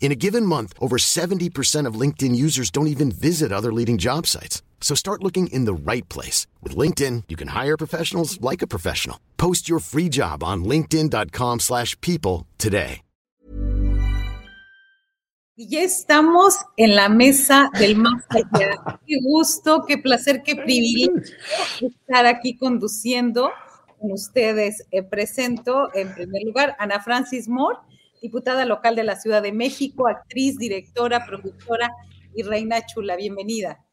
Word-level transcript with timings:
In 0.00 0.12
a 0.12 0.20
given 0.26 0.44
month, 0.44 0.74
over 0.80 0.98
70% 0.98 1.88
of 1.88 1.98
LinkedIn 1.98 2.36
users 2.36 2.70
don't 2.70 2.88
even 2.88 3.10
visit 3.10 3.52
other 3.52 3.72
leading 3.72 3.96
job 3.96 4.26
sites. 4.26 4.62
So 4.80 4.94
start 4.94 5.22
looking 5.24 5.46
in 5.46 5.64
the 5.64 5.72
right 5.72 6.06
place. 6.10 6.46
With 6.62 6.76
LinkedIn, 6.76 7.24
you 7.28 7.36
can 7.36 7.48
hire 7.48 7.78
professionals 7.78 8.38
like 8.42 8.60
a 8.60 8.66
professional. 8.66 9.18
Post 9.38 9.66
your 9.66 9.80
free 9.80 10.10
job 10.10 10.44
on 10.44 10.64
linkedin.com 10.64 11.60
slash 11.60 11.98
people 12.02 12.46
today. 12.58 13.00
Ya 15.56 15.82
estamos 15.82 16.56
en 16.76 16.96
la 16.96 17.08
mesa 17.08 17.70
del 17.78 17.94
allá. 18.28 18.98
Qué 19.06 19.20
gusto, 19.22 19.84
qué 19.86 19.98
placer, 19.98 20.42
qué 20.42 20.56
privilegio 20.56 21.22
estar 21.80 22.26
aquí 22.26 22.56
conduciendo 22.56 23.52
con 24.00 24.10
ustedes. 24.10 24.84
Eh, 24.90 25.04
presento 25.04 25.94
en 25.94 26.12
primer 26.12 26.42
lugar 26.42 26.74
Ana 26.80 26.98
Francis 26.98 27.48
Moore 27.48 27.78
diputada 28.24 28.64
local 28.64 28.96
de 28.96 29.04
la 29.04 29.16
Ciudad 29.16 29.42
de 29.42 29.52
México, 29.52 30.08
actriz, 30.08 30.56
directora, 30.56 31.26
productora 31.26 31.90
y 32.34 32.42
reina 32.42 32.86
chula. 32.86 33.16
Bienvenida. 33.16 33.84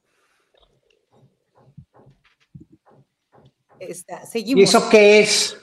Está, 3.78 4.26
seguimos. 4.26 4.62
¿Y 4.62 4.64
eso 4.64 4.88
qué 4.90 5.20
es? 5.20 5.58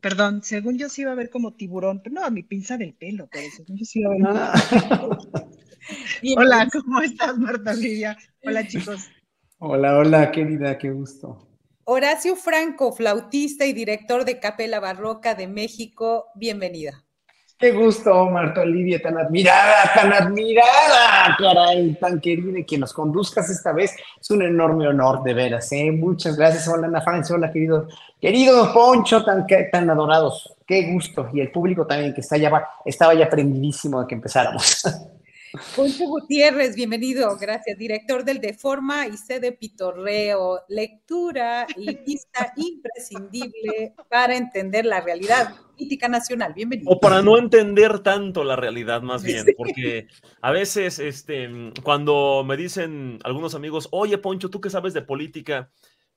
Perdón, 0.00 0.42
según 0.42 0.78
yo 0.78 0.88
sí 0.88 1.02
iba 1.02 1.12
a 1.12 1.14
ver 1.14 1.28
como 1.28 1.52
tiburón, 1.52 2.00
pero 2.02 2.14
no, 2.14 2.30
mi 2.30 2.44
pinza 2.44 2.78
del 2.78 2.94
pelo, 2.94 3.28
pero 3.30 3.46
según 3.54 3.76
yo 3.76 3.84
sí 3.84 4.00
iba 4.00 4.14
a 4.14 4.54
ver. 4.54 5.58
hola, 6.38 6.66
¿cómo 6.72 7.02
estás, 7.02 7.36
Marta 7.36 7.74
Lidia? 7.74 8.16
Hola, 8.42 8.66
chicos. 8.66 9.10
Hola, 9.58 9.98
hola, 9.98 10.30
querida, 10.30 10.78
qué 10.78 10.90
gusto. 10.90 11.46
Horacio 11.84 12.36
Franco, 12.36 12.92
flautista 12.92 13.66
y 13.66 13.72
director 13.72 14.24
de 14.24 14.38
Capela 14.38 14.78
Barroca 14.78 15.34
de 15.34 15.48
México, 15.48 16.26
bienvenida. 16.36 17.02
Qué 17.58 17.72
gusto, 17.72 18.26
Marta 18.30 18.60
Olivia, 18.60 19.02
tan 19.02 19.18
admirada, 19.18 19.90
tan 19.92 20.12
admirada, 20.12 21.36
caray, 21.36 21.94
tan 21.94 22.20
querida, 22.20 22.60
y 22.60 22.64
que 22.64 22.78
nos 22.78 22.92
conduzcas 22.92 23.50
esta 23.50 23.72
vez. 23.72 23.96
Es 24.20 24.30
un 24.30 24.42
enorme 24.42 24.86
honor, 24.86 25.24
de 25.24 25.34
veras, 25.34 25.72
¿eh? 25.72 25.90
Muchas 25.90 26.36
gracias. 26.36 26.68
Hola, 26.68 26.86
Ana 26.86 27.00
Francia, 27.00 27.34
hola, 27.34 27.50
querido, 27.50 27.88
querido 28.20 28.72
Poncho, 28.72 29.24
tan, 29.24 29.44
tan 29.72 29.90
adorados. 29.90 30.54
Qué 30.64 30.92
gusto. 30.92 31.30
Y 31.32 31.40
el 31.40 31.50
público 31.50 31.84
también, 31.84 32.14
que 32.14 32.20
está 32.20 32.36
ya, 32.36 32.64
estaba 32.84 33.14
ya 33.14 33.28
prendidísimo 33.28 34.00
de 34.00 34.06
que 34.06 34.14
empezáramos. 34.14 34.82
Poncho 35.76 36.06
Gutiérrez, 36.06 36.74
bienvenido, 36.74 37.36
gracias, 37.36 37.76
director 37.76 38.24
del 38.24 38.40
Deforma 38.40 39.06
y 39.06 39.18
sede 39.18 39.52
Pitorreo, 39.52 40.60
lectura 40.68 41.66
y 41.76 41.94
vista 41.94 42.54
imprescindible 42.56 43.94
para 44.08 44.34
entender 44.34 44.86
la 44.86 45.02
realidad 45.02 45.54
política 45.76 46.08
nacional. 46.08 46.54
Bienvenido. 46.54 46.90
O 46.90 46.98
para 46.98 47.20
no 47.20 47.36
entender 47.36 47.98
tanto 47.98 48.44
la 48.44 48.56
realidad, 48.56 49.02
más 49.02 49.22
bien, 49.22 49.44
porque 49.54 50.06
a 50.40 50.52
veces, 50.52 50.98
este, 50.98 51.50
cuando 51.82 52.44
me 52.46 52.56
dicen 52.56 53.18
algunos 53.22 53.54
amigos, 53.54 53.88
oye, 53.90 54.16
Poncho, 54.16 54.48
¿tú 54.48 54.58
qué 54.58 54.70
sabes 54.70 54.94
de 54.94 55.02
política? 55.02 55.70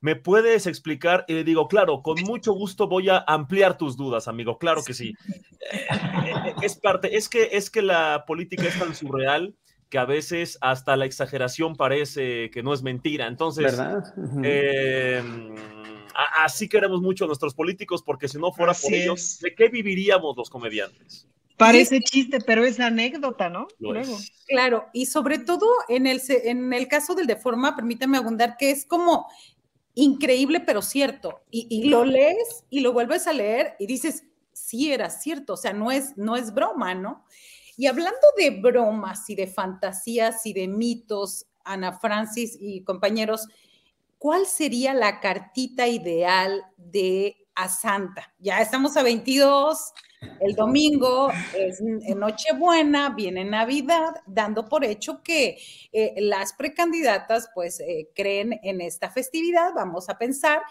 ¿Me 0.05 0.16
puedes 0.16 0.67
explicar? 0.67 1.25
Y 1.27 1.33
le 1.33 1.43
digo, 1.43 1.67
claro, 1.67 2.03
con 2.03 2.21
mucho 2.21 2.53
gusto 2.53 2.88
voy 2.88 3.09
a 3.09 3.25
ampliar 3.25 3.75
tus 3.75 3.97
dudas, 3.97 4.27
amigo. 4.27 4.59
Claro 4.59 4.83
que 4.83 4.93
sí. 4.93 5.16
Es 6.61 6.75
parte, 6.75 7.17
es 7.17 7.27
que, 7.27 7.49
es 7.53 7.71
que 7.71 7.81
la 7.81 8.23
política 8.27 8.66
es 8.66 8.77
tan 8.77 8.93
surreal 8.93 9.55
que 9.89 9.97
a 9.97 10.05
veces 10.05 10.59
hasta 10.61 10.95
la 10.95 11.05
exageración 11.05 11.75
parece 11.75 12.51
que 12.51 12.61
no 12.61 12.71
es 12.71 12.83
mentira. 12.83 13.25
Entonces, 13.25 13.79
em, 14.43 15.55
así 16.37 16.69
queremos 16.69 17.01
mucho 17.01 17.23
a 17.23 17.27
nuestros 17.27 17.55
políticos, 17.55 18.03
porque 18.03 18.27
si 18.27 18.37
no 18.37 18.51
fuera 18.51 18.75
por 18.75 18.93
ellos, 18.93 19.39
¿de 19.39 19.55
qué 19.55 19.69
viviríamos 19.69 20.37
los 20.37 20.51
comediantes? 20.51 21.27
Parece 21.57 22.01
chiste, 22.01 22.39
pero 22.45 22.63
es 22.63 22.79
anécdota, 22.79 23.49
¿no? 23.49 23.67
Claro, 24.47 24.85
y 24.93 25.07
sobre 25.07 25.39
todo 25.39 25.66
en 25.87 26.05
el, 26.05 26.22
en 26.29 26.73
el 26.73 26.87
caso 26.87 27.16
del 27.16 27.25
de 27.25 27.37
forma, 27.37 27.75
permítame 27.75 28.17
abundar, 28.17 28.57
que 28.57 28.69
es 28.69 28.85
como 28.85 29.25
increíble, 29.95 30.59
pero 30.59 30.81
cierto. 30.81 31.41
Y, 31.50 31.89
lo 31.89 32.06
lees 32.06 32.66
y 32.69 32.81
lo 32.81 32.94
vuelves 32.94 33.28
a 33.28 33.33
leer 33.33 33.75
y 33.79 33.88
dices, 33.88 34.23
sí 34.53 34.91
era 34.91 35.09
cierto, 35.09 35.53
o 35.53 35.57
sea, 35.57 35.73
no 35.73 35.91
es, 35.91 36.17
no 36.17 36.35
es 36.35 36.53
broma, 36.53 36.94
¿no? 36.94 37.25
Y 37.78 37.88
hablando 37.88 38.19
de 38.38 38.51
bromas 38.51 39.29
y 39.29 39.35
de 39.35 39.47
fantasías 39.47 40.45
y 40.45 40.53
de 40.53 40.67
mitos, 40.67 41.47
Ana 41.63 41.94
Francis 41.94 42.57
y 42.59 42.84
compañeros, 42.84 43.47
¿cuál 44.17 44.45
sería 44.45 44.94
la 44.94 45.19
cartita 45.19 45.88
ideal 45.88 46.63
de 46.78 47.47
a 47.55 47.67
Santa? 47.69 48.34
Ya 48.39 48.61
estamos 48.61 48.95
a 48.95 49.03
22, 49.03 49.94
el 50.39 50.55
domingo 50.55 51.29
es 51.57 51.81
Nochebuena, 51.81 53.09
viene 53.09 53.43
Navidad, 53.45 54.15
dando 54.25 54.67
por 54.67 54.83
hecho 54.83 55.21
que 55.23 55.57
eh, 55.91 56.13
las 56.17 56.53
precandidatas 56.53 57.49
pues 57.53 57.79
eh, 57.79 58.09
creen 58.15 58.59
en 58.63 58.81
esta 58.81 59.09
festividad. 59.09 59.73
Vamos 59.73 60.09
a 60.09 60.17
pensar, 60.17 60.61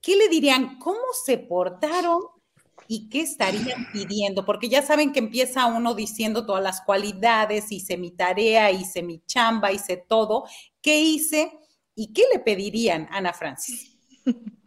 ¿qué 0.00 0.16
le 0.16 0.28
dirían? 0.28 0.78
¿Cómo 0.78 1.00
se 1.24 1.38
portaron? 1.38 2.20
¿Y 2.88 3.08
qué 3.08 3.20
estarían 3.22 3.90
pidiendo? 3.92 4.44
Porque 4.44 4.68
ya 4.68 4.82
saben 4.82 5.12
que 5.12 5.20
empieza 5.20 5.66
uno 5.66 5.94
diciendo 5.94 6.44
todas 6.44 6.62
las 6.62 6.80
cualidades, 6.82 7.70
hice 7.70 7.96
mi 7.96 8.10
tarea, 8.10 8.70
hice 8.70 9.02
mi 9.02 9.22
chamba, 9.24 9.72
hice 9.72 9.96
todo. 9.96 10.44
¿Qué 10.80 11.00
hice? 11.00 11.52
¿Y 11.94 12.12
qué 12.12 12.24
le 12.32 12.40
pedirían, 12.40 13.08
Ana 13.10 13.32
Francis? 13.32 13.96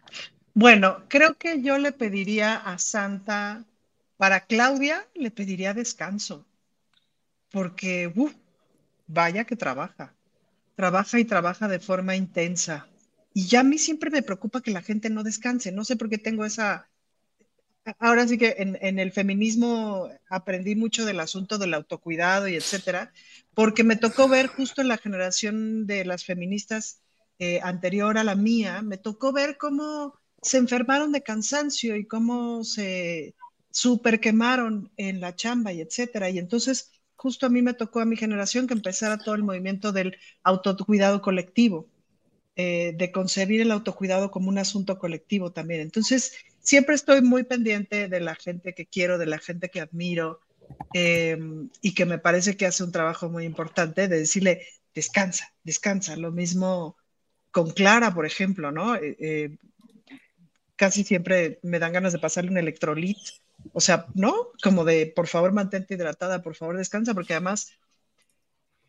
Bueno, 0.58 1.04
creo 1.10 1.38
que 1.38 1.62
yo 1.62 1.78
le 1.78 1.92
pediría 1.92 2.56
a 2.56 2.78
Santa 2.78 3.66
para 4.18 4.46
Claudia 4.46 5.08
le 5.14 5.32
pediría 5.32 5.74
descanso, 5.74 6.46
porque 7.52 8.12
vaya 9.08 9.46
que 9.46 9.56
trabaja, 9.56 10.16
trabaja 10.76 11.20
y 11.20 11.26
trabaja 11.26 11.68
de 11.68 11.80
forma 11.80 12.16
intensa. 12.16 12.88
Y 13.34 13.48
ya 13.48 13.62
a 13.62 13.64
mí 13.64 13.78
siempre 13.78 14.10
me 14.10 14.24
preocupa 14.24 14.62
que 14.62 14.72
la 14.72 14.82
gente 14.82 15.10
no 15.10 15.24
descanse, 15.24 15.72
no 15.72 15.84
sé 15.84 15.96
por 15.96 16.10
qué 16.10 16.18
tengo 16.18 16.46
esa... 16.46 16.90
Ahora 18.00 18.28
sí 18.28 18.40
que 18.40 18.56
en, 18.58 18.98
el 18.98 19.12
feminismo 19.12 20.10
aprendí 20.28 20.76
mucho 20.76 21.06
del 21.06 21.20
asunto 21.20 21.60
del 21.60 21.76
autocuidado 21.76 22.48
y 22.48 22.56
etcétera, 22.56 23.14
porque 23.54 23.84
me 23.84 23.96
tocó 23.96 24.28
ver 24.28 24.48
justo 24.48 24.82
en 24.82 24.88
la 24.88 24.98
generación 24.98 25.86
de 25.86 26.04
las 26.04 26.26
feministas 26.26 27.02
eh, 27.38 27.60
anterior 27.62 28.18
a 28.18 28.24
la 28.24 28.34
mía, 28.34 28.82
me 28.82 28.98
tocó 28.98 29.32
ver 29.32 29.58
cómo 29.58 30.16
se 30.42 30.58
enfermaron 30.58 31.12
de 31.12 31.22
cansancio 31.22 31.96
y 31.96 32.08
cómo 32.08 32.64
se 32.64 33.36
súper 33.76 34.22
quemaron 34.22 34.90
en 34.96 35.20
la 35.20 35.36
chamba 35.36 35.74
y 35.74 35.82
etcétera. 35.82 36.30
Y 36.30 36.40
entonces, 36.40 36.94
justo 37.18 37.46
a 37.46 37.50
mí 37.50 37.62
me 37.62 37.74
tocó 37.74 38.00
a 38.00 38.06
mi 38.06 38.16
generación 38.16 38.68
que 38.68 38.74
empezara 38.74 39.18
todo 39.18 39.36
el 39.36 39.44
movimiento 39.44 39.92
del 39.92 40.18
autocuidado 40.44 41.22
colectivo, 41.22 41.90
eh, 42.56 42.94
de 42.96 43.12
concebir 43.12 43.60
el 43.60 43.72
autocuidado 43.72 44.32
como 44.32 44.48
un 44.48 44.60
asunto 44.60 44.98
colectivo 44.98 45.52
también. 45.52 45.82
Entonces, 45.82 46.38
siempre 46.62 46.96
estoy 46.96 47.22
muy 47.22 47.44
pendiente 47.44 48.08
de 48.08 48.20
la 48.22 48.36
gente 48.36 48.74
que 48.74 48.86
quiero, 48.86 49.18
de 49.18 49.26
la 49.26 49.40
gente 49.40 49.68
que 49.68 49.82
admiro 49.82 50.40
em, 50.94 51.70
y 51.82 51.94
que 51.94 52.06
me 52.06 52.18
parece 52.18 52.56
que 52.56 52.66
hace 52.66 52.82
un 52.82 52.94
trabajo 52.94 53.30
muy 53.30 53.44
importante 53.44 54.08
de 54.08 54.20
decirle, 54.20 54.62
descansa, 54.94 55.54
descansa. 55.66 56.16
Lo 56.16 56.32
mismo 56.32 56.96
con 57.52 57.72
Clara, 57.72 58.14
por 58.14 58.26
ejemplo, 58.26 58.72
¿no? 58.72 58.96
Eh, 58.96 59.18
eh, 59.20 59.58
casi 60.78 61.04
siempre 61.04 61.60
me 61.62 61.80
dan 61.80 61.92
ganas 61.92 62.14
de 62.14 62.20
pasarle 62.20 62.52
un 62.52 62.58
electrolit, 62.58 63.18
o 63.74 63.82
sea, 63.82 64.08
¿no? 64.14 64.34
Como 64.62 64.86
de, 64.86 65.12
por 65.16 65.28
favor, 65.28 65.54
mantente 65.54 65.96
hidratada, 65.96 66.42
por 66.42 66.56
favor, 66.56 66.78
descansa, 66.78 67.14
porque 67.14 67.34
además, 67.34 67.72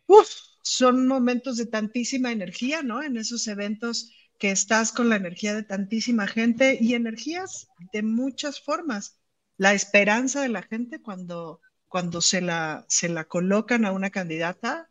uf, 0.07 0.27
son 0.61 1.07
momentos 1.07 1.57
de 1.57 1.65
tantísima 1.65 2.31
energía, 2.31 2.83
¿no? 2.83 3.01
En 3.01 3.17
esos 3.17 3.47
eventos 3.47 4.11
que 4.37 4.51
estás 4.51 4.91
con 4.91 5.09
la 5.09 5.15
energía 5.15 5.55
de 5.55 5.63
tantísima 5.63 6.27
gente 6.27 6.77
y 6.79 6.93
energías 6.93 7.67
de 7.93 8.03
muchas 8.03 8.61
formas. 8.61 9.19
La 9.57 9.73
esperanza 9.73 10.41
de 10.41 10.49
la 10.49 10.61
gente 10.61 11.01
cuando, 11.01 11.61
cuando 11.87 12.21
se, 12.21 12.41
la, 12.41 12.85
se 12.87 13.09
la 13.09 13.25
colocan 13.25 13.85
a 13.85 13.91
una 13.91 14.11
candidata 14.11 14.89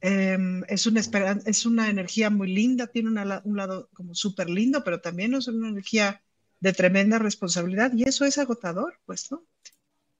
em, 0.00 0.62
es, 0.68 0.86
una 0.86 1.00
es 1.46 1.66
una 1.66 1.90
energía 1.90 2.30
muy 2.30 2.52
linda, 2.52 2.86
tiene 2.86 3.08
un 3.08 3.56
lado 3.56 3.88
como 3.94 4.14
súper 4.14 4.48
lindo, 4.48 4.84
pero 4.84 5.00
también 5.00 5.34
es 5.34 5.48
una 5.48 5.68
energía 5.68 6.22
de 6.62 6.72
tremenda 6.72 7.18
responsabilidad 7.18 7.92
y 7.92 8.04
eso 8.04 8.24
es 8.24 8.38
agotador, 8.38 9.00
pues, 9.04 9.32
¿no? 9.32 9.44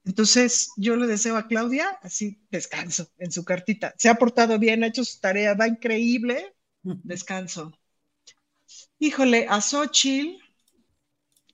Entonces, 0.03 0.71
yo 0.75 0.97
le 0.97 1.07
deseo 1.07 1.37
a 1.37 1.47
Claudia 1.47 1.87
así 2.01 2.45
descanso 2.51 3.09
en 3.17 3.31
su 3.31 3.45
cartita. 3.45 3.93
Se 3.97 4.09
ha 4.09 4.15
portado 4.15 4.59
bien, 4.59 4.83
ha 4.83 4.87
hecho 4.87 5.05
su 5.05 5.21
tarea, 5.21 5.53
va 5.53 5.69
increíble. 5.69 6.53
Descanso. 6.83 7.71
Híjole, 8.99 9.47
a 9.49 9.61
Xochitl 9.61 10.37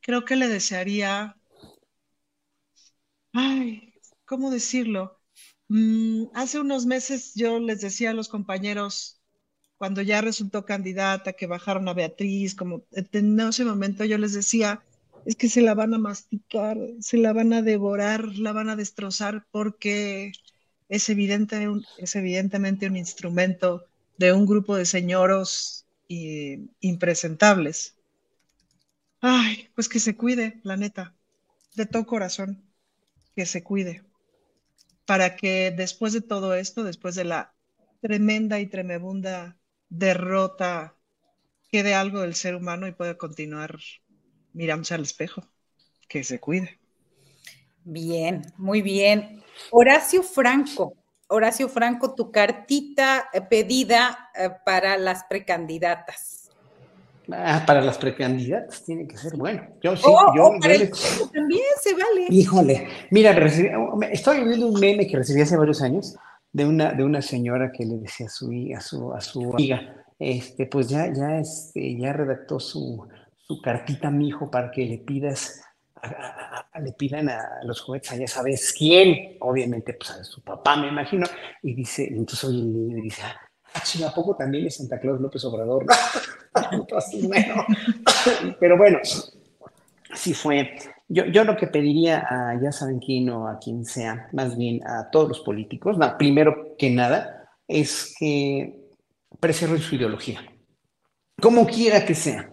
creo 0.02 0.26
que 0.26 0.36
le 0.36 0.48
desearía, 0.48 1.38
ay, 3.34 3.94
¿cómo 4.26 4.50
decirlo? 4.50 5.22
Mm, 5.68 6.26
hace 6.34 6.60
unos 6.60 6.88
meses 6.88 7.34
yo 7.36 7.60
les 7.60 7.82
decía 7.82 8.10
a 8.10 8.14
los 8.14 8.28
compañeros, 8.28 9.19
cuando 9.80 10.02
ya 10.02 10.20
resultó 10.20 10.66
candidata, 10.66 11.34
que 11.34 11.48
bajaron 11.48 11.88
a 11.88 11.94
Beatriz, 11.94 12.54
como 12.54 12.84
en 12.92 13.40
ese 13.40 13.64
momento 13.64 14.04
yo 14.04 14.18
les 14.18 14.34
decía, 14.34 14.84
es 15.26 15.38
que 15.38 15.48
se 15.48 15.62
la 15.62 15.74
van 15.74 15.94
a 15.94 15.98
masticar, 15.98 16.78
se 17.00 17.18
la 17.18 17.32
van 17.32 17.54
a 17.54 17.62
devorar, 17.62 18.26
la 18.38 18.52
van 18.52 18.70
a 18.70 18.76
destrozar 18.76 19.48
porque 19.52 20.34
es, 20.90 21.08
evidente, 21.08 21.66
es 21.98 22.16
evidentemente 22.18 22.88
un 22.88 22.98
instrumento 22.98 23.86
de 24.18 24.34
un 24.34 24.46
grupo 24.46 24.76
de 24.76 24.86
señoros 24.86 25.86
impresentables. 26.10 27.96
Ay, 29.22 29.70
pues 29.76 29.88
que 29.88 30.02
se 30.02 30.18
cuide, 30.18 30.60
la 30.64 30.76
neta, 30.76 31.16
de 31.76 31.86
todo 31.86 32.06
corazón, 32.06 32.62
que 33.34 33.46
se 33.46 33.64
cuide, 33.64 34.04
para 35.06 35.38
que 35.38 35.72
después 35.72 36.12
de 36.12 36.22
todo 36.22 36.54
esto, 36.54 36.84
después 36.84 37.16
de 37.16 37.24
la 37.24 37.54
tremenda 38.02 38.60
y 38.60 38.68
tremebunda 38.68 39.56
derrota, 39.90 40.96
quede 41.72 41.94
algo 41.94 42.22
del 42.22 42.36
ser 42.36 42.56
humano 42.56 42.88
y 42.88 42.92
pueda 42.92 43.18
continuar 43.18 43.78
mirándose 44.54 44.94
al 44.94 45.02
espejo, 45.02 45.44
que 46.08 46.24
se 46.24 46.40
cuide. 46.40 46.80
Bien, 47.84 48.42
muy 48.58 48.82
bien. 48.82 49.44
Horacio 49.72 50.24
Franco, 50.24 50.94
Horacio 51.28 51.70
Franco, 51.70 52.16
tu 52.16 52.32
cartita 52.32 53.30
eh, 53.34 53.42
pedida 53.42 54.30
eh, 54.36 54.50
para 54.66 54.98
las 54.98 55.24
precandidatas. 55.26 56.50
Ah, 57.32 57.64
para 57.66 57.82
las 57.82 58.00
precandidatas 58.00 58.84
tiene 58.84 59.08
que 59.08 59.16
ser 59.16 59.36
bueno. 59.36 59.62
Yo 59.84 59.96
sí, 59.96 60.04
oh, 60.06 60.34
yo, 60.36 60.46
oh, 60.46 60.60
también 60.60 61.62
se 61.80 61.94
vale. 61.94 62.26
Híjole, 62.30 62.88
mira, 63.12 63.32
estoy 64.12 64.44
viendo 64.44 64.68
un 64.68 64.80
meme 64.80 65.06
que 65.06 65.18
recibí 65.18 65.42
hace 65.42 65.56
varios 65.56 65.82
años 65.84 66.18
de 66.52 66.66
una, 66.66 66.92
de 66.94 67.04
una 67.04 67.22
señora 67.22 67.72
que 67.72 67.86
le 67.86 67.98
decía 67.98 68.28
a 68.28 68.30
su, 68.30 68.52
a 68.76 68.82
su, 68.82 69.14
a 69.14 69.22
su 69.22 69.54
amiga, 69.54 70.06
este, 70.18 70.66
pues 70.66 70.90
ya, 70.90 71.12
ya, 71.14 71.40
este, 71.40 71.98
ya 71.98 72.14
redactó 72.14 72.60
su, 72.60 73.08
su 73.36 73.62
cartita 73.62 74.10
a 74.10 74.12
mi 74.12 74.28
hijo 74.28 74.50
para 74.50 74.72
que 74.72 74.86
le 74.86 74.98
pidas 75.00 75.62
le 76.82 76.94
pidan 76.94 77.30
a 77.30 77.64
los 77.64 77.82
juguetes 77.82 78.12
a 78.12 78.16
ya 78.16 78.28
sabes 78.28 78.74
quién, 78.78 79.38
obviamente 79.42 79.94
pues 79.94 80.12
a 80.12 80.24
su 80.24 80.42
papá 80.42 80.78
me 80.78 80.88
imagino, 80.88 81.28
y 81.62 81.74
dice, 81.74 82.08
entonces 82.08 82.44
oye 82.46 82.60
el 82.60 82.74
niño 82.74 83.04
dice, 83.04 83.22
ah, 83.24 84.08
¿a 84.08 84.14
poco 84.14 84.36
también 84.36 84.66
es 84.66 84.78
Santa 84.78 85.00
Claus 85.00 85.20
López 85.20 85.44
Obrador? 85.46 85.86
pero 88.60 88.78
bueno, 88.78 89.00
así 90.12 90.34
fue. 90.34 90.78
Yo, 91.10 91.26
yo 91.26 91.44
lo 91.44 91.58
que 91.58 91.68
pediría 91.68 92.26
a 92.30 92.62
ya 92.62 92.72
saben 92.72 93.00
quién 93.00 93.30
o 93.30 93.48
a 93.48 93.58
quien 93.60 93.84
sea, 93.84 94.30
más 94.32 94.58
bien 94.58 94.80
a 94.88 95.10
todos 95.10 95.28
los 95.28 95.40
políticos, 95.42 95.98
no, 95.98 96.18
primero 96.18 96.76
que 96.78 96.90
nada, 96.90 97.50
es 97.68 98.16
que 98.18 98.80
preserven 99.40 99.80
su 99.80 99.96
ideología, 99.96 100.40
como 101.42 101.66
quiera 101.66 102.06
que 102.06 102.16
sea 102.16 102.50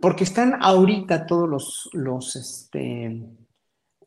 porque 0.00 0.24
están 0.24 0.56
ahorita 0.60 1.26
todos 1.26 1.48
los, 1.48 1.90
los 1.92 2.34
este, 2.36 3.22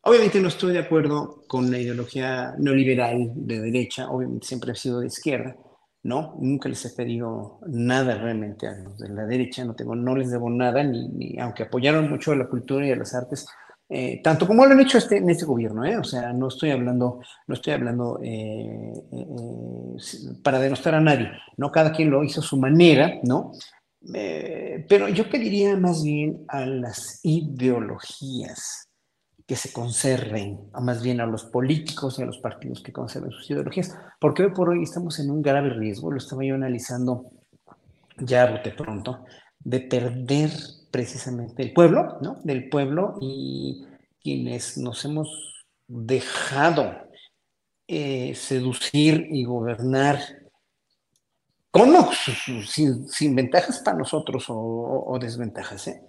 obviamente 0.01 0.42
no 0.42 0.48
estoy 0.48 0.74
de 0.74 0.80
acuerdo 0.80 1.44
con 1.48 1.69
la 1.72 1.80
ideología 1.80 2.56
neoliberal 2.57 3.31
de 3.36 3.62
derecha, 3.62 4.10
obviamente 4.10 4.48
siempre 4.48 4.72
he 4.72 4.75
sido 4.75 5.00
de 5.00 5.07
izquierda, 5.07 5.56
¿no? 6.01 6.36
Nunca 6.42 6.68
les 6.68 6.84
he 6.86 6.90
pedido 6.95 7.60
nada 7.68 8.18
realmente 8.18 8.68
a 8.68 8.75
los 8.75 8.98
de 8.98 9.10
la 9.10 9.25
derecha, 9.25 9.63
no, 9.63 9.75
tengo, 9.75 9.95
no 9.95 10.16
les 10.16 10.31
debo 10.31 10.50
nada, 10.50 10.84
ni, 10.84 11.38
aunque 11.40 11.63
apoyaron 11.63 12.10
mucho 12.10 12.31
a 12.31 12.36
la 12.36 12.50
cultura 12.50 12.88
y 12.88 12.92
a 12.92 12.95
las 12.95 13.13
artes, 13.13 13.45
eh, 13.89 14.21
tanto 14.24 14.47
como 14.47 14.65
lo 14.65 14.71
han 14.71 14.80
hecho 14.80 14.97
este, 14.97 15.18
en 15.18 15.30
este 15.30 15.45
gobierno, 15.45 15.85
¿eh? 15.85 15.97
o 15.97 16.03
sea, 16.03 16.33
no 16.33 16.47
estoy 16.47 16.71
hablando, 16.71 17.19
no 17.47 17.53
estoy 17.53 17.74
hablando 17.74 18.19
eh, 18.24 18.94
eh, 19.12 19.97
para 20.41 20.59
denostar 20.59 20.95
a 20.95 21.01
nadie, 21.01 21.30
¿no? 21.57 21.71
Cada 21.71 21.91
quien 21.91 22.09
lo 22.09 22.24
hizo 22.24 22.39
a 22.39 22.44
su 22.44 22.57
manera, 22.57 23.19
¿no? 23.24 23.51
Pero 24.06 25.07
yo 25.07 25.30
pediría 25.30 25.77
más 25.77 26.03
bien 26.03 26.44
a 26.50 26.65
las 26.65 27.21
ideologías 27.24 28.89
que 29.45 29.56
se 29.56 29.71
conserven, 29.71 30.59
o 30.74 30.81
más 30.81 31.01
bien 31.01 31.21
a 31.21 31.25
los 31.25 31.45
políticos 31.45 32.19
y 32.19 32.24
a 32.24 32.25
los 32.25 32.39
partidos 32.39 32.81
que 32.81 32.91
conserven 32.91 33.31
sus 33.31 33.50
ideologías, 33.50 33.95
porque 34.19 34.44
hoy 34.44 34.51
por 34.51 34.69
hoy 34.69 34.83
estamos 34.83 35.19
en 35.19 35.30
un 35.31 35.41
grave 35.41 35.69
riesgo, 35.69 36.12
lo 36.12 36.18
estaba 36.18 36.44
yo 36.44 36.56
analizando 36.56 37.31
ya 38.18 38.62
de 38.62 38.71
pronto, 38.71 39.24
de 39.59 39.80
perder 39.81 40.51
precisamente 40.94 41.63
el 41.63 41.74
pueblo, 41.74 42.19
¿no? 42.22 42.40
Del 42.44 42.69
pueblo 42.69 43.16
y 43.19 43.84
quienes 44.22 44.78
nos 44.78 45.04
hemos 45.06 45.66
dejado 45.88 46.94
eh, 47.88 48.36
seducir 48.36 49.28
y 49.31 49.44
gobernar 49.44 50.19
¿Cómo? 51.74 52.12
Sin, 52.68 53.36
ventajas 53.36 53.80
para 53.80 53.98
nosotros 53.98 54.45
o, 54.48 55.18
desventajas. 55.19 55.88
¿eh? 55.88 56.04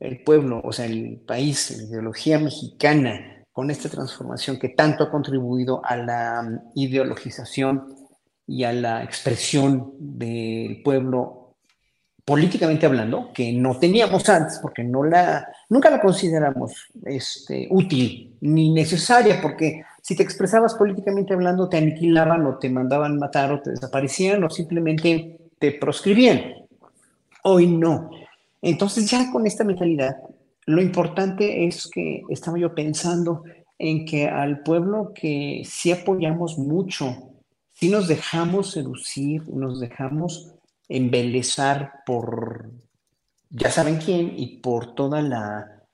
El 0.00 0.24
pueblo, 0.24 0.60
o 0.64 0.72
sea, 0.72 0.86
el 0.86 1.20
país, 1.24 1.70
la 1.70 1.84
ideología 1.84 2.40
mexicana, 2.40 3.44
con 3.52 3.70
esta 3.70 3.88
transformación 3.88 4.58
que 4.58 4.70
tanto 4.70 5.04
ha 5.04 5.10
contribuido 5.12 5.80
a 5.84 5.96
la 5.96 6.40
um, 6.44 6.72
ideologización 6.74 7.94
y 8.44 8.64
a 8.64 8.72
la 8.72 9.04
expresión 9.04 9.92
del 10.00 10.82
pueblo 10.82 11.37
políticamente 12.28 12.84
hablando, 12.84 13.32
que 13.32 13.54
no 13.54 13.78
teníamos 13.78 14.28
antes, 14.28 14.58
porque 14.60 14.84
no 14.84 15.02
la, 15.02 15.48
nunca 15.70 15.88
la 15.88 15.98
consideramos 15.98 16.90
este, 17.06 17.66
útil 17.70 18.36
ni 18.42 18.70
necesaria, 18.70 19.40
porque 19.40 19.82
si 20.02 20.14
te 20.14 20.24
expresabas 20.24 20.74
políticamente 20.74 21.32
hablando, 21.32 21.70
te 21.70 21.78
aniquilaban 21.78 22.44
o 22.44 22.58
te 22.58 22.68
mandaban 22.68 23.18
matar 23.18 23.50
o 23.50 23.62
te 23.62 23.70
desaparecían 23.70 24.44
o 24.44 24.50
simplemente 24.50 25.38
te 25.58 25.72
proscribían. 25.72 26.52
Hoy 27.44 27.66
no. 27.66 28.10
Entonces 28.60 29.10
ya 29.10 29.32
con 29.32 29.46
esta 29.46 29.64
mentalidad, 29.64 30.18
lo 30.66 30.82
importante 30.82 31.66
es 31.66 31.88
que 31.90 32.24
estaba 32.28 32.58
yo 32.58 32.74
pensando 32.74 33.44
en 33.78 34.04
que 34.04 34.28
al 34.28 34.62
pueblo 34.62 35.12
que 35.14 35.62
sí 35.64 35.92
apoyamos 35.92 36.58
mucho, 36.58 37.32
sí 37.72 37.88
nos 37.88 38.06
dejamos 38.06 38.72
seducir, 38.72 39.48
nos 39.48 39.80
dejamos 39.80 40.57
embelezar 40.88 42.02
por 42.06 42.70
ya 43.50 43.70
saben 43.70 43.96
quién 43.96 44.32
y 44.36 44.58
por 44.58 44.94
todas 44.94 45.24
la, 45.24 45.84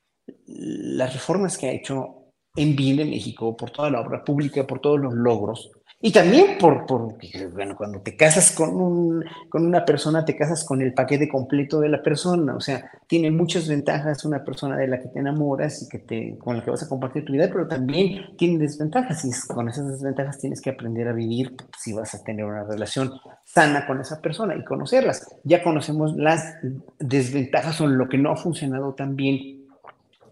las 0.47 1.13
reformas 1.13 1.57
que 1.57 1.69
ha 1.69 1.73
hecho 1.73 2.33
en 2.57 2.77
bien 2.77 2.97
de 2.97 3.05
México, 3.05 3.57
por 3.57 3.71
toda 3.71 3.91
la 3.91 4.01
obra 4.01 4.25
pública, 4.25 4.67
por 4.67 4.81
todos 4.81 5.01
los 5.01 5.15
logros, 5.15 5.71
y 6.07 6.13
también 6.13 6.59
por, 6.59 6.85
por 6.85 7.17
bueno, 7.55 7.75
cuando 7.75 8.03
te 8.03 8.15
casas 8.15 8.53
con, 8.53 8.77
un, 8.79 9.25
con 9.49 9.65
una 9.65 9.87
persona, 9.87 10.23
te 10.23 10.37
casas 10.37 10.63
con 10.63 10.83
el 10.83 10.93
paquete 10.93 11.31
completo 11.31 11.81
de 11.81 11.89
la 11.89 12.03
persona, 12.03 12.55
o 12.55 12.61
sea, 12.61 12.91
tiene 13.07 13.31
muchas 13.31 13.67
ventajas 13.67 14.23
una 14.27 14.45
persona 14.45 14.77
de 14.77 14.87
la 14.87 15.01
que 15.01 15.09
te 15.09 15.21
enamoras 15.21 15.83
y 15.83 15.89
que 15.89 15.99
te, 16.01 16.37
con 16.37 16.59
la 16.59 16.63
que 16.63 16.71
vas 16.71 16.83
a 16.83 16.91
compartir 16.91 17.25
tu 17.25 17.33
vida, 17.33 17.49
pero 17.51 17.67
también 17.67 18.37
tiene 18.37 18.59
desventajas, 18.59 19.25
y 19.25 19.31
con 19.49 19.67
esas 19.71 19.89
desventajas 19.89 20.39
tienes 20.39 20.61
que 20.61 20.69
aprender 20.69 21.09
a 21.09 21.15
vivir 21.15 21.57
si 21.79 21.95
vas 21.95 22.15
a 22.15 22.23
tener 22.23 22.45
una 22.45 22.65
relación 22.65 23.11
sana 23.47 23.87
con 23.87 23.99
esa 23.99 24.21
persona 24.21 24.55
y 24.57 24.63
conocerlas. 24.63 25.35
Ya 25.43 25.63
conocemos 25.63 26.15
las 26.19 26.59
desventajas 26.99 27.81
o 27.81 27.87
lo 27.87 28.11
que 28.11 28.19
no 28.19 28.31
ha 28.31 28.37
funcionado 28.37 28.93
tan 28.93 29.17
bien 29.17 29.65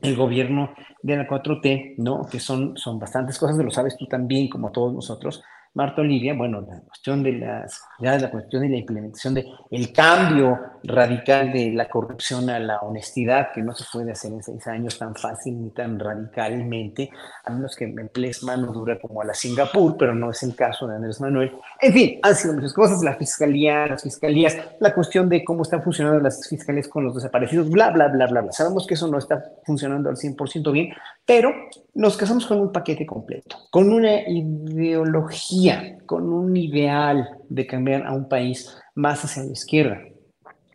el 0.02 0.16
gobierno 0.16 0.74
de 1.02 1.16
la 1.16 1.26
4T, 1.26 1.94
¿no? 1.96 2.26
Que 2.30 2.40
son, 2.40 2.76
son 2.76 2.98
bastantes 2.98 3.38
cosas, 3.38 3.56
lo 3.56 3.70
sabes 3.70 3.96
tú 3.96 4.06
también, 4.06 4.50
como 4.50 4.70
todos 4.70 4.92
nosotros, 4.92 5.42
Marta 5.74 6.02
Olivia, 6.02 6.34
bueno, 6.34 6.60
la 6.60 6.80
cuestión 6.80 7.22
de 7.22 7.32
las, 7.32 7.82
ya 7.98 8.18
la 8.18 8.30
cuestión 8.30 8.62
de 8.62 8.68
la 8.68 8.76
implementación 8.76 9.32
de 9.32 9.46
el 9.70 9.90
cambio 9.90 10.58
radical 10.84 11.50
de 11.50 11.72
la 11.72 11.88
corrupción 11.88 12.50
a 12.50 12.58
la 12.58 12.80
honestidad, 12.80 13.52
que 13.54 13.62
no 13.62 13.72
se 13.72 13.84
puede 13.90 14.12
hacer 14.12 14.32
en 14.32 14.42
seis 14.42 14.66
años 14.66 14.98
tan 14.98 15.14
fácil 15.14 15.62
ni 15.62 15.70
tan 15.70 15.98
radicalmente, 15.98 17.08
a 17.44 17.50
menos 17.50 17.74
que 17.74 17.84
emplees 17.84 18.42
mano 18.42 18.70
dura 18.70 18.98
como 19.00 19.22
a 19.22 19.24
la 19.24 19.32
Singapur, 19.32 19.96
pero 19.96 20.14
no 20.14 20.30
es 20.30 20.42
el 20.42 20.54
caso 20.54 20.86
de 20.86 20.96
Andrés 20.96 21.22
Manuel. 21.22 21.52
En 21.80 21.92
fin, 21.94 22.18
han 22.22 22.34
sido 22.34 22.52
muchas 22.52 22.74
cosas, 22.74 23.02
la 23.02 23.14
fiscalía, 23.14 23.86
las 23.86 24.02
fiscalías, 24.02 24.58
la 24.78 24.92
cuestión 24.92 25.30
de 25.30 25.42
cómo 25.42 25.62
están 25.62 25.82
funcionando 25.82 26.20
las 26.20 26.46
fiscalías 26.50 26.88
con 26.88 27.04
los 27.04 27.14
desaparecidos, 27.14 27.70
bla, 27.70 27.90
bla, 27.90 28.08
bla, 28.08 28.26
bla, 28.26 28.42
bla. 28.42 28.52
Sabemos 28.52 28.86
que 28.86 28.92
eso 28.92 29.08
no 29.08 29.16
está 29.16 29.42
funcionando 29.64 30.10
al 30.10 30.16
100% 30.16 30.70
bien, 30.70 30.92
pero 31.24 31.52
nos 31.94 32.16
casamos 32.16 32.46
con 32.46 32.60
un 32.60 32.72
paquete 32.72 33.06
completo, 33.06 33.56
con 33.70 33.92
una 33.92 34.28
ideología 34.28 35.98
con 36.06 36.32
un 36.32 36.56
ideal 36.56 37.38
de 37.48 37.66
cambiar 37.66 38.06
a 38.06 38.12
un 38.12 38.28
país 38.28 38.76
más 38.94 39.24
hacia 39.24 39.44
la 39.44 39.52
izquierda. 39.52 39.98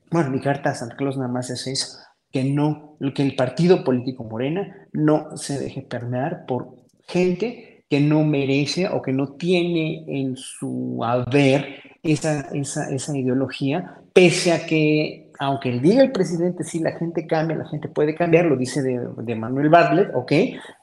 Bueno, 0.09 0.31
mi 0.31 0.39
carta 0.39 0.71
a 0.71 0.75
Santa 0.75 0.95
Claus 0.95 1.17
nada 1.17 1.31
más 1.31 1.49
es 1.49 1.67
eso, 1.67 1.97
que 2.31 2.43
no, 2.43 2.97
que 3.13 3.23
el 3.23 3.35
partido 3.35 3.83
político 3.83 4.23
Morena 4.23 4.87
no 4.93 5.35
se 5.37 5.59
deje 5.59 5.81
permear 5.81 6.45
por 6.47 6.75
gente 7.07 7.85
que 7.89 7.99
no 7.99 8.23
merece 8.23 8.87
o 8.87 9.01
que 9.01 9.13
no 9.13 9.33
tiene 9.33 10.03
en 10.07 10.35
su 10.35 11.03
haber 11.03 11.81
esa, 12.03 12.49
esa, 12.53 12.89
esa 12.89 13.17
ideología, 13.17 14.01
pese 14.13 14.53
a 14.53 14.65
que 14.65 15.26
aunque 15.39 15.79
diga 15.79 16.03
el 16.03 16.12
presidente, 16.12 16.63
sí, 16.63 16.79
la 16.79 16.91
gente 16.94 17.27
cambia, 17.27 17.58
la 17.58 17.67
gente 17.67 17.88
puede 17.88 18.15
cambiar, 18.15 18.46
lo 18.46 18.58
dice 18.58 18.82
de, 18.82 19.36
Manuel 19.36 19.70
Bartlett, 19.70 20.12
ok, 20.15 20.32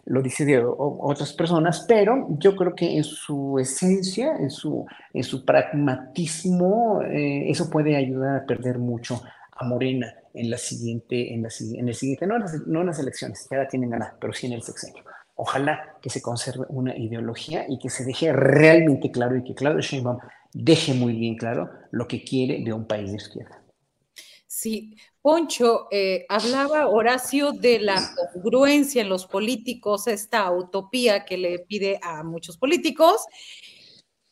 lo 0.07 0.23
dice 0.23 0.45
de 0.45 0.63
otras 0.65 1.33
personas, 1.33 1.85
pero 1.89 2.27
yo 2.39 2.55
creo 2.57 2.75
que 2.75 2.97
en 2.97 3.05
su 3.05 3.59
esencia, 3.59 4.37
en 4.39 4.51
su, 4.51 4.87
en 5.13 5.25
su 5.25 5.45
pragmatismo, 5.45 7.03
eh, 7.03 7.51
eso 7.51 7.71
puede 7.71 7.97
ayudar 7.97 8.37
a 8.37 8.47
perder 8.47 8.79
mucho 8.79 9.23
a 9.53 9.65
Morena 9.65 10.15
en 10.33 10.51
la 10.51 10.59
siguiente, 10.59 11.33
en, 11.33 11.43
la, 11.43 11.49
en 11.75 11.89
el 11.89 11.95
siguiente, 11.95 12.27
no 12.27 12.37
en, 12.37 12.43
las, 12.43 12.67
no 12.67 12.81
en 12.81 12.87
las 12.87 12.99
elecciones, 12.99 13.47
que 13.49 13.57
ahora 13.57 13.69
tienen 13.69 13.91
ganas, 13.91 14.15
pero 14.21 14.33
sí 14.33 14.47
en 14.47 14.53
el 14.53 14.63
sexenio. 14.63 15.03
Ojalá 15.37 15.97
que 16.01 16.11
se 16.11 16.23
conserve 16.23 16.65
una 16.69 16.97
ideología 16.97 17.65
y 17.69 17.79
que 17.79 17.91
se 17.91 18.05
deje 18.05 18.33
realmente 18.33 19.11
claro 19.11 19.37
y 19.37 19.43
que 19.43 19.55
Claudio 19.55 19.81
Sheinbaum 19.81 20.19
deje 20.53 20.95
muy 20.95 21.15
bien 21.15 21.37
claro 21.37 21.71
lo 21.91 22.07
que 22.07 22.23
quiere 22.23 22.63
de 22.63 22.73
un 22.73 22.87
país 22.87 23.11
de 23.11 23.17
izquierda. 23.17 23.64
Sí, 24.57 24.97
Poncho, 25.21 25.89
eh, 25.91 26.27
hablaba 26.29 26.87
Horacio 26.87 27.51
de 27.51 27.81
la 27.81 28.15
congruencia 28.33 29.03
en 29.03 29.09
los 29.09 29.27
políticos, 29.27 30.07
esta 30.07 30.49
utopía 30.53 31.25
que 31.25 31.37
le 31.37 31.59
pide 31.59 31.99
a 32.01 32.23
muchos 32.23 32.57
políticos. 32.57 33.27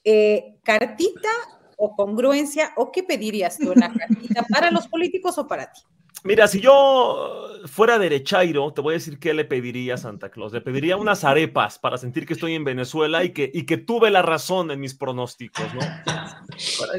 Eh, 0.04 0.60
¿Cartita 0.62 1.28
o 1.76 1.96
congruencia? 1.96 2.72
¿O 2.76 2.92
qué 2.92 3.02
pedirías 3.02 3.58
tú 3.58 3.72
en 3.72 3.80
la 3.80 3.92
cartita 3.92 4.44
para 4.48 4.70
los 4.70 4.86
políticos 4.86 5.36
o 5.38 5.48
para 5.48 5.72
ti? 5.72 5.80
Mira, 6.24 6.46
si 6.46 6.60
yo 6.60 7.48
fuera 7.66 7.98
derechairo, 7.98 8.72
te 8.72 8.80
voy 8.80 8.94
a 8.94 8.98
decir 8.98 9.18
qué 9.18 9.34
le 9.34 9.44
pediría 9.44 9.94
a 9.94 9.98
Santa 9.98 10.30
Claus. 10.30 10.52
Le 10.52 10.60
pediría 10.60 10.96
unas 10.96 11.24
arepas 11.24 11.78
para 11.78 11.98
sentir 11.98 12.26
que 12.26 12.34
estoy 12.34 12.54
en 12.54 12.64
Venezuela 12.64 13.24
y 13.24 13.32
que, 13.32 13.50
y 13.52 13.66
que 13.66 13.76
tuve 13.76 14.10
la 14.10 14.22
razón 14.22 14.70
en 14.70 14.80
mis 14.80 14.94
pronósticos, 14.94 15.64
¿no? 15.74 15.80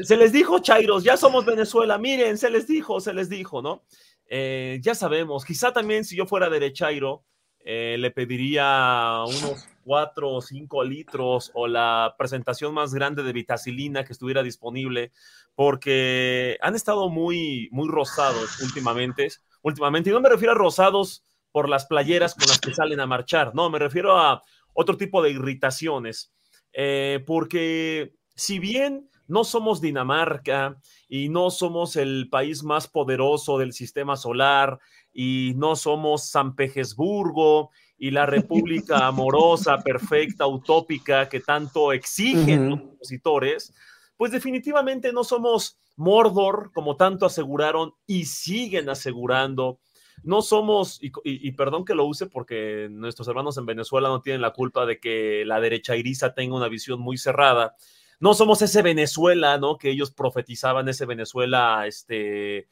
Se 0.02 0.16
les 0.16 0.32
dijo, 0.32 0.58
Chairos, 0.58 1.04
ya 1.04 1.16
somos 1.16 1.44
Venezuela, 1.44 1.96
miren, 1.96 2.36
se 2.36 2.50
les 2.50 2.66
dijo, 2.66 3.00
se 3.00 3.14
les 3.14 3.28
dijo, 3.28 3.62
¿no? 3.62 3.84
Eh, 4.26 4.78
ya 4.82 4.94
sabemos, 4.94 5.44
quizá 5.44 5.72
también 5.72 6.04
si 6.04 6.16
yo 6.16 6.26
fuera 6.26 6.50
derechairo, 6.50 7.24
eh, 7.60 7.96
le 7.98 8.10
pediría 8.10 9.22
unos 9.26 9.68
cuatro 9.84 10.30
o 10.30 10.40
cinco 10.40 10.82
litros 10.82 11.50
o 11.54 11.66
la 11.66 12.14
presentación 12.18 12.74
más 12.74 12.94
grande 12.94 13.22
de 13.22 13.32
vitacilina 13.32 14.04
que 14.04 14.12
estuviera 14.12 14.42
disponible, 14.42 15.12
porque 15.54 16.58
han 16.62 16.74
estado 16.74 17.10
muy, 17.10 17.68
muy 17.70 17.88
rosados 17.88 18.60
últimamente, 18.62 19.28
últimamente, 19.62 20.10
y 20.10 20.12
no 20.12 20.20
me 20.20 20.30
refiero 20.30 20.52
a 20.52 20.56
rosados 20.56 21.24
por 21.52 21.68
las 21.68 21.86
playeras 21.86 22.34
con 22.34 22.48
las 22.48 22.58
que 22.58 22.74
salen 22.74 23.00
a 23.00 23.06
marchar, 23.06 23.54
no, 23.54 23.70
me 23.70 23.78
refiero 23.78 24.18
a 24.18 24.42
otro 24.72 24.96
tipo 24.96 25.22
de 25.22 25.30
irritaciones, 25.30 26.32
eh, 26.72 27.22
porque 27.26 28.14
si 28.34 28.58
bien 28.58 29.08
no 29.26 29.44
somos 29.44 29.80
Dinamarca 29.80 30.78
y 31.08 31.28
no 31.28 31.50
somos 31.50 31.96
el 31.96 32.28
país 32.30 32.62
más 32.62 32.88
poderoso 32.88 33.58
del 33.58 33.72
sistema 33.72 34.16
solar 34.16 34.78
y 35.12 35.54
no 35.56 35.76
somos 35.76 36.28
San 36.28 36.54
Petersburgo 36.54 37.70
y 38.04 38.10
la 38.10 38.26
república 38.26 39.06
amorosa, 39.06 39.78
perfecta, 39.78 40.46
utópica 40.46 41.26
que 41.26 41.40
tanto 41.40 41.90
exigen 41.90 42.68
los 42.68 42.80
opositores, 42.80 43.72
pues 44.18 44.30
definitivamente 44.30 45.10
no 45.10 45.24
somos 45.24 45.78
Mordor, 45.96 46.70
como 46.74 46.96
tanto 46.96 47.24
aseguraron 47.24 47.94
y 48.06 48.26
siguen 48.26 48.90
asegurando. 48.90 49.78
No 50.22 50.42
somos, 50.42 50.98
y, 51.00 51.52
perdón 51.52 51.86
que 51.86 51.94
lo 51.94 52.04
use 52.04 52.26
porque 52.26 52.88
nuestros 52.90 53.26
hermanos 53.26 53.56
en 53.56 53.64
Venezuela 53.64 54.10
no 54.10 54.20
tienen 54.20 54.42
la 54.42 54.52
culpa 54.52 54.84
de 54.84 55.00
que 55.00 55.44
la 55.46 55.58
derecha 55.58 55.96
iriza 55.96 56.34
tenga 56.34 56.56
una 56.56 56.68
visión 56.68 57.00
muy 57.00 57.16
cerrada. 57.16 57.74
No 58.20 58.34
somos 58.34 58.60
ese 58.60 58.82
Venezuela, 58.82 59.56
¿no? 59.56 59.78
Que 59.78 59.88
ellos 59.88 60.10
profetizaban, 60.10 60.90
ese 60.90 61.06
Venezuela, 61.06 61.86
este, 61.86 62.68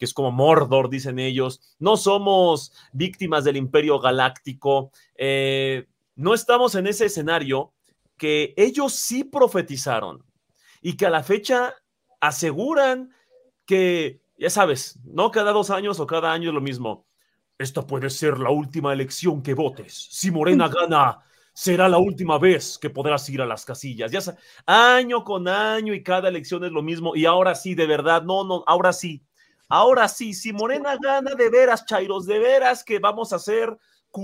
que 0.00 0.06
es 0.06 0.14
como 0.14 0.32
Mordor, 0.32 0.88
dicen 0.88 1.18
ellos. 1.18 1.60
No 1.78 1.98
somos 1.98 2.72
víctimas 2.94 3.44
del 3.44 3.58
imperio 3.58 4.00
galáctico. 4.00 4.92
Eh, 5.14 5.86
no 6.16 6.32
estamos 6.32 6.74
en 6.74 6.86
ese 6.86 7.04
escenario 7.04 7.74
que 8.16 8.54
ellos 8.56 8.94
sí 8.94 9.24
profetizaron 9.24 10.24
y 10.80 10.96
que 10.96 11.04
a 11.04 11.10
la 11.10 11.22
fecha 11.22 11.74
aseguran 12.18 13.14
que, 13.66 14.22
ya 14.38 14.48
sabes, 14.48 14.98
no 15.04 15.30
cada 15.30 15.52
dos 15.52 15.68
años 15.68 16.00
o 16.00 16.06
cada 16.06 16.32
año 16.32 16.48
es 16.48 16.54
lo 16.54 16.62
mismo. 16.62 17.06
Esta 17.58 17.86
puede 17.86 18.08
ser 18.08 18.38
la 18.38 18.48
última 18.48 18.94
elección 18.94 19.42
que 19.42 19.52
votes. 19.52 20.08
Si 20.10 20.30
Morena 20.30 20.68
gana, 20.68 21.18
será 21.52 21.90
la 21.90 21.98
última 21.98 22.38
vez 22.38 22.78
que 22.78 22.88
podrás 22.88 23.28
ir 23.28 23.42
a 23.42 23.46
las 23.46 23.66
casillas. 23.66 24.10
Ya 24.10 24.20
año 24.64 25.24
con 25.24 25.46
año 25.46 25.92
y 25.92 26.02
cada 26.02 26.30
elección 26.30 26.64
es 26.64 26.72
lo 26.72 26.82
mismo. 26.82 27.14
Y 27.14 27.26
ahora 27.26 27.54
sí, 27.54 27.74
de 27.74 27.86
verdad, 27.86 28.22
no, 28.22 28.44
no, 28.44 28.64
ahora 28.66 28.94
sí, 28.94 29.26
Ahora 29.70 30.08
sí, 30.08 30.34
si 30.34 30.52
Morena 30.52 30.96
gana 31.00 31.34
de 31.34 31.48
veras, 31.48 31.86
Chairos, 31.86 32.26
de 32.26 32.38
veras 32.38 32.84
que 32.84 32.98
vamos 32.98 33.32
a 33.32 33.36
hacer 33.36 33.78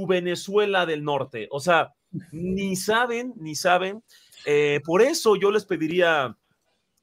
Venezuela 0.09 0.87
del 0.87 1.05
Norte. 1.05 1.49
O 1.51 1.61
sea, 1.61 1.95
ni 2.33 2.77
saben, 2.77 3.33
ni 3.37 3.55
saben. 3.55 4.03
Eh, 4.45 4.81
por 4.85 5.03
eso 5.03 5.37
yo 5.37 5.51
les 5.51 5.65
pediría 5.65 6.37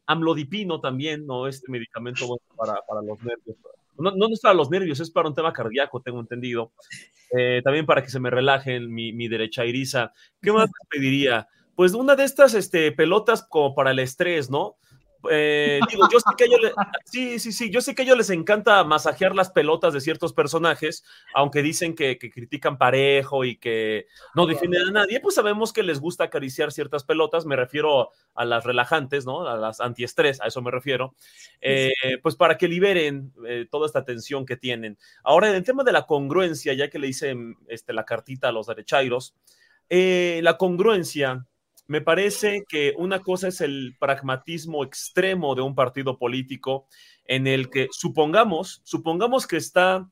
amlodipino 0.05 0.79
también, 0.81 1.25
¿no? 1.25 1.47
Este 1.47 1.71
medicamento 1.71 2.25
para, 2.55 2.75
los 3.01 3.17
nervios. 3.23 3.57
No, 3.97 4.11
no, 4.11 4.27
es 4.27 4.41
para 4.41 4.55
los 4.55 4.69
nervios, 4.69 4.99
es 4.99 5.11
para 5.11 5.29
un 5.29 5.35
tema 5.35 5.53
cardíaco, 5.53 6.01
tengo 6.01 6.19
entendido. 6.19 6.73
Eh, 7.37 7.61
también 7.63 7.85
para 7.85 8.03
que 8.03 8.09
se 8.09 8.19
me 8.19 8.29
relajen 8.29 8.93
mi, 8.93 9.13
mi 9.13 9.27
derecha 9.27 9.65
iriza. 9.65 10.13
¿Qué 10.41 10.51
más 10.51 10.65
les 10.65 10.89
pediría? 10.89 11.47
Pues 11.75 11.93
una 11.93 12.15
de 12.15 12.25
estas 12.25 12.53
este, 12.53 12.91
pelotas 12.91 13.43
como 13.43 13.73
para 13.73 13.91
el 13.91 13.99
estrés, 13.99 14.49
¿no? 14.49 14.77
Eh, 15.31 15.79
digo, 15.89 16.07
yo 16.11 16.19
sé 16.19 16.25
que 16.37 16.45
ellos 16.45 16.59
sí, 17.05 17.39
sí, 17.39 17.51
sí, 17.51 17.69
yo 17.69 17.81
sé 17.81 17.95
que 17.95 18.01
a 18.01 18.05
ellos 18.05 18.17
les 18.17 18.29
encanta 18.29 18.83
masajear 18.83 19.35
las 19.35 19.51
pelotas 19.51 19.93
de 19.93 20.01
ciertos 20.01 20.33
personajes, 20.33 21.03
aunque 21.33 21.61
dicen 21.61 21.95
que, 21.95 22.17
critican 22.17 22.77
parejo 22.77 23.45
y 23.45 23.57
que 23.57 24.07
no 24.35 24.45
defienden 24.45 24.87
a 24.89 24.91
nadie, 24.91 25.19
pues 25.19 25.35
sabemos 25.35 25.71
que 25.71 25.83
les 25.83 25.99
gusta 25.99 26.25
acariciar 26.25 26.71
ciertas 26.71 27.03
pelotas, 27.03 27.45
me 27.45 27.55
refiero 27.55 28.09
a 28.33 28.45
las 28.45 28.63
relajantes, 28.63 29.25
¿no? 29.25 29.47
A 29.47 29.57
las 29.57 29.79
antiestrés, 29.79 30.41
a 30.41 30.47
eso 30.47 30.61
me 30.61 30.71
refiero, 30.71 31.15
eh, 31.61 31.91
pues 32.21 32.35
para 32.35 32.57
que 32.57 32.67
liberen 32.67 33.33
eh, 33.47 33.67
toda 33.69 33.85
esta 33.85 34.03
tensión 34.03 34.45
que 34.45 34.57
tienen. 34.57 34.97
Ahora, 35.23 35.49
en 35.49 35.55
el 35.55 35.63
tema 35.63 35.83
de 35.83 35.91
la 35.91 36.05
congruencia, 36.05 36.73
ya 36.73 36.89
que 36.89 36.99
le 36.99 37.07
hice 37.07 37.35
este, 37.67 37.93
la 37.93 38.05
cartita 38.05 38.49
a 38.49 38.51
los 38.51 38.67
derechairos, 38.67 39.35
la 39.89 40.57
congruencia 40.57 41.45
me 41.87 42.01
parece 42.01 42.63
que 42.67 42.93
una 42.97 43.19
cosa 43.19 43.49
es 43.49 43.61
el 43.61 43.95
pragmatismo 43.99 44.83
extremo 44.83 45.55
de 45.55 45.61
un 45.61 45.75
partido 45.75 46.17
político 46.17 46.87
en 47.25 47.47
el 47.47 47.69
que 47.69 47.87
supongamos, 47.91 48.81
supongamos 48.83 49.47
que 49.47 49.57
está, 49.57 50.09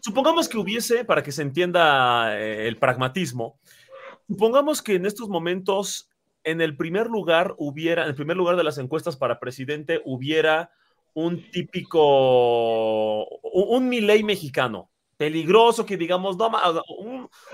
supongamos 0.00 0.48
que 0.48 0.58
hubiese, 0.58 1.04
para 1.04 1.22
que 1.22 1.32
se 1.32 1.42
entienda 1.42 2.38
eh, 2.38 2.66
el 2.66 2.78
pragmatismo, 2.78 3.58
supongamos 4.28 4.82
que 4.82 4.94
en 4.94 5.06
estos 5.06 5.28
momentos 5.28 6.08
en 6.44 6.60
el 6.60 6.76
primer 6.76 7.08
lugar 7.08 7.54
hubiera, 7.58 8.04
en 8.04 8.08
el 8.08 8.14
primer 8.14 8.36
lugar 8.36 8.56
de 8.56 8.64
las 8.64 8.78
encuestas 8.78 9.16
para 9.16 9.38
presidente 9.38 10.00
hubiera 10.04 10.70
un 11.12 11.50
típico, 11.50 13.26
un, 13.26 13.84
un 13.84 14.24
mexicano, 14.24 14.90
peligroso, 15.16 15.84
que 15.84 15.98
digamos, 15.98 16.36
no, 16.38 16.50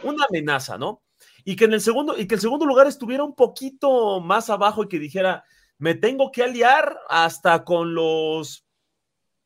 una 0.04 0.24
amenaza, 0.28 0.78
¿no? 0.78 1.02
Y 1.48 1.54
que 1.54 1.66
en 1.66 1.74
el 1.74 1.80
segundo, 1.80 2.18
y 2.18 2.26
que 2.26 2.34
el 2.34 2.40
segundo 2.40 2.66
lugar 2.66 2.88
estuviera 2.88 3.22
un 3.22 3.36
poquito 3.36 4.20
más 4.20 4.50
abajo 4.50 4.82
y 4.82 4.88
que 4.88 4.98
dijera, 4.98 5.44
me 5.78 5.94
tengo 5.94 6.32
que 6.32 6.42
aliar 6.42 6.98
hasta 7.08 7.62
con 7.62 7.94
los 7.94 8.66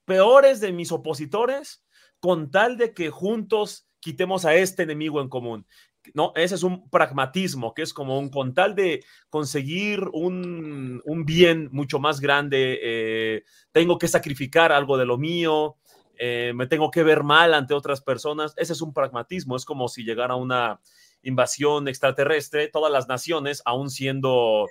peores 0.06 0.60
de 0.60 0.72
mis 0.72 0.92
opositores 0.92 1.84
con 2.18 2.50
tal 2.50 2.78
de 2.78 2.94
que 2.94 3.10
juntos 3.10 3.86
quitemos 4.00 4.46
a 4.46 4.54
este 4.54 4.84
enemigo 4.84 5.20
en 5.20 5.28
común. 5.28 5.66
¿no? 6.14 6.32
Ese 6.36 6.54
es 6.54 6.62
un 6.62 6.88
pragmatismo, 6.88 7.74
que 7.74 7.82
es 7.82 7.92
como 7.92 8.18
un 8.18 8.30
con 8.30 8.54
tal 8.54 8.74
de 8.74 9.04
conseguir 9.28 10.00
un, 10.14 11.02
bien 11.26 11.68
mucho 11.70 11.98
más 11.98 12.18
grande, 12.18 12.78
eh, 12.82 13.44
tengo 13.72 13.98
que 13.98 14.08
sacrificar 14.08 14.72
algo 14.72 14.96
de 14.96 15.04
lo 15.04 15.18
mío, 15.18 15.76
eh, 16.18 16.52
me 16.54 16.66
tengo 16.66 16.90
que 16.90 17.02
ver 17.02 17.24
mal 17.24 17.52
ante 17.52 17.74
otras 17.74 18.00
personas. 18.00 18.54
Ese 18.56 18.72
es 18.72 18.80
un 18.80 18.94
pragmatismo, 18.94 19.54
es 19.54 19.66
como 19.66 19.86
si 19.88 20.02
llegara 20.02 20.34
una 20.34 20.80
invasión 21.22 21.88
extraterrestre, 21.88 22.68
todas 22.68 22.92
las 22.92 23.08
naciones, 23.08 23.62
aún 23.64 23.90
siendo, 23.90 24.66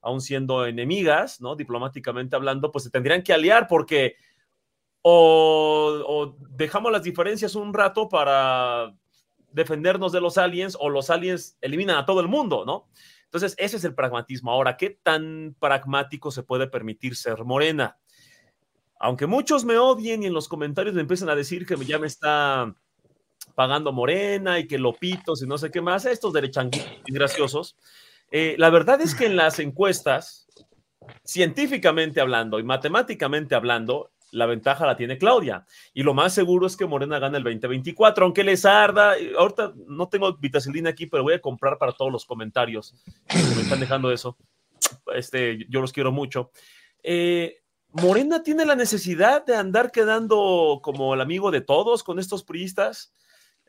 aún 0.00 0.20
siendo 0.20 0.66
enemigas, 0.66 1.40
¿no? 1.40 1.56
Diplomáticamente 1.56 2.36
hablando, 2.36 2.72
pues 2.72 2.84
se 2.84 2.90
tendrían 2.90 3.22
que 3.22 3.32
aliar 3.32 3.68
porque 3.68 4.16
o 5.04 6.36
dejamos 6.50 6.92
las 6.92 7.02
diferencias 7.02 7.56
un 7.56 7.74
rato 7.74 8.08
para 8.08 8.94
defendernos 9.52 10.12
de 10.12 10.20
los 10.20 10.38
aliens 10.38 10.76
o 10.78 10.88
los 10.88 11.10
aliens 11.10 11.56
eliminan 11.60 11.96
a 11.96 12.06
todo 12.06 12.20
el 12.20 12.28
mundo, 12.28 12.64
¿no? 12.64 12.88
Entonces, 13.24 13.54
ese 13.58 13.78
es 13.78 13.84
el 13.84 13.94
pragmatismo. 13.94 14.50
Ahora, 14.50 14.76
¿qué 14.76 14.90
tan 15.02 15.56
pragmático 15.58 16.30
se 16.30 16.42
puede 16.42 16.66
permitir 16.66 17.16
ser 17.16 17.44
morena? 17.44 17.98
Aunque 19.00 19.26
muchos 19.26 19.64
me 19.64 19.78
odien 19.78 20.22
y 20.22 20.26
en 20.26 20.34
los 20.34 20.48
comentarios 20.48 20.94
me 20.94 21.00
empiezan 21.00 21.30
a 21.30 21.34
decir 21.34 21.66
que 21.66 21.76
ya 21.84 21.98
me 21.98 22.06
está 22.06 22.74
pagando 23.54 23.92
morena 23.92 24.58
y 24.58 24.66
que 24.66 24.78
lopitos 24.78 25.42
y 25.42 25.46
no 25.46 25.58
sé 25.58 25.70
qué 25.70 25.80
más, 25.80 26.04
estos 26.04 26.32
derechanguitos 26.32 27.02
graciosos. 27.06 27.76
Eh, 28.30 28.54
la 28.58 28.70
verdad 28.70 29.00
es 29.00 29.14
que 29.14 29.26
en 29.26 29.36
las 29.36 29.58
encuestas, 29.58 30.46
científicamente 31.24 32.20
hablando 32.20 32.58
y 32.58 32.62
matemáticamente 32.62 33.54
hablando, 33.54 34.10
la 34.32 34.46
ventaja 34.46 34.86
la 34.86 34.96
tiene 34.96 35.18
Claudia. 35.18 35.66
Y 35.92 36.02
lo 36.02 36.14
más 36.14 36.32
seguro 36.32 36.66
es 36.66 36.76
que 36.76 36.86
Morena 36.86 37.18
gane 37.18 37.38
el 37.38 37.44
2024, 37.44 38.24
aunque 38.24 38.42
les 38.42 38.64
arda. 38.64 39.14
Ahorita 39.38 39.74
no 39.86 40.08
tengo 40.08 40.32
vitacilina 40.38 40.90
aquí, 40.90 41.06
pero 41.06 41.22
voy 41.22 41.34
a 41.34 41.40
comprar 41.40 41.78
para 41.78 41.92
todos 41.92 42.10
los 42.10 42.24
comentarios 42.24 42.94
que 43.28 43.36
me 43.36 43.62
están 43.62 43.80
dejando 43.80 44.10
eso. 44.10 44.36
Este, 45.14 45.66
yo 45.68 45.80
los 45.80 45.92
quiero 45.92 46.12
mucho. 46.12 46.50
Eh, 47.02 47.58
Morena 47.90 48.42
tiene 48.42 48.64
la 48.64 48.74
necesidad 48.74 49.44
de 49.44 49.54
andar 49.54 49.92
quedando 49.92 50.80
como 50.82 51.12
el 51.12 51.20
amigo 51.20 51.50
de 51.50 51.60
todos 51.60 52.02
con 52.02 52.18
estos 52.18 52.42
priistas. 52.42 53.12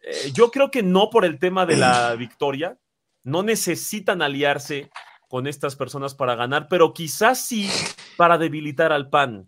Eh, 0.03 0.31
yo 0.33 0.51
creo 0.51 0.69
que 0.69 0.83
no 0.83 1.09
por 1.09 1.25
el 1.25 1.39
tema 1.39 1.65
de 1.65 1.77
la 1.77 2.13
victoria. 2.17 2.77
No 3.23 3.41
necesitan 3.41 4.21
aliarse 4.21 4.91
con 5.29 5.47
estas 5.47 5.75
personas 5.75 6.13
para 6.13 6.35
ganar, 6.35 6.67
pero 6.69 6.93
quizás 6.93 7.43
sí 7.43 7.69
para 8.17 8.37
debilitar 8.37 8.91
al 8.91 9.09
PAN. 9.09 9.45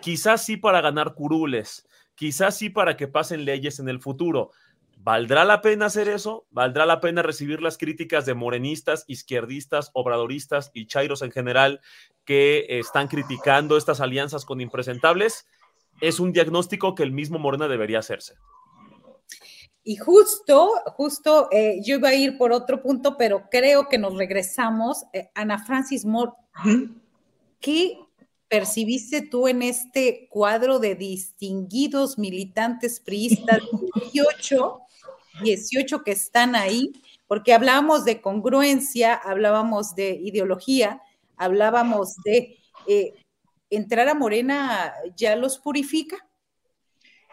Quizás 0.00 0.44
sí 0.44 0.56
para 0.56 0.80
ganar 0.80 1.14
curules, 1.14 1.86
quizás 2.14 2.56
sí 2.56 2.70
para 2.70 2.96
que 2.96 3.06
pasen 3.06 3.44
leyes 3.44 3.78
en 3.78 3.88
el 3.88 4.00
futuro. 4.00 4.50
¿Valdrá 4.96 5.44
la 5.44 5.62
pena 5.62 5.86
hacer 5.86 6.08
eso? 6.08 6.46
¿Valdrá 6.50 6.84
la 6.84 7.00
pena 7.00 7.22
recibir 7.22 7.62
las 7.62 7.78
críticas 7.78 8.26
de 8.26 8.34
morenistas, 8.34 9.04
izquierdistas, 9.06 9.90
obradoristas 9.94 10.70
y 10.74 10.86
chairos 10.86 11.22
en 11.22 11.30
general 11.30 11.80
que 12.24 12.66
están 12.68 13.08
criticando 13.08 13.76
estas 13.76 14.00
alianzas 14.00 14.44
con 14.44 14.60
impresentables? 14.60 15.46
Es 16.00 16.20
un 16.20 16.32
diagnóstico 16.32 16.94
que 16.94 17.02
el 17.02 17.12
mismo 17.12 17.38
Morena 17.38 17.68
debería 17.68 18.00
hacerse. 18.00 18.34
Y 19.82 19.96
justo, 19.96 20.72
justo, 20.96 21.48
eh, 21.50 21.80
yo 21.82 21.96
iba 21.96 22.10
a 22.10 22.14
ir 22.14 22.36
por 22.36 22.52
otro 22.52 22.82
punto, 22.82 23.16
pero 23.16 23.48
creo 23.50 23.88
que 23.88 23.98
nos 23.98 24.14
regresamos. 24.14 25.04
Eh, 25.12 25.30
Ana 25.34 25.64
Francis 25.64 26.04
Moore, 26.04 26.32
¿qué 27.60 27.98
percibiste 28.48 29.22
tú 29.22 29.48
en 29.48 29.62
este 29.62 30.28
cuadro 30.30 30.78
de 30.78 30.96
distinguidos 30.96 32.18
militantes 32.18 33.00
priistas, 33.00 33.60
18, 34.12 34.80
18 35.42 36.02
que 36.02 36.12
están 36.12 36.54
ahí? 36.54 36.92
Porque 37.26 37.54
hablábamos 37.54 38.04
de 38.04 38.20
congruencia, 38.20 39.14
hablábamos 39.14 39.94
de 39.94 40.10
ideología, 40.22 41.00
hablábamos 41.36 42.16
de 42.24 42.58
eh, 42.86 43.14
entrar 43.70 44.08
a 44.08 44.14
Morena 44.14 44.92
ya 45.16 45.36
los 45.36 45.58
purifica. 45.58 46.29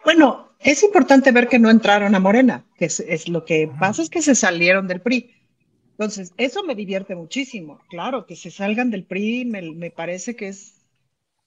Bueno, 0.04 0.52
es 0.60 0.82
importante 0.82 1.32
ver 1.32 1.48
que 1.48 1.58
no 1.58 1.70
entraron 1.70 2.14
a 2.14 2.20
Morena, 2.20 2.64
que 2.76 2.86
es, 2.86 3.28
lo 3.28 3.44
que 3.44 3.70
pasa 3.78 4.02
es 4.02 4.10
que 4.10 4.22
se 4.22 4.34
salieron 4.34 4.88
del 4.88 5.00
PRI. 5.00 5.34
Entonces, 5.92 6.32
eso 6.36 6.62
me 6.62 6.74
divierte 6.74 7.14
muchísimo. 7.14 7.80
Claro, 7.90 8.26
que 8.26 8.36
se 8.36 8.50
salgan 8.50 8.90
del 8.90 9.04
PRI 9.04 9.44
me 9.44 9.90
parece 9.90 10.36
que 10.36 10.48
es 10.48 10.78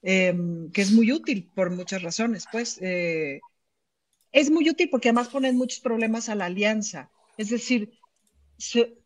Em, 0.02 0.70
que 0.72 0.82
es 0.82 0.90
muy 0.92 1.12
útil 1.12 1.48
por 1.54 1.70
muchas 1.70 2.02
razones, 2.02 2.46
pues. 2.50 2.78
Eh, 2.82 3.40
es 4.32 4.50
muy 4.50 4.68
útil 4.68 4.88
porque 4.90 5.08
además 5.08 5.28
ponen 5.28 5.56
muchos 5.56 5.80
problemas 5.80 6.28
a 6.28 6.34
la 6.34 6.46
alianza. 6.46 7.10
Es 7.38 7.50
decir, 7.50 7.92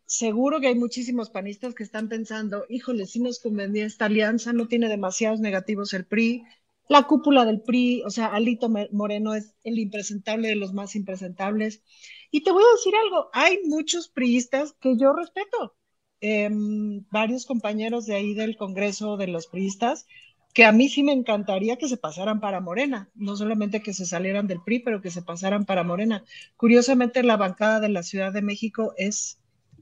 seguro 0.05 0.59
que 0.59 0.67
hay 0.67 0.75
muchísimos 0.75 1.29
panistas 1.29 1.75
que 1.75 1.83
están 1.83 2.09
pensando, 2.09 2.65
híjole, 2.69 3.05
si 3.05 3.19
nos 3.19 3.39
convenía 3.39 3.85
esta 3.85 4.05
alianza, 4.05 4.53
no 4.53 4.67
tiene 4.67 4.89
demasiados 4.89 5.39
negativos 5.39 5.93
el 5.93 6.05
PRI, 6.05 6.43
la 6.87 7.03
cúpula 7.03 7.45
del 7.45 7.61
PRI, 7.61 8.03
o 8.03 8.09
sea, 8.09 8.27
Alito 8.27 8.69
Moreno 8.91 9.33
es 9.35 9.53
el 9.63 9.79
impresentable 9.79 10.47
de 10.47 10.55
los 10.55 10.73
más 10.73 10.95
impresentables. 10.95 11.83
Y 12.31 12.43
te 12.43 12.51
voy 12.51 12.63
a 12.63 12.75
decir 12.75 12.93
algo, 12.95 13.29
hay 13.33 13.59
muchos 13.65 14.09
priistas 14.09 14.73
que 14.79 14.97
yo 14.97 15.13
respeto. 15.13 15.75
Em, 16.19 17.05
varios 17.11 17.45
compañeros 17.45 18.05
de 18.05 18.15
ahí 18.15 18.33
del 18.33 18.57
Congreso 18.57 19.17
de 19.17 19.27
los 19.27 19.47
priistas 19.47 20.07
que 20.53 20.65
a 20.65 20.71
mí 20.71 20.89
sí 20.89 21.03
me 21.03 21.11
encantaría 21.11 21.75
que 21.77 21.87
se 21.87 21.97
pasaran 21.97 22.39
para 22.39 22.61
Morena, 22.61 23.11
no 23.13 23.35
solamente 23.35 23.83
que 23.83 23.93
se 23.93 24.07
salieran 24.07 24.47
del 24.47 24.63
PRI, 24.63 24.79
pero 24.79 25.01
que 25.03 25.11
se 25.11 25.21
pasaran 25.21 25.65
para 25.65 25.83
Morena. 25.83 26.23
Curiosamente, 26.55 27.21
la 27.21 27.37
bancada 27.37 27.79
de 27.79 27.89
la 27.89 28.01
Ciudad 28.01 28.33
de 28.33 28.41
México 28.41 28.95
es 28.97 29.39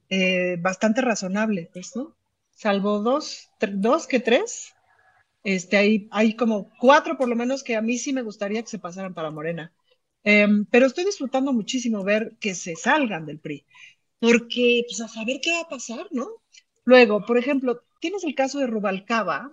eh, 0.09 0.57
bastante 0.59 0.99
razonable, 0.99 1.69
pues, 1.71 1.95
¿no? 1.95 2.17
Salvo 2.51 2.99
dos, 2.99 3.49
dos 3.61 4.05
que 4.05 4.19
tres, 4.19 4.74
este, 5.45 5.77
hay, 5.77 6.08
hay 6.12 6.36
como 6.36 6.71
cuatro 6.79 7.17
por 7.17 7.29
lo 7.29 7.36
menos 7.36 7.63
que 7.63 7.75
a 7.75 7.81
mí 7.81 7.99
sí 7.99 8.12
me 8.12 8.23
gustaría 8.23 8.63
que 8.63 8.67
se 8.67 8.79
pasaran 8.79 9.13
para 9.13 9.29
Morena. 9.29 9.71
Em, 10.23 10.65
pero 10.65 10.88
estoy 10.88 11.05
disfrutando 11.05 11.53
muchísimo 11.53 12.03
ver 12.03 12.36
que 12.39 12.55
se 12.55 12.75
salgan 12.75 13.27
del 13.27 13.39
PRI, 13.39 13.63
porque 14.19 14.84
pues 14.88 14.99
a 15.01 15.08
saber 15.08 15.39
qué 15.41 15.51
va 15.51 15.62
a 15.62 15.69
pasar, 15.69 16.08
¿no? 16.10 16.27
Luego, 16.84 17.23
por 17.25 17.38
ejemplo, 17.38 17.84
tienes 18.01 18.23
el 18.23 18.34
caso 18.34 18.58
de 18.58 18.65
Rubalcaba, 18.65 19.51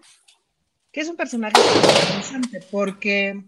que 0.90 1.00
es 1.02 1.08
un 1.08 1.16
personaje 1.16 1.60
interesante 1.60 2.60
porque 2.70 3.44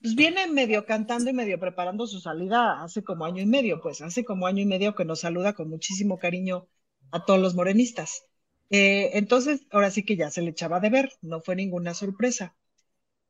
pues 0.00 0.14
viene 0.14 0.46
medio 0.46 0.86
cantando 0.86 1.28
y 1.30 1.32
medio 1.32 1.58
preparando 1.58 2.06
su 2.06 2.20
salida 2.20 2.84
hace 2.84 3.02
como 3.02 3.24
año 3.24 3.42
y 3.42 3.46
medio, 3.46 3.80
pues 3.80 4.00
hace 4.00 4.24
como 4.24 4.46
año 4.46 4.62
y 4.62 4.66
medio 4.66 4.94
que 4.94 5.04
nos 5.04 5.20
saluda 5.20 5.54
con 5.54 5.68
muchísimo 5.68 6.18
cariño 6.18 6.68
a 7.10 7.24
todos 7.24 7.40
los 7.40 7.56
morenistas. 7.56 8.26
Eh, 8.72 9.10
entonces, 9.18 9.66
ahora 9.70 9.90
sí 9.92 10.04
que 10.04 10.16
ya 10.16 10.30
se 10.32 10.42
le 10.42 10.50
echaba 10.50 10.80
de 10.80 10.90
ver, 10.90 11.12
no 11.22 11.40
fue 11.40 11.54
ninguna 11.56 11.94
sorpresa. 11.94 12.56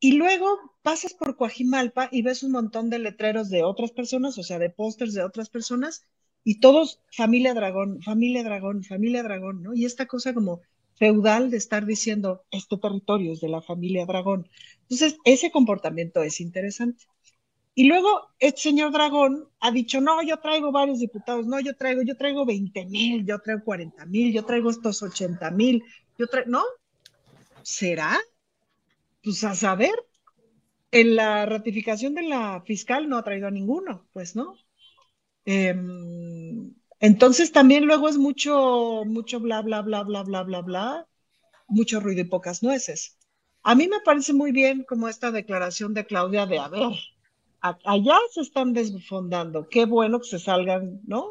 Y 0.01 0.13
luego 0.13 0.59
pasas 0.83 1.15
por 1.15 1.37
Coajimalpa 1.37 2.09
y 2.13 2.23
ves 2.23 2.43
un 2.43 2.53
montón 2.53 2.91
de 2.91 2.99
letreros 2.99 3.51
de 3.51 3.63
otras 3.65 3.93
personas, 3.93 4.39
o 4.39 4.43
sea, 4.43 4.59
de 4.59 4.71
pósters 4.71 5.15
de 5.15 5.25
otras 5.25 5.49
personas, 5.51 6.05
y 6.45 6.61
todos 6.61 7.01
familia 7.13 7.55
dragón, 7.55 8.03
familia 8.03 8.45
dragón, 8.45 8.85
familia 8.85 9.23
dragón, 9.23 9.63
¿no? 9.63 9.75
Y 9.75 9.85
esta 9.87 10.07
cosa 10.07 10.35
como 10.35 10.61
feudal 10.95 11.51
de 11.51 11.57
estar 11.59 11.87
diciendo, 11.87 12.45
este 12.51 12.77
territorio 12.79 13.33
es 13.33 13.41
de 13.41 13.49
la 13.49 13.63
familia 13.63 14.07
Dragón. 14.07 14.49
Entonces, 14.83 15.19
ese 15.25 15.51
comportamiento 15.51 16.23
es 16.23 16.41
interesante. 16.41 17.05
Y 17.75 17.85
luego 17.85 18.29
el 18.39 18.55
señor 18.57 18.93
Dragón 18.93 19.49
ha 19.61 19.71
dicho, 19.71 20.01
no, 20.01 20.23
yo 20.23 20.39
traigo 20.39 20.73
varios 20.73 20.99
diputados, 20.99 21.47
no, 21.47 21.59
yo 21.61 21.75
traigo, 21.75 22.03
yo 22.03 22.17
traigo 22.17 22.45
20 22.45 22.85
mil, 22.87 23.25
yo 23.25 23.39
traigo 23.39 23.65
40 23.65 24.05
mil, 24.07 24.33
yo 24.33 24.45
traigo 24.45 24.71
estos 24.71 25.03
80 25.03 25.51
mil, 25.53 25.83
yo 26.19 26.27
traigo, 26.27 26.51
¿no? 26.51 26.63
¿Será? 27.63 28.19
Pues 29.23 29.43
a 29.45 29.55
saber, 29.55 29.95
en 30.91 31.17
la 31.17 31.47
ratificación 31.47 32.15
de 32.15 32.23
la 32.23 32.63
fiscal 32.67 33.09
no 33.09 33.17
ha 33.17 33.25
traído 33.25 33.49
a 33.49 33.51
ninguno, 33.51 34.07
pues, 34.13 34.37
¿no? 34.37 34.55
Eh, 35.47 35.75
entonces 37.01 37.51
también 37.53 37.87
luego 37.87 38.09
es 38.09 38.19
mucho, 38.19 39.03
mucho 39.07 39.41
bla, 39.41 39.63
bla, 39.63 39.83
bla, 39.83 40.03
bla, 40.03 40.23
bla, 40.23 40.43
bla, 40.43 40.61
bla, 40.61 41.09
mucho 41.67 42.01
ruido 42.01 42.21
y 42.21 42.25
pocas 42.25 42.63
nueces. 42.63 43.19
A 43.63 43.75
mí 43.75 43.89
me 43.89 44.01
parece 44.05 44.33
muy 44.35 44.53
bien 44.53 44.85
como 44.85 45.09
esta 45.09 45.31
declaración 45.31 45.95
de 45.95 46.07
Claudia 46.07 46.47
de, 46.47 46.59
a 46.59 46.69
ver, 46.69 46.93
allá 47.63 48.19
se 48.33 48.41
están 48.41 48.73
desfondando, 48.73 49.69
qué 49.69 49.85
bueno 49.87 50.19
que 50.21 50.27
se 50.27 50.39
salgan, 50.39 51.01
¿no? 51.05 51.31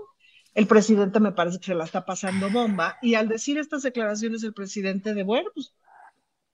El 0.53 0.67
presidente 0.67 1.19
me 1.19 1.31
parece 1.31 1.59
que 1.59 1.67
se 1.67 1.75
la 1.75 1.85
está 1.85 2.05
pasando 2.05 2.49
bomba 2.49 2.97
y 3.01 3.15
al 3.15 3.27
decir 3.29 3.57
estas 3.57 3.83
declaraciones 3.83 4.43
el 4.43 4.53
presidente 4.53 5.13
de, 5.13 5.23
bueno, 5.23 5.49
pues, 5.53 5.73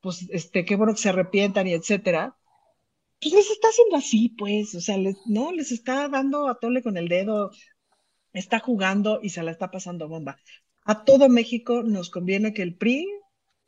pues 0.02 0.28
este, 0.30 0.66
qué 0.66 0.76
bueno 0.76 0.94
que 0.94 1.02
se 1.02 1.10
arrepientan 1.10 1.68
y 1.68 1.74
etcétera, 1.74 2.36
pues 3.22 3.34
les 3.34 3.50
está 3.50 3.70
haciendo 3.70 3.98
así, 3.98 4.30
pues, 4.30 4.76
o 4.76 4.82
sea, 4.82 4.98
les, 4.98 5.18
no, 5.26 5.52
les 5.52 5.72
está 5.72 6.08
dando 6.10 6.48
a 6.48 6.60
tole 6.60 6.84
con 6.84 6.98
el 6.98 7.08
dedo, 7.08 7.52
está 8.34 8.60
jugando 8.60 9.20
y 9.22 9.30
se 9.30 9.44
la 9.44 9.52
está 9.52 9.72
pasando 9.72 10.08
bomba. 10.08 10.38
A 10.84 11.04
todo 11.04 11.30
México 11.30 11.84
nos 11.84 12.10
conviene 12.10 12.54
que 12.54 12.62
el 12.64 12.76
PRI 12.76 13.08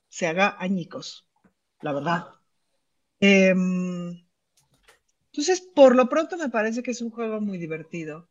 se 0.07 0.27
haga 0.27 0.55
añicos, 0.59 1.27
la 1.81 1.93
verdad. 1.93 2.27
Em, 3.19 4.23
entonces, 5.31 5.61
por 5.61 5.95
lo 5.95 6.09
pronto 6.09 6.37
me 6.37 6.49
parece 6.49 6.83
que 6.83 6.91
es 6.91 7.01
un 7.01 7.09
juego 7.11 7.41
muy 7.41 7.57
divertido. 7.57 8.29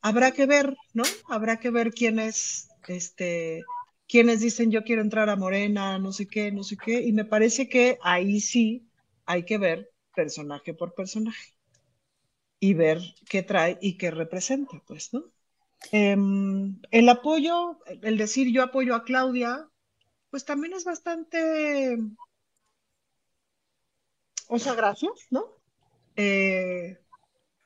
habrá 0.00 0.32
que 0.32 0.46
ver, 0.46 0.76
¿no? 0.94 1.02
Habrá 1.28 1.58
que 1.58 1.70
ver 1.70 1.92
quiénes, 1.92 2.68
este, 2.88 3.62
quienes 4.08 4.40
dicen 4.40 4.70
yo 4.70 4.84
quiero 4.84 5.02
entrar 5.02 5.28
a 5.30 5.36
Morena, 5.36 5.98
no 5.98 6.12
sé 6.12 6.26
qué, 6.28 6.52
no 6.52 6.62
sé 6.62 6.76
qué, 6.76 7.00
y 7.02 7.12
me 7.12 7.24
parece 7.24 7.68
que 7.68 7.98
ahí 8.02 8.40
sí 8.40 8.88
hay 9.26 9.44
que 9.44 9.58
ver 9.58 9.90
personaje 10.14 10.74
por 10.74 10.94
personaje 10.94 11.52
y 12.60 12.74
ver 12.74 13.00
qué 13.28 13.42
trae 13.42 13.78
y 13.80 13.96
qué 13.98 14.10
representa, 14.10 14.82
pues, 14.86 15.12
¿no? 15.12 15.24
Em, 15.92 16.80
el 16.90 17.08
apoyo, 17.08 17.80
el 18.02 18.18
decir 18.18 18.52
yo 18.52 18.62
apoyo 18.62 18.94
a 18.94 19.04
Claudia, 19.04 19.68
pues 20.30 20.44
también 20.44 20.74
es 20.74 20.84
bastante, 20.84 21.98
o 24.48 24.58
sea, 24.58 24.74
gracias, 24.74 25.26
¿no? 25.30 25.55
Eh, 26.16 26.98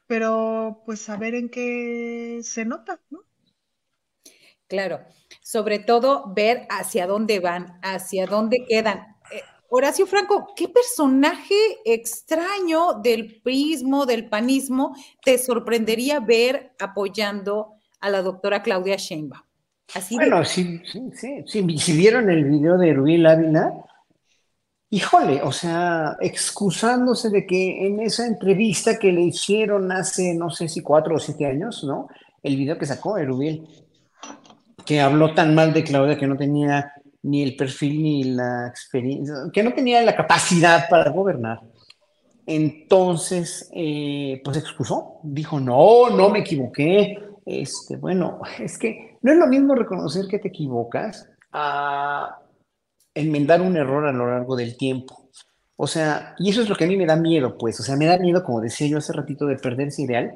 pero 0.06 0.82
pues 0.84 1.00
saber 1.00 1.34
en 1.34 1.48
qué 1.48 2.40
se 2.42 2.64
nota, 2.64 3.00
¿no? 3.10 3.20
Claro, 4.66 5.00
sobre 5.42 5.78
todo 5.78 6.32
ver 6.34 6.66
hacia 6.68 7.06
dónde 7.06 7.40
van, 7.40 7.78
hacia 7.82 8.26
dónde 8.26 8.64
quedan. 8.68 8.98
Eh, 9.32 9.42
Horacio 9.68 10.06
Franco, 10.06 10.52
¿qué 10.56 10.68
personaje 10.68 11.54
extraño 11.84 12.94
del 13.02 13.40
prismo, 13.40 14.06
del 14.06 14.28
panismo, 14.28 14.96
te 15.24 15.38
sorprendería 15.38 16.20
ver 16.20 16.72
apoyando 16.78 17.74
a 18.00 18.10
la 18.10 18.22
doctora 18.22 18.62
Claudia 18.62 18.96
Sheinbaum? 18.96 19.42
Así 19.94 20.14
bueno, 20.14 20.44
sí, 20.44 20.80
sí, 20.84 21.44
sí, 21.46 21.78
si 21.78 21.96
vieron 21.96 22.30
el 22.30 22.44
video 22.44 22.78
de 22.78 22.92
Ruiz 22.94 23.24
Ávila, 23.26 23.72
híjole, 24.90 25.40
o 25.42 25.53
sea, 25.53 26.16
excusándose 26.20 27.31
de 27.31 27.46
que 27.46 27.87
en 27.87 28.00
esa 28.00 28.26
entrevista 28.26 28.98
que 28.98 29.12
le 29.12 29.22
hicieron 29.22 29.90
hace, 29.92 30.35
no 30.35 30.50
sé 30.50 30.68
si 30.68 30.83
cuatro 30.83 31.14
o 31.14 31.18
siete 31.18 31.46
años, 31.46 31.85
¿no? 31.85 32.09
El 32.42 32.57
video 32.57 32.76
que 32.76 32.87
sacó 32.87 33.16
Erubiel, 33.16 33.66
que 34.85 35.00
habló 35.00 35.33
tan 35.33 35.55
mal 35.55 35.72
de 35.72 35.85
Claudia 35.85 36.18
que 36.18 36.26
no 36.26 36.37
tenía 36.37 36.92
ni 37.22 37.42
el 37.42 37.55
perfil 37.55 38.03
ni 38.03 38.24
la 38.24 38.66
experiencia, 38.66 39.35
que 39.53 39.62
no 39.62 39.72
tenía 39.72 40.03
la 40.03 40.16
capacidad 40.16 40.88
para 40.88 41.11
gobernar. 41.11 41.61
Entonces, 42.46 43.70
eh, 43.72 44.40
pues 44.42 44.57
excusó, 44.57 45.20
dijo, 45.22 45.61
no, 45.61 46.11
no 46.11 46.31
me 46.31 46.40
equivoqué. 46.40 47.16
Este, 47.46 47.96
bueno, 47.96 48.40
es 48.59 48.76
que 48.76 49.18
no 49.22 49.31
es 49.31 49.38
lo 49.38 49.46
mismo 49.46 49.74
reconocer 49.76 50.26
que 50.26 50.40
te 50.40 50.48
equivocas 50.48 51.29
a 51.53 52.38
enmendar 53.14 53.61
un 53.61 53.77
error 53.77 54.07
a 54.07 54.12
lo 54.12 54.31
largo 54.31 54.57
del 54.57 54.77
tiempo. 54.77 55.31
O 55.77 55.87
sea, 55.87 56.35
y 56.38 56.51
eso 56.51 56.62
es 56.62 56.68
lo 56.68 56.77
que 56.77 56.85
a 56.85 56.87
mí 56.87 56.96
me 56.96 57.07
da 57.07 57.16
miedo, 57.16 57.57
pues, 57.57 57.81
o 57.81 57.83
sea, 57.83 57.96
me 57.96 58.07
da 58.07 58.18
miedo, 58.18 58.44
como 58.44 58.61
decía 58.61 58.87
yo 58.87 58.99
hace 58.99 59.12
ratito, 59.12 59.46
de 59.46 59.57
perder 59.57 59.88
ese 59.88 60.03
ideal, 60.03 60.33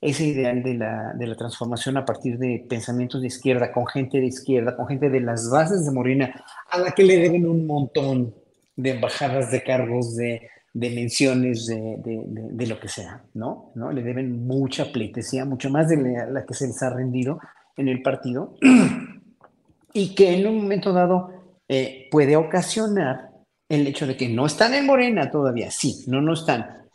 ese 0.00 0.24
ideal 0.24 0.62
de 0.62 0.74
la, 0.74 1.12
de 1.14 1.26
la 1.26 1.36
transformación 1.36 1.96
a 1.96 2.04
partir 2.04 2.38
de 2.38 2.64
pensamientos 2.68 3.20
de 3.20 3.28
izquierda, 3.28 3.72
con 3.72 3.86
gente 3.86 4.18
de 4.18 4.26
izquierda, 4.26 4.76
con 4.76 4.88
gente 4.88 5.08
de 5.08 5.20
las 5.20 5.50
bases 5.50 5.84
de 5.84 5.92
Morena, 5.92 6.44
a 6.70 6.78
la 6.78 6.90
que 6.92 7.04
le 7.04 7.16
deben 7.18 7.46
un 7.46 7.66
montón 7.66 8.34
de 8.76 8.90
embajadas, 8.90 9.50
de 9.50 9.62
cargos, 9.62 10.16
de, 10.16 10.48
de 10.72 10.90
menciones, 10.90 11.66
de, 11.66 11.96
de, 11.98 12.22
de, 12.26 12.66
lo 12.66 12.78
que 12.78 12.88
sea, 12.88 13.22
¿no? 13.34 13.72
¿no? 13.74 13.90
Le 13.90 14.02
deben 14.02 14.46
mucha 14.46 14.92
pleitesía, 14.92 15.44
mucho 15.44 15.70
más 15.70 15.88
de 15.88 15.96
la, 15.96 16.44
que 16.44 16.54
se 16.54 16.66
les 16.66 16.82
ha 16.82 16.90
rendido 16.90 17.40
en 17.76 17.88
el 17.88 18.02
partido, 18.02 18.54
y 19.92 20.14
que 20.14 20.38
en 20.38 20.46
un 20.46 20.56
momento 20.58 20.92
dado 20.92 21.37
eh, 21.68 22.08
puede 22.10 22.36
ocasionar 22.36 23.30
el 23.68 23.86
hecho 23.86 24.06
de 24.06 24.16
que 24.16 24.28
no 24.28 24.46
están 24.46 24.74
en 24.74 24.86
Morena 24.86 25.30
todavía, 25.30 25.70
sí, 25.70 26.04
no, 26.06 26.22
no 26.22 26.32
están, 26.32 26.88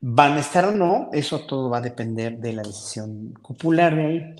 ¿Van 0.00 0.34
a 0.34 0.40
estar 0.40 0.66
o 0.66 0.72
no? 0.72 1.08
Eso 1.12 1.46
todo 1.46 1.70
va 1.70 1.78
a 1.78 1.80
depender 1.80 2.38
de 2.38 2.52
la 2.52 2.62
decisión 2.62 3.32
popular 3.42 3.96
de 3.96 4.06
ahí. 4.06 4.36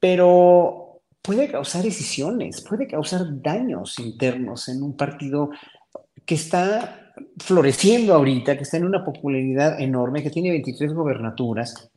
Pero 0.00 1.00
puede 1.22 1.50
causar 1.50 1.82
decisiones, 1.82 2.60
puede 2.62 2.86
causar 2.86 3.22
daños 3.40 3.98
internos 3.98 4.68
en 4.68 4.82
un 4.82 4.96
partido 4.96 5.50
que 6.26 6.34
está 6.34 7.12
floreciendo 7.38 8.14
ahorita, 8.14 8.56
que 8.56 8.64
está 8.64 8.76
en 8.76 8.84
una 8.84 9.04
popularidad 9.04 9.80
enorme, 9.80 10.22
que 10.22 10.30
tiene 10.30 10.50
23 10.50 10.92
gobernaturas, 10.92 11.90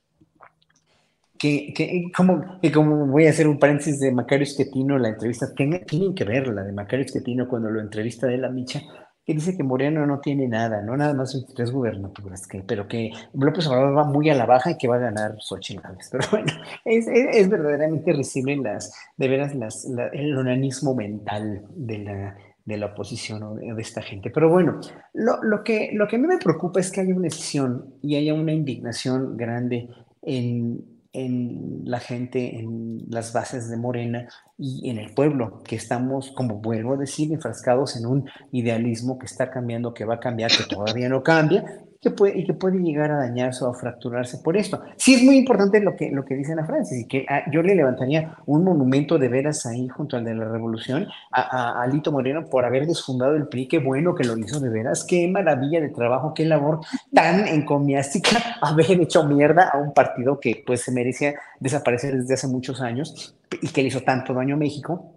que, 1.41 1.73
que, 1.73 2.11
como, 2.15 2.59
como 2.71 3.07
voy 3.07 3.25
a 3.25 3.31
hacer 3.31 3.47
un 3.47 3.57
paréntesis 3.57 3.99
de 3.99 4.11
Macario 4.11 4.43
Esquetino, 4.43 4.99
la 4.99 5.09
entrevista, 5.09 5.51
tienen, 5.55 5.83
tienen 5.85 6.13
que 6.13 6.23
verla 6.23 6.63
de 6.63 6.71
Macario 6.71 7.03
Esquetino 7.03 7.47
cuando 7.47 7.71
lo 7.71 7.81
entrevista 7.81 8.27
de 8.27 8.37
la 8.37 8.49
Micha, 8.49 8.81
que 9.25 9.33
dice 9.33 9.57
que 9.57 9.63
Moreno 9.63 10.05
no 10.05 10.19
tiene 10.19 10.47
nada, 10.47 10.83
no 10.83 10.95
nada 10.95 11.15
más 11.15 11.33
23 11.33 11.71
gubernaturas, 11.71 12.45
que, 12.45 12.61
pero 12.61 12.87
que 12.87 13.09
López 13.33 13.65
Obrador 13.67 13.97
va 13.97 14.03
muy 14.03 14.29
a 14.29 14.35
la 14.35 14.45
baja 14.45 14.71
y 14.71 14.77
que 14.77 14.87
va 14.87 14.97
a 14.97 14.99
ganar 14.99 15.35
Xochitl 15.39 15.81
Pero 16.11 16.27
bueno, 16.29 16.53
es, 16.85 17.07
es, 17.07 17.49
verdaderamente 17.49 18.13
risible 18.13 18.57
las, 18.57 18.93
de 19.17 19.27
veras 19.27 19.55
las, 19.55 19.87
el 20.13 20.37
onanismo 20.37 20.93
mental 20.93 21.63
de 21.75 21.97
la, 21.99 22.37
de 22.65 22.77
la 22.77 22.85
oposición 22.87 23.41
o 23.41 23.55
de, 23.55 23.81
esta 23.81 24.03
gente. 24.03 24.29
Pero 24.29 24.47
bueno, 24.47 24.79
lo, 25.13 25.41
lo, 25.41 25.63
que, 25.63 25.89
lo 25.93 26.07
que 26.07 26.17
a 26.17 26.19
mí 26.19 26.27
me 26.27 26.37
preocupa 26.37 26.79
es 26.79 26.91
que 26.91 27.01
haya 27.01 27.15
una 27.15 27.23
decisión 27.23 27.95
y 28.03 28.15
haya 28.15 28.35
una 28.35 28.53
indignación 28.53 29.37
grande 29.37 29.89
en, 30.21 30.90
en 31.13 31.81
la 31.83 31.99
gente, 31.99 32.59
en 32.59 32.99
las 33.09 33.33
bases 33.33 33.69
de 33.69 33.77
Morena 33.77 34.27
y 34.57 34.89
en 34.89 34.97
el 34.97 35.13
pueblo, 35.13 35.61
que 35.63 35.75
estamos, 35.75 36.31
como 36.31 36.55
vuelvo 36.61 36.93
a 36.93 36.97
decir, 36.97 37.31
enfrascados 37.33 37.97
en 37.97 38.05
un 38.05 38.29
idealismo 38.51 39.19
que 39.19 39.25
está 39.25 39.51
cambiando, 39.51 39.93
que 39.93 40.05
va 40.05 40.15
a 40.15 40.19
cambiar, 40.19 40.51
que 40.51 40.63
todavía 40.73 41.09
no 41.09 41.23
cambia, 41.23 41.65
que 42.01 42.09
puede, 42.09 42.39
y 42.39 42.45
que 42.45 42.53
puede 42.53 42.79
llegar 42.79 43.11
a 43.11 43.17
dañarse 43.17 43.63
o 43.63 43.69
a 43.69 43.75
fracturarse 43.75 44.39
por 44.39 44.57
esto. 44.57 44.81
Sí 44.97 45.13
es 45.13 45.23
muy 45.23 45.37
importante 45.37 45.79
lo 45.79 45.95
que, 45.95 46.09
lo 46.09 46.25
que 46.25 46.35
dice 46.35 46.53
Ana 46.53 46.65
Francis, 46.65 47.01
y 47.01 47.07
que 47.07 47.25
ah, 47.29 47.43
yo 47.51 47.61
le 47.61 47.75
levantaría 47.75 48.37
un 48.47 48.63
monumento 48.63 49.19
de 49.19 49.27
veras 49.27 49.67
ahí 49.67 49.87
junto 49.87 50.17
al 50.17 50.25
de 50.25 50.33
la 50.33 50.45
Revolución 50.45 51.07
a, 51.31 51.79
a, 51.79 51.87
Lito 51.87 52.11
Moreno 52.11 52.45
por 52.45 52.65
haber 52.65 52.87
desfundado 52.87 53.35
el 53.35 53.47
PRI, 53.47 53.67
qué 53.67 53.77
bueno 53.77 54.15
que 54.15 54.23
lo 54.23 54.35
hizo 54.35 54.59
de 54.59 54.69
veras, 54.69 55.05
qué 55.07 55.27
maravilla 55.27 55.79
de 55.79 55.89
trabajo, 55.89 56.33
qué 56.33 56.43
labor 56.43 56.79
tan 57.13 57.47
encomiástica 57.47 58.31
haber 58.61 58.99
hecho 58.99 59.23
mierda 59.27 59.69
a 59.69 59.77
un 59.77 59.93
partido 59.93 60.39
que 60.39 60.63
pues 60.65 60.81
se 60.81 60.91
merecía 60.91 61.35
desaparecer 61.59 62.17
desde 62.17 62.33
hace 62.33 62.47
muchos 62.47 62.81
años 62.81 63.35
y 63.61 63.67
que 63.67 63.83
le 63.83 63.89
hizo 63.89 64.01
tanto 64.01 64.33
daño 64.33 64.55
a 64.55 64.57
México, 64.57 65.13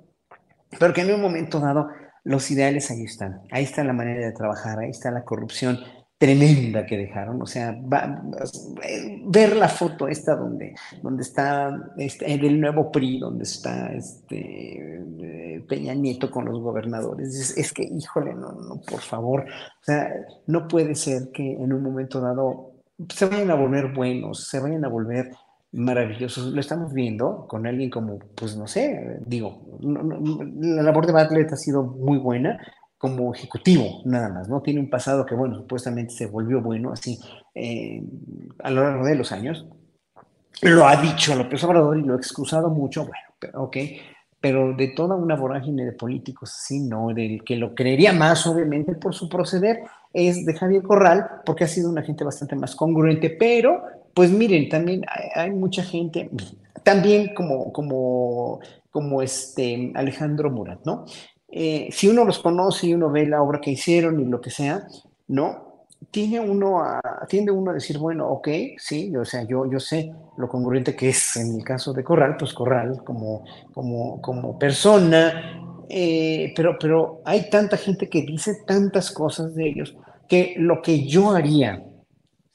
pero 0.79 0.93
que 0.93 1.01
en 1.01 1.15
un 1.15 1.23
momento 1.23 1.61
dado 1.61 1.89
los 2.25 2.51
ideales 2.51 2.91
ahí 2.91 3.05
están, 3.05 3.41
ahí 3.51 3.65
está 3.65 3.83
la 3.85 3.95
manera 3.95 4.27
de 4.27 4.33
trabajar, 4.33 4.81
ahí 4.81 4.91
está 4.91 5.11
la 5.11 5.25
corrupción, 5.25 5.79
tremenda 6.19 6.87
que 6.87 6.97
dejaron, 6.97 7.43
o 7.43 7.47
sea, 7.47 7.77
ver 9.27 9.57
la 9.57 9.69
foto 9.69 10.09
esta 10.09 10.37
donde, 10.37 10.75
donde 11.03 11.23
está 11.23 11.93
este, 11.99 12.33
el 12.33 12.61
nuevo 12.61 12.91
PRI, 12.91 13.19
donde 13.19 13.45
está 13.45 13.93
este 13.93 15.03
eh, 15.21 15.65
Peña 15.69 15.95
Nieto 15.95 16.31
con 16.31 16.45
los 16.45 16.61
gobernadores, 16.61 17.55
es, 17.57 17.73
que, 17.73 17.83
híjole, 17.83 18.33
no, 18.35 18.53
no, 18.53 18.81
por 18.81 19.01
favor, 19.01 19.43
o 19.43 19.85
sea, 19.85 20.13
no 20.47 20.69
puede 20.69 20.95
ser 20.95 21.31
que 21.33 21.53
en 21.53 21.73
un 21.73 21.83
momento 21.83 22.21
dado 22.21 22.75
se 23.09 23.27
vayan 23.27 23.51
a 23.51 23.55
volver 23.55 23.93
buenos, 23.93 24.49
se 24.49 24.61
vayan 24.61 24.85
a 24.85 24.89
volver 24.89 25.33
maravillosos. 25.73 26.53
Lo 26.53 26.61
estamos 26.61 26.93
viendo 26.93 27.47
con 27.49 27.67
alguien 27.67 27.91
como, 27.91 28.19
pues 28.37 28.57
no 28.57 28.67
sé, 28.67 29.19
digo, 29.27 29.61
la 29.81 30.83
labor 30.83 31.07
de 31.07 31.13
Bartlett 31.13 31.53
ha 31.53 31.57
sido 31.57 31.83
muy 31.83 32.19
buena, 32.19 32.61
como 33.05 33.35
ejecutivo, 33.35 34.01
nada 34.07 34.31
más, 34.31 34.49
¿no? 34.49 34.63
Tiene 34.63 34.81
un 34.81 34.89
pasado 34.89 35.27
que, 35.27 35.35
bueno, 35.35 35.57
supuestamente 35.57 36.15
se 36.15 36.25
volvió 36.25 36.63
bueno 36.63 36.91
así 36.91 37.19
eh, 37.55 38.03
a 38.63 38.71
lo 38.71 38.83
largo 38.83 39.05
de 39.05 39.15
los 39.15 39.31
años. 39.31 39.67
Lo 40.63 40.89
ha 40.89 40.97
dicho 40.97 41.35
López 41.35 41.63
Obrador 41.65 41.99
y 41.99 42.03
lo 42.03 42.15
ha 42.15 42.17
excusado 42.17 42.71
mucho, 42.71 43.03
bueno, 43.03 43.27
pero, 43.39 43.65
ok, 43.65 43.77
pero 44.41 44.75
de 44.75 44.89
toda 44.97 45.17
una 45.17 45.37
vorágine 45.37 45.85
de 45.85 45.93
políticos, 45.93 46.55
sí, 46.67 46.81
no, 46.81 47.09
del 47.09 47.45
que 47.45 47.57
lo 47.57 47.75
creería 47.75 48.15
más, 48.15 48.47
obviamente, 48.47 48.95
por 48.95 49.15
su 49.15 49.29
proceder, 49.29 49.83
es 50.15 50.47
de 50.47 50.55
Javier 50.55 50.83
Corral, 50.83 51.27
porque 51.45 51.65
ha 51.65 51.69
sido 51.69 51.91
una 51.91 52.03
gente 52.03 52.25
bastante 52.25 52.57
más 52.57 52.75
congruente, 52.75 53.29
pero, 53.29 53.83
pues 54.15 54.31
miren, 54.31 54.71
también 54.71 55.05
hay, 55.35 55.51
mucha 55.51 55.83
gente, 55.83 56.31
también 56.83 57.35
como, 57.35 57.71
como, 57.71 58.61
como 58.91 59.21
este 59.21 59.93
Alejandro 59.95 60.51
Murat, 60.51 60.87
¿no? 60.87 61.05
Eh, 61.57 61.89
si 61.93 62.09
uno 62.09 62.25
los 62.25 62.41
conoce 62.41 62.89
y 62.89 62.95
uno 62.95 63.13
ve 63.13 63.29
la 63.29 63.41
obra 63.41 63.61
que 63.61 63.71
hicieron 63.71 64.19
y 64.19 64.25
lo 64.25 64.41
que 64.41 64.51
sea, 64.51 64.89
¿no? 65.29 65.85
Tiene 66.11 66.41
uno 66.41 66.83
a, 66.83 67.01
tiende 67.29 67.53
uno 67.53 67.71
a 67.71 67.75
decir, 67.75 67.97
bueno, 67.97 68.29
ok, 68.29 68.49
sí, 68.77 69.15
o 69.15 69.25
sea, 69.25 69.45
yo, 69.45 69.71
yo 69.71 69.79
sé 69.79 70.13
lo 70.37 70.49
congruente 70.49 70.97
que 70.97 71.11
es 71.11 71.37
en 71.37 71.55
el 71.55 71.63
caso 71.63 71.93
de 71.93 72.03
Corral, 72.03 72.37
pues 72.37 72.53
Corral 72.53 73.05
como, 73.05 73.45
como, 73.73 74.21
como 74.21 74.59
persona, 74.59 75.85
eh, 75.89 76.53
pero, 76.57 76.77
pero 76.77 77.23
hay 77.25 77.49
tanta 77.49 77.77
gente 77.77 78.09
que 78.09 78.23
dice 78.23 78.65
tantas 78.67 79.13
cosas 79.13 79.55
de 79.55 79.69
ellos 79.69 79.97
que 80.29 80.55
lo 80.59 80.83
que 80.83 81.07
yo 81.07 81.31
haría, 81.31 81.85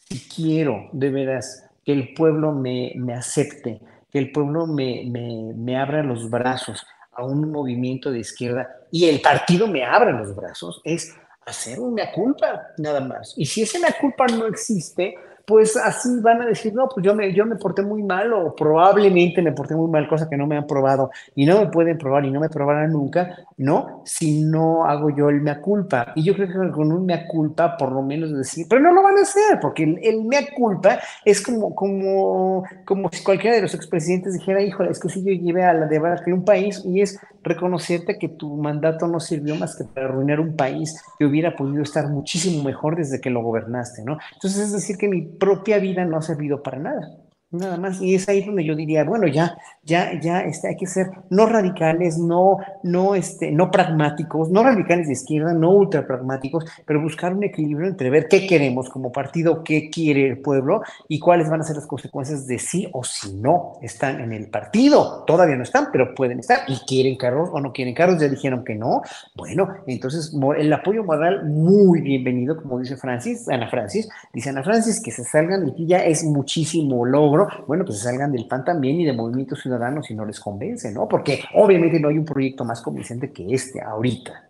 si 0.09 0.19
quiero 0.27 0.89
de 0.91 1.09
veras 1.09 1.69
que 1.85 1.93
el 1.93 2.13
pueblo 2.13 2.51
me, 2.51 2.91
me 2.97 3.13
acepte, 3.13 3.79
que 4.11 4.19
el 4.19 4.33
pueblo 4.33 4.67
me, 4.67 5.05
me, 5.09 5.53
me 5.55 5.77
abra 5.77 6.03
los 6.03 6.29
brazos, 6.29 6.85
a 7.19 7.25
un 7.25 7.51
movimiento 7.51 8.11
de 8.11 8.19
izquierda 8.19 8.67
y 8.91 9.05
el 9.05 9.21
partido 9.21 9.67
me 9.67 9.83
abre 9.83 10.13
los 10.13 10.35
brazos, 10.35 10.81
es 10.83 11.15
hacer 11.45 11.79
una 11.79 12.11
culpa, 12.11 12.67
nada 12.77 13.01
más. 13.01 13.33
Y 13.35 13.45
si 13.45 13.63
esa 13.63 13.79
culpa 13.99 14.25
no 14.27 14.45
existe, 14.45 15.15
pues 15.45 15.75
así 15.75 16.19
van 16.21 16.43
a 16.43 16.45
decir, 16.45 16.73
no, 16.73 16.87
pues 16.87 17.03
yo 17.03 17.15
me, 17.15 17.33
yo 17.33 17.45
me 17.45 17.55
porté 17.55 17.81
muy 17.81 18.03
mal 18.03 18.31
o 18.33 18.55
probablemente 18.55 19.41
me 19.41 19.51
porté 19.51 19.75
muy 19.75 19.89
mal, 19.89 20.07
cosa 20.07 20.29
que 20.29 20.37
no 20.37 20.45
me 20.45 20.55
han 20.55 20.67
probado 20.67 21.09
y 21.35 21.45
no 21.45 21.59
me 21.59 21.67
pueden 21.67 21.97
probar 21.97 22.23
y 22.25 22.31
no 22.31 22.39
me 22.39 22.49
probarán 22.49 22.91
nunca, 22.91 23.35
¿no? 23.59 24.01
Si 24.05 24.41
no 24.41 24.85
hago 24.85 25.09
yo 25.09 25.29
el 25.29 25.41
mea 25.41 25.61
culpa. 25.61 26.13
Y 26.15 26.23
yo 26.23 26.33
creo 26.33 26.47
que 26.47 26.71
con 26.71 26.91
un 26.93 27.05
mea 27.05 27.27
culpa, 27.27 27.75
por 27.77 27.91
lo 27.91 28.01
menos 28.01 28.35
decir, 28.35 28.65
pero 28.69 28.81
no 28.81 28.93
lo 28.93 29.03
van 29.03 29.17
a 29.17 29.21
hacer, 29.21 29.59
porque 29.61 29.83
el, 29.83 30.23
mea 30.23 30.47
culpa 30.55 30.99
es 31.25 31.41
como, 31.41 31.75
como, 31.75 32.63
como 32.85 33.09
si 33.11 33.21
cualquiera 33.21 33.57
de 33.57 33.61
los 33.61 33.75
expresidentes 33.75 34.33
dijera, 34.33 34.61
híjole, 34.61 34.91
es 34.91 34.99
que 34.99 35.09
si 35.09 35.23
yo 35.23 35.33
llevé 35.33 35.65
a 35.65 35.73
la 35.73 35.87
de 35.87 36.33
un 36.33 36.45
país 36.45 36.81
y 36.85 37.01
es 37.01 37.19
reconocerte 37.43 38.17
que 38.17 38.29
tu 38.29 38.55
mandato 38.55 39.07
no 39.07 39.19
sirvió 39.19 39.55
más 39.55 39.75
que 39.75 39.83
para 39.83 40.07
arruinar 40.07 40.39
un 40.39 40.55
país 40.55 41.03
que 41.17 41.25
hubiera 41.25 41.55
podido 41.55 41.83
estar 41.83 42.07
muchísimo 42.07 42.63
mejor 42.63 42.95
desde 42.95 43.19
que 43.19 43.29
lo 43.29 43.43
gobernaste, 43.43 44.03
¿no? 44.05 44.17
Entonces 44.35 44.67
es 44.67 44.71
decir 44.71 44.97
que 44.97 45.09
mi 45.09 45.23
propia 45.23 45.79
vida 45.79 46.05
no 46.05 46.17
ha 46.17 46.21
servido 46.21 46.63
para 46.63 46.79
nada. 46.79 47.17
Nada 47.51 47.77
más. 47.77 47.99
Y 47.99 48.13
es 48.13 48.29
ahí 48.29 48.45
donde 48.45 48.63
yo 48.63 48.75
diría, 48.75 49.03
bueno, 49.03 49.25
ya, 49.25 49.57
ya, 49.83 50.19
ya, 50.21 50.41
este, 50.41 50.67
hay 50.67 50.77
que 50.77 50.85
ser 50.85 51.07
no 51.31 51.47
radicales, 51.47 52.19
no, 52.19 52.59
no, 52.83 53.15
este, 53.15 53.51
no 53.51 53.71
pragmáticos, 53.71 54.51
no 54.51 54.61
radicales 54.61 55.07
de 55.07 55.13
izquierda, 55.13 55.53
no 55.53 55.71
ultra 55.71 56.05
pragmáticos, 56.05 56.65
pero 56.85 57.01
buscar 57.01 57.33
un 57.33 57.43
equilibrio 57.43 57.87
entre 57.87 58.11
ver 58.11 58.27
qué 58.27 58.45
queremos 58.45 58.87
como 58.89 59.11
partido, 59.11 59.63
qué 59.63 59.89
quiere 59.89 60.27
el 60.27 60.37
pueblo 60.37 60.83
y 61.07 61.17
cuáles 61.17 61.49
van 61.49 61.61
a 61.61 61.63
ser 61.63 61.77
las 61.77 61.87
consecuencias 61.87 62.45
de 62.45 62.59
sí 62.59 62.87
o 62.93 63.03
si 63.03 63.33
no 63.33 63.79
están 63.81 64.21
en 64.21 64.31
el 64.31 64.47
partido. 64.51 65.23
Todavía 65.25 65.55
no 65.55 65.63
están, 65.63 65.87
pero 65.91 66.13
pueden 66.13 66.37
estar. 66.37 66.59
Y 66.67 66.77
quieren 66.85 67.17
carros 67.17 67.49
o 67.51 67.59
no 67.59 67.73
quieren 67.73 67.95
carros, 67.95 68.21
ya 68.21 68.27
dijeron 68.27 68.63
que 68.63 68.75
no. 68.75 69.01
Bueno, 69.35 69.69
entonces 69.87 70.35
el 70.55 70.71
apoyo 70.71 71.03
moral 71.03 71.49
muy 71.49 72.01
bienvenido, 72.01 72.61
como 72.61 72.77
dice 72.77 72.95
Francis, 72.95 73.49
Ana 73.49 73.71
Francis, 73.71 74.07
dice 74.35 74.51
Ana 74.51 74.61
Francis, 74.61 75.01
que 75.01 75.09
se 75.09 75.23
salgan 75.23 75.65
de 75.65 75.71
aquí 75.71 75.87
ya 75.87 76.05
es 76.05 76.23
muchísimo 76.23 77.05
logro 77.05 77.38
bueno, 77.67 77.85
pues 77.85 77.99
salgan 77.99 78.31
del 78.31 78.47
PAN 78.47 78.63
también 78.63 78.99
y 78.99 79.05
de 79.05 79.13
Movimiento 79.13 79.55
Ciudadano 79.55 80.01
si 80.01 80.13
no 80.13 80.25
les 80.25 80.39
convence, 80.39 80.91
¿no? 80.91 81.07
Porque 81.07 81.43
obviamente 81.53 81.99
no 81.99 82.09
hay 82.09 82.17
un 82.17 82.25
proyecto 82.25 82.65
más 82.65 82.81
convincente 82.81 83.31
que 83.31 83.45
este 83.53 83.81
ahorita. 83.81 84.49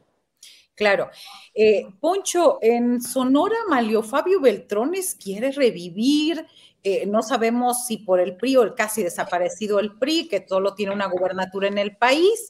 Claro. 0.75 1.09
Eh, 1.53 1.87
Poncho, 1.99 2.57
en 2.61 3.01
Sonora, 3.01 3.57
Malio 3.67 4.01
Fabio 4.01 4.39
Beltrones 4.39 5.13
quiere 5.15 5.51
revivir, 5.51 6.45
eh, 6.81 7.05
no 7.05 7.21
sabemos 7.21 7.85
si 7.85 7.97
por 7.97 8.21
el 8.21 8.37
PRI 8.37 8.55
o 8.55 8.63
el 8.63 8.75
casi 8.75 9.03
desaparecido 9.03 9.79
el 9.79 9.97
PRI, 9.97 10.29
que 10.29 10.45
solo 10.47 10.75
tiene 10.75 10.93
una 10.93 11.07
gubernatura 11.07 11.67
en 11.67 11.77
el 11.77 11.97
país, 11.97 12.49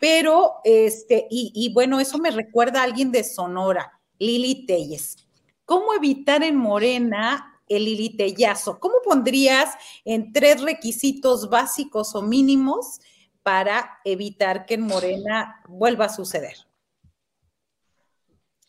pero, 0.00 0.56
este, 0.64 1.28
y, 1.30 1.52
y 1.54 1.72
bueno, 1.72 2.00
eso 2.00 2.18
me 2.18 2.32
recuerda 2.32 2.80
a 2.80 2.84
alguien 2.84 3.12
de 3.12 3.22
Sonora, 3.22 4.00
Lili 4.18 4.66
Telles. 4.66 5.28
¿Cómo 5.64 5.94
evitar 5.94 6.42
en 6.42 6.56
Morena 6.56 7.57
el 7.68 7.88
ilitellazo. 7.88 8.78
¿Cómo 8.78 8.96
pondrías 9.04 9.74
en 10.04 10.32
tres 10.32 10.62
requisitos 10.62 11.48
básicos 11.48 12.14
o 12.14 12.22
mínimos 12.22 13.00
para 13.42 13.98
evitar 14.04 14.66
que 14.66 14.74
en 14.74 14.82
Morena 14.82 15.62
vuelva 15.68 16.06
a 16.06 16.08
suceder? 16.08 16.56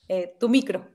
Eh, 0.07 0.35
tu 0.39 0.49
micro. 0.49 0.87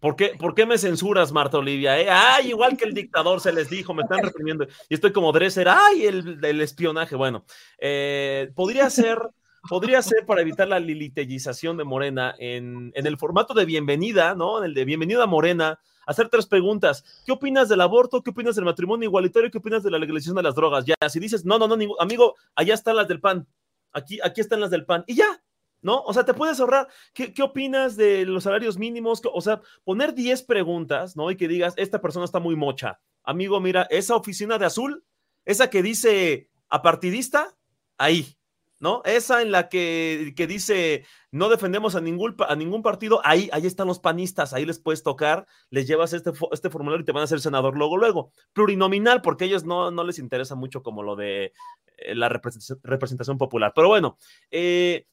¿Por 0.00 0.16
qué, 0.16 0.34
¿Por 0.38 0.54
qué, 0.54 0.64
me 0.64 0.78
censuras, 0.78 1.30
Marta 1.30 1.58
Olivia? 1.58 2.00
Eh? 2.00 2.08
Ay, 2.08 2.48
igual 2.48 2.76
que 2.76 2.86
el 2.86 2.94
dictador 2.94 3.40
se 3.40 3.52
les 3.52 3.68
dijo, 3.68 3.92
me 3.92 4.02
están 4.02 4.22
reprimiendo. 4.22 4.66
Y 4.88 4.94
estoy 4.94 5.12
como 5.12 5.30
Dresser, 5.30 5.68
ay, 5.68 6.06
el, 6.06 6.60
espionaje. 6.62 7.16
Bueno, 7.16 7.44
eh, 7.78 8.50
podría 8.54 8.88
ser 8.88 9.18
podría 9.68 10.02
ser 10.02 10.24
para 10.26 10.40
evitar 10.40 10.68
la 10.68 10.80
lilitellización 10.80 11.76
de 11.76 11.84
Morena 11.84 12.34
en, 12.38 12.92
el 12.94 13.18
formato 13.18 13.54
de 13.54 13.64
bienvenida, 13.64 14.34
¿no? 14.34 14.58
En 14.58 14.64
el 14.64 14.74
de 14.74 14.84
bienvenida 14.84 15.26
Morena, 15.26 15.78
hacer 16.06 16.28
tres 16.28 16.46
preguntas. 16.46 17.04
¿Qué 17.26 17.32
opinas 17.32 17.68
del 17.68 17.80
aborto? 17.80 18.22
¿Qué 18.22 18.30
opinas 18.30 18.56
del 18.56 18.64
matrimonio 18.64 19.08
igualitario? 19.08 19.50
¿Qué 19.50 19.58
opinas 19.58 19.82
de 19.82 19.90
la 19.90 19.98
legalización 19.98 20.36
de 20.36 20.42
las 20.42 20.54
drogas? 20.54 20.84
Ya, 20.86 20.94
si 21.08 21.20
dices, 21.20 21.44
no, 21.44 21.58
no, 21.58 21.68
no, 21.68 21.76
amigo, 21.98 22.36
allá 22.54 22.74
están 22.74 22.96
las 22.96 23.08
del 23.08 23.20
PAN. 23.20 23.46
Aquí, 23.92 24.18
aquí 24.22 24.40
están 24.40 24.60
las 24.60 24.70
del 24.70 24.86
PAN. 24.86 25.04
Y 25.06 25.16
ya, 25.16 25.42
¿no? 25.82 26.00
O 26.02 26.12
sea, 26.12 26.24
te 26.24 26.34
puedes 26.34 26.58
ahorrar. 26.60 26.88
¿Qué, 27.12 27.34
qué 27.34 27.42
opinas 27.42 27.96
de 27.96 28.24
los 28.24 28.44
salarios 28.44 28.78
mínimos? 28.78 29.20
O 29.32 29.40
sea, 29.40 29.60
poner 29.84 30.14
10 30.14 30.42
preguntas, 30.44 31.16
¿no? 31.16 31.30
Y 31.30 31.36
que 31.36 31.48
digas, 31.48 31.74
esta 31.76 32.00
persona 32.00 32.24
está 32.24 32.38
muy 32.38 32.56
mocha. 32.56 33.00
Amigo, 33.22 33.60
mira, 33.60 33.86
esa 33.90 34.16
oficina 34.16 34.58
de 34.58 34.66
azul, 34.66 35.04
esa 35.44 35.68
que 35.68 35.82
dice 35.82 36.48
apartidista, 36.68 37.56
ahí, 37.98 38.36
¿no? 38.80 39.02
Esa 39.04 39.42
en 39.42 39.52
la 39.52 39.68
que, 39.68 40.34
dice 40.48 41.04
no 41.30 41.48
defendemos 41.48 41.94
a 41.94 42.00
ningún, 42.00 42.34
a 42.48 42.56
ningún 42.56 42.82
partido, 42.82 43.20
ahí, 43.22 43.48
ahí 43.52 43.66
están 43.66 43.86
los 43.86 44.00
panistas, 44.00 44.52
ahí 44.52 44.66
les 44.66 44.80
puedes 44.80 45.04
tocar, 45.04 45.46
les 45.68 45.86
llevas 45.86 46.12
este, 46.12 46.32
este 46.50 46.70
formulario 46.70 47.02
y 47.02 47.04
te 47.04 47.12
van 47.12 47.22
a 47.22 47.28
ser 47.28 47.40
senador 47.40 47.76
luego, 47.76 47.96
luego. 47.96 48.32
Plurinominal, 48.52 49.22
porque 49.22 49.44
a 49.44 49.46
ellos 49.46 49.64
no, 49.64 49.90
no 49.90 50.02
les 50.02 50.18
interesa 50.18 50.56
mucho 50.56 50.82
como 50.82 51.04
lo 51.04 51.14
de 51.14 51.52
eh, 51.98 52.14
la 52.14 52.28
representación, 52.28 53.38
popular. 53.38 53.72
Pero 53.74 53.88
bueno, 53.88 54.16
eh, 54.50 55.06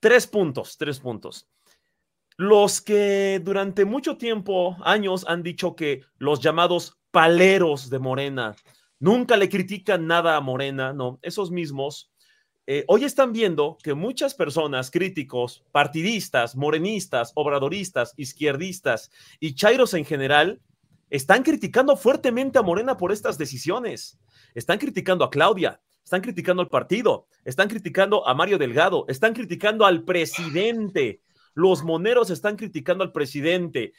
tres 0.00 0.26
puntos, 0.26 0.76
tres 0.78 0.98
puntos. 0.98 1.46
Los 2.38 2.80
que 2.80 3.40
durante 3.42 3.84
mucho 3.84 4.16
tiempo, 4.16 4.76
años, 4.82 5.24
han 5.28 5.42
dicho 5.42 5.76
que 5.76 6.02
los 6.18 6.40
llamados 6.40 6.98
paleros 7.10 7.88
de 7.88 7.98
Morena 7.98 8.56
nunca 8.98 9.36
le 9.36 9.48
critican 9.48 10.06
nada 10.06 10.36
a 10.36 10.40
Morena, 10.40 10.92
no, 10.92 11.18
esos 11.22 11.50
mismos 11.50 12.10
eh, 12.68 12.84
hoy 12.88 13.04
están 13.04 13.32
viendo 13.32 13.78
que 13.80 13.94
muchas 13.94 14.34
personas, 14.34 14.90
críticos, 14.90 15.64
partidistas, 15.70 16.56
morenistas, 16.56 17.30
obradoristas, 17.36 18.12
izquierdistas 18.16 19.12
y 19.38 19.54
chairos 19.54 19.94
en 19.94 20.04
general, 20.04 20.60
están 21.08 21.44
criticando 21.44 21.96
fuertemente 21.96 22.58
a 22.58 22.62
Morena 22.62 22.96
por 22.96 23.12
estas 23.12 23.38
decisiones. 23.38 24.18
Están 24.54 24.78
criticando 24.78 25.24
a 25.24 25.30
Claudia, 25.30 25.80
están 26.04 26.20
criticando 26.20 26.60
al 26.60 26.68
partido, 26.68 27.28
están 27.44 27.68
criticando 27.68 28.26
a 28.26 28.34
Mario 28.34 28.58
Delgado, 28.58 29.04
están 29.06 29.32
criticando 29.32 29.86
al 29.86 30.02
presidente. 30.02 31.20
Los 31.54 31.84
moneros 31.84 32.30
están 32.30 32.56
criticando 32.56 33.04
al 33.04 33.12
presidente. 33.12 33.92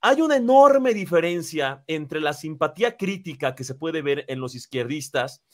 Hay 0.00 0.20
una 0.20 0.36
enorme 0.36 0.94
diferencia 0.94 1.84
entre 1.86 2.20
la 2.20 2.32
simpatía 2.32 2.96
crítica 2.96 3.54
que 3.54 3.64
se 3.64 3.76
puede 3.76 4.02
ver 4.02 4.24
en 4.26 4.40
los 4.40 4.56
izquierdistas 4.56 5.44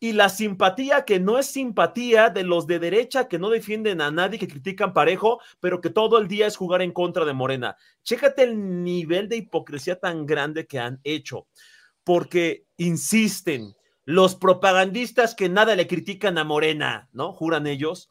y 0.00 0.12
la 0.12 0.28
simpatía 0.28 1.04
que 1.04 1.20
no 1.20 1.38
es 1.38 1.46
simpatía 1.46 2.28
de 2.30 2.42
los 2.42 2.66
de 2.66 2.78
derecha 2.78 3.28
que 3.28 3.38
no 3.38 3.48
defienden 3.48 4.00
a 4.00 4.10
nadie, 4.10 4.38
que 4.38 4.48
critican 4.48 4.92
parejo, 4.92 5.40
pero 5.60 5.80
que 5.80 5.90
todo 5.90 6.18
el 6.18 6.28
día 6.28 6.46
es 6.46 6.56
jugar 6.56 6.82
en 6.82 6.92
contra 6.92 7.24
de 7.24 7.32
Morena. 7.32 7.76
Chécate 8.02 8.42
el 8.42 8.84
nivel 8.84 9.28
de 9.28 9.36
hipocresía 9.36 9.98
tan 9.98 10.26
grande 10.26 10.66
que 10.66 10.78
han 10.78 11.00
hecho, 11.04 11.46
porque 12.04 12.66
insisten, 12.76 13.74
los 14.04 14.36
propagandistas 14.36 15.34
que 15.34 15.48
nada 15.48 15.74
le 15.74 15.86
critican 15.86 16.36
a 16.38 16.44
Morena, 16.44 17.08
¿no? 17.12 17.32
Juran 17.32 17.66
ellos. 17.66 18.10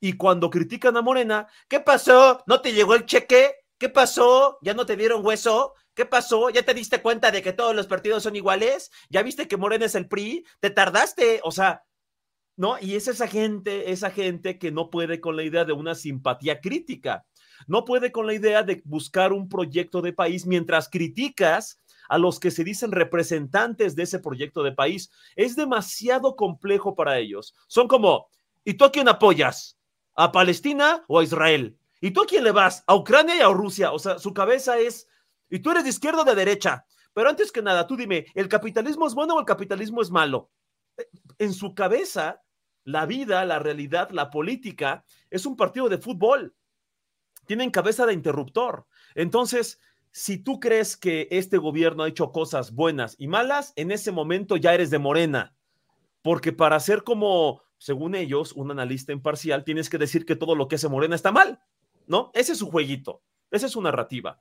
Y 0.00 0.14
cuando 0.14 0.50
critican 0.50 0.96
a 0.96 1.02
Morena, 1.02 1.46
¿qué 1.68 1.78
pasó? 1.78 2.42
¿No 2.46 2.60
te 2.60 2.72
llegó 2.72 2.94
el 2.94 3.06
cheque? 3.06 3.54
¿Qué 3.78 3.88
pasó? 3.88 4.58
¿Ya 4.62 4.74
no 4.74 4.84
te 4.84 4.96
dieron 4.96 5.24
hueso? 5.24 5.74
¿Qué 5.94 6.06
pasó? 6.06 6.48
¿Ya 6.50 6.62
te 6.62 6.74
diste 6.74 7.02
cuenta 7.02 7.30
de 7.30 7.42
que 7.42 7.52
todos 7.52 7.74
los 7.74 7.86
partidos 7.86 8.22
son 8.22 8.34
iguales? 8.36 8.90
¿Ya 9.10 9.22
viste 9.22 9.46
que 9.46 9.56
Morena 9.58 9.84
es 9.84 9.94
el 9.94 10.08
PRI? 10.08 10.44
¿Te 10.60 10.70
tardaste? 10.70 11.40
O 11.44 11.52
sea, 11.52 11.84
¿no? 12.56 12.76
Y 12.80 12.94
es 12.94 13.08
esa 13.08 13.28
gente, 13.28 13.92
esa 13.92 14.10
gente 14.10 14.58
que 14.58 14.70
no 14.70 14.88
puede 14.88 15.20
con 15.20 15.36
la 15.36 15.42
idea 15.42 15.64
de 15.64 15.74
una 15.74 15.94
simpatía 15.94 16.60
crítica. 16.60 17.26
No 17.66 17.84
puede 17.84 18.10
con 18.10 18.26
la 18.26 18.34
idea 18.34 18.62
de 18.62 18.80
buscar 18.84 19.32
un 19.32 19.48
proyecto 19.48 20.00
de 20.00 20.12
país 20.12 20.46
mientras 20.46 20.88
criticas 20.88 21.78
a 22.08 22.18
los 22.18 22.40
que 22.40 22.50
se 22.50 22.64
dicen 22.64 22.92
representantes 22.92 23.94
de 23.94 24.04
ese 24.04 24.18
proyecto 24.18 24.62
de 24.62 24.72
país. 24.72 25.10
Es 25.36 25.56
demasiado 25.56 26.36
complejo 26.36 26.94
para 26.94 27.18
ellos. 27.18 27.54
Son 27.68 27.86
como, 27.86 28.28
¿y 28.64 28.74
tú 28.74 28.86
a 28.86 28.92
quién 28.92 29.08
apoyas? 29.08 29.78
¿A 30.14 30.32
Palestina 30.32 31.04
o 31.08 31.18
a 31.18 31.24
Israel? 31.24 31.76
¿Y 32.00 32.10
tú 32.10 32.22
a 32.22 32.26
quién 32.26 32.44
le 32.44 32.50
vas? 32.50 32.82
¿A 32.86 32.94
Ucrania 32.94 33.36
y 33.36 33.40
a 33.40 33.48
Rusia? 33.48 33.92
O 33.92 33.98
sea, 33.98 34.18
su 34.18 34.34
cabeza 34.34 34.78
es 34.78 35.06
y 35.52 35.58
tú 35.60 35.70
eres 35.70 35.84
de 35.84 35.90
izquierda 35.90 36.22
o 36.22 36.24
de 36.24 36.34
derecha. 36.34 36.86
Pero 37.12 37.28
antes 37.28 37.52
que 37.52 37.60
nada, 37.60 37.86
tú 37.86 37.94
dime, 37.94 38.24
¿el 38.34 38.48
capitalismo 38.48 39.06
es 39.06 39.14
bueno 39.14 39.34
o 39.34 39.38
el 39.38 39.44
capitalismo 39.44 40.00
es 40.00 40.10
malo? 40.10 40.50
Eh, 40.96 41.06
en 41.38 41.52
su 41.52 41.74
cabeza, 41.74 42.42
la 42.84 43.04
vida, 43.04 43.44
la 43.44 43.58
realidad, 43.58 44.10
la 44.12 44.30
política 44.30 45.04
es 45.28 45.44
un 45.44 45.54
partido 45.54 45.90
de 45.90 45.98
fútbol. 45.98 46.56
Tienen 47.46 47.70
cabeza 47.70 48.06
de 48.06 48.14
interruptor. 48.14 48.86
Entonces, 49.14 49.78
si 50.10 50.38
tú 50.38 50.58
crees 50.58 50.96
que 50.96 51.28
este 51.30 51.58
gobierno 51.58 52.04
ha 52.04 52.08
hecho 52.08 52.32
cosas 52.32 52.72
buenas 52.72 53.14
y 53.18 53.28
malas, 53.28 53.74
en 53.76 53.90
ese 53.90 54.10
momento 54.10 54.56
ya 54.56 54.72
eres 54.72 54.88
de 54.88 55.00
Morena. 55.00 55.54
Porque 56.22 56.52
para 56.52 56.80
ser 56.80 57.04
como, 57.04 57.62
según 57.76 58.14
ellos, 58.14 58.52
un 58.52 58.70
analista 58.70 59.12
imparcial, 59.12 59.64
tienes 59.64 59.90
que 59.90 59.98
decir 59.98 60.24
que 60.24 60.36
todo 60.36 60.54
lo 60.54 60.66
que 60.66 60.76
hace 60.76 60.88
Morena 60.88 61.14
está 61.14 61.30
mal, 61.30 61.60
¿no? 62.06 62.30
Ese 62.32 62.52
es 62.52 62.58
su 62.58 62.70
jueguito, 62.70 63.22
esa 63.50 63.66
es 63.66 63.72
su 63.72 63.82
narrativa. 63.82 64.40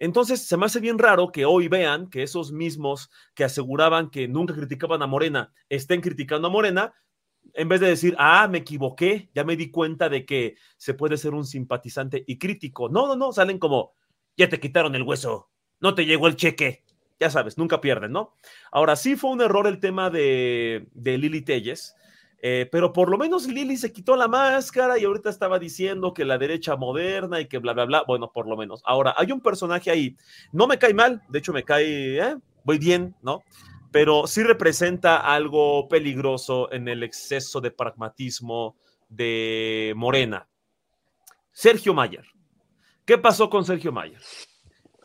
Entonces, 0.00 0.46
se 0.46 0.56
me 0.56 0.64
hace 0.64 0.80
bien 0.80 0.98
raro 0.98 1.30
que 1.30 1.44
hoy 1.44 1.68
vean 1.68 2.08
que 2.08 2.22
esos 2.22 2.52
mismos 2.52 3.10
que 3.34 3.44
aseguraban 3.44 4.08
que 4.08 4.26
nunca 4.28 4.54
criticaban 4.54 5.02
a 5.02 5.06
Morena 5.06 5.52
estén 5.68 6.00
criticando 6.00 6.48
a 6.48 6.50
Morena, 6.50 6.94
en 7.52 7.68
vez 7.68 7.80
de 7.80 7.88
decir, 7.88 8.16
ah, 8.18 8.48
me 8.48 8.58
equivoqué, 8.58 9.30
ya 9.34 9.44
me 9.44 9.56
di 9.56 9.70
cuenta 9.70 10.08
de 10.08 10.24
que 10.24 10.56
se 10.78 10.94
puede 10.94 11.18
ser 11.18 11.34
un 11.34 11.44
simpatizante 11.44 12.24
y 12.26 12.38
crítico. 12.38 12.88
No, 12.88 13.06
no, 13.06 13.14
no, 13.14 13.30
salen 13.32 13.58
como, 13.58 13.92
ya 14.38 14.48
te 14.48 14.58
quitaron 14.58 14.94
el 14.94 15.02
hueso, 15.02 15.50
no 15.80 15.94
te 15.94 16.06
llegó 16.06 16.28
el 16.28 16.36
cheque. 16.36 16.82
Ya 17.20 17.28
sabes, 17.28 17.58
nunca 17.58 17.82
pierden, 17.82 18.12
¿no? 18.12 18.34
Ahora 18.72 18.96
sí 18.96 19.16
fue 19.16 19.30
un 19.32 19.42
error 19.42 19.66
el 19.66 19.80
tema 19.80 20.08
de, 20.08 20.88
de 20.94 21.18
Lili 21.18 21.42
Telles, 21.42 21.94
eh, 22.42 22.68
pero 22.72 22.92
por 22.92 23.10
lo 23.10 23.18
menos 23.18 23.46
Lili 23.46 23.76
se 23.76 23.92
quitó 23.92 24.16
la 24.16 24.26
máscara 24.26 24.98
y 24.98 25.04
ahorita 25.04 25.28
estaba 25.28 25.58
diciendo 25.58 26.14
que 26.14 26.24
la 26.24 26.38
derecha 26.38 26.74
moderna 26.76 27.40
y 27.40 27.46
que 27.46 27.58
bla, 27.58 27.74
bla, 27.74 27.84
bla. 27.84 28.04
Bueno, 28.06 28.32
por 28.32 28.48
lo 28.48 28.56
menos. 28.56 28.80
Ahora, 28.84 29.14
hay 29.16 29.30
un 29.30 29.40
personaje 29.40 29.90
ahí, 29.90 30.16
no 30.52 30.66
me 30.66 30.78
cae 30.78 30.94
mal, 30.94 31.22
de 31.28 31.38
hecho 31.38 31.52
me 31.52 31.64
cae, 31.64 32.18
eh, 32.18 32.36
voy 32.64 32.78
bien, 32.78 33.14
¿no? 33.22 33.42
Pero 33.92 34.26
sí 34.26 34.42
representa 34.42 35.16
algo 35.18 35.88
peligroso 35.88 36.72
en 36.72 36.88
el 36.88 37.02
exceso 37.02 37.60
de 37.60 37.72
pragmatismo 37.72 38.76
de 39.08 39.92
Morena. 39.96 40.48
Sergio 41.52 41.92
Mayer. 41.92 42.24
¿Qué 43.04 43.18
pasó 43.18 43.50
con 43.50 43.64
Sergio 43.64 43.92
Mayer? 43.92 44.22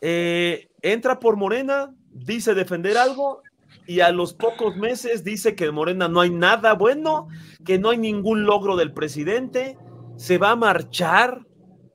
Eh, 0.00 0.70
entra 0.80 1.18
por 1.18 1.36
Morena, 1.36 1.92
dice 2.08 2.54
defender 2.54 2.96
algo 2.96 3.42
y 3.86 4.00
a 4.00 4.10
los 4.10 4.32
pocos 4.32 4.76
meses 4.76 5.24
dice 5.24 5.54
que 5.54 5.66
en 5.66 5.74
Morena 5.74 6.08
no 6.08 6.20
hay 6.20 6.30
nada 6.30 6.74
bueno, 6.74 7.28
que 7.64 7.78
no 7.78 7.90
hay 7.90 7.98
ningún 7.98 8.44
logro 8.44 8.76
del 8.76 8.92
presidente, 8.92 9.78
se 10.16 10.38
va 10.38 10.52
a 10.52 10.56
marchar 10.56 11.46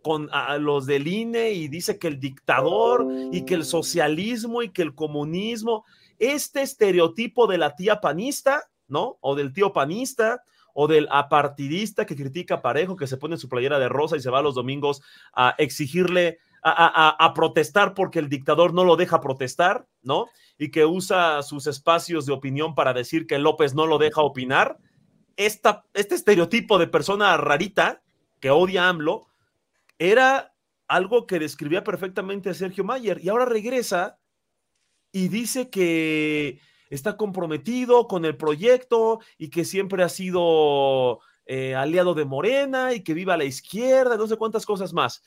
con 0.04 0.30
a 0.32 0.58
los 0.58 0.86
del 0.86 1.08
INE 1.08 1.52
y 1.52 1.68
dice 1.68 2.00
que 2.00 2.08
el 2.08 2.20
dictador 2.20 3.08
y 3.32 3.46
que 3.46 3.54
el 3.54 3.66
socialismo 3.66 4.64
y 4.64 4.70
que 4.70 4.82
el 4.82 4.96
comunismo, 4.96 5.86
este 6.18 6.62
estereotipo 6.62 7.48
de 7.48 7.58
la 7.58 7.76
tía 7.76 8.02
panista, 8.02 8.64
¿no? 8.88 9.18
O 9.22 9.36
del 9.36 9.54
tío 9.54 9.74
panista 9.74 10.44
o 10.74 10.88
del 10.88 11.08
apartidista 11.12 12.06
que 12.06 12.16
critica 12.16 12.62
parejo, 12.62 12.96
que 12.96 13.08
se 13.08 13.18
pone 13.18 13.38
su 13.38 13.50
playera 13.50 13.80
de 13.80 13.90
rosa 13.90 14.18
y 14.18 14.22
se 14.22 14.30
va 14.30 14.42
los 14.42 14.56
domingos 14.56 15.02
a 15.34 15.56
exigirle, 15.58 16.40
a, 16.64 17.34
protestar 17.34 17.94
porque 17.96 18.20
el 18.20 18.30
dictador 18.30 18.74
no 18.74 18.84
lo 18.84 18.96
deja 18.96 19.20
protestar, 19.20 19.88
¿no? 20.04 20.28
Y 20.62 20.70
que 20.70 20.86
usa 20.86 21.42
sus 21.42 21.66
espacios 21.66 22.28
de 22.28 22.34
opinión 22.34 22.76
para 22.76 22.94
decir 22.94 23.26
que 23.26 23.40
López 23.40 23.74
no 23.74 23.88
lo 23.88 23.98
deja 23.98 24.22
opinar. 24.22 24.78
Esta, 25.36 25.86
este 25.96 26.14
estereotipo 26.14 26.78
de 26.78 26.86
persona 26.86 27.36
rarita 27.38 28.04
que 28.40 28.52
odia 28.52 28.86
a 28.86 28.90
AMLO 28.90 29.26
era 29.98 30.54
algo 30.88 31.26
que 31.26 31.40
describía 31.40 31.84
perfectamente 31.84 32.52
a 32.52 32.54
Sergio 32.54 32.84
Mayer 32.84 33.20
y 33.24 33.30
ahora 33.30 33.46
regresa 33.46 34.20
y 35.12 35.30
dice 35.30 35.72
que 35.72 36.60
está 36.92 37.18
comprometido 37.18 38.08
con 38.08 38.24
el 38.24 38.38
proyecto 38.38 39.20
y 39.40 39.50
que 39.50 39.66
siempre 39.66 40.04
ha 40.04 40.10
sido 40.10 41.22
eh, 41.48 41.74
aliado 41.74 42.14
de 42.14 42.26
Morena 42.26 42.94
y 42.94 43.02
que 43.02 43.16
viva 43.16 43.34
a 43.34 43.38
la 43.38 43.46
izquierda, 43.46 44.16
no 44.16 44.28
sé 44.28 44.38
cuántas 44.38 44.64
cosas 44.66 44.94
más. 44.94 45.24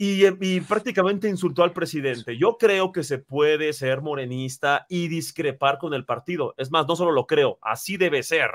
Y, 0.00 0.24
y, 0.26 0.60
prácticamente 0.60 1.28
insultó 1.28 1.64
al 1.64 1.72
presidente. 1.72 2.38
Yo 2.38 2.56
creo 2.56 2.92
que 2.92 3.02
se 3.02 3.18
puede 3.18 3.72
ser 3.72 4.00
morenista 4.00 4.86
y 4.88 5.08
discrepar 5.08 5.78
con 5.78 5.92
el 5.92 6.04
partido. 6.04 6.54
Es 6.56 6.70
más, 6.70 6.86
no 6.86 6.94
solo 6.94 7.10
lo 7.10 7.26
creo, 7.26 7.58
así 7.62 7.96
debe 7.96 8.22
ser. 8.22 8.50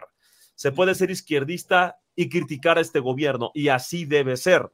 Se 0.55 0.71
puede 0.71 0.95
ser 0.95 1.11
izquierdista 1.11 1.99
y 2.15 2.29
criticar 2.29 2.77
a 2.77 2.81
este 2.81 2.99
gobierno 2.99 3.51
y 3.53 3.67
así 3.67 4.05
debe 4.05 4.37
ser. 4.37 4.71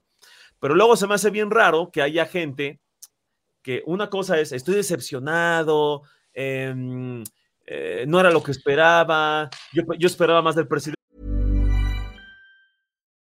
Pero 0.59 0.75
luego 0.75 0.95
se 0.95 1.07
me 1.07 1.15
hace 1.15 1.31
bien 1.31 1.49
raro 1.49 1.89
que 1.91 2.03
haya 2.03 2.25
gente 2.25 2.79
que 3.63 3.81
una 3.85 4.09
cosa 4.09 4.39
es, 4.39 4.51
estoy 4.51 4.75
decepcionado, 4.75 6.03
eh, 6.33 6.73
eh, 7.65 8.05
no 8.07 8.19
era 8.19 8.31
lo 8.31 8.43
que 8.43 8.51
esperaba, 8.51 9.49
yo, 9.73 9.83
yo 9.97 10.07
esperaba 10.07 10.41
más 10.41 10.55
del 10.55 10.67
presidente. 10.67 10.98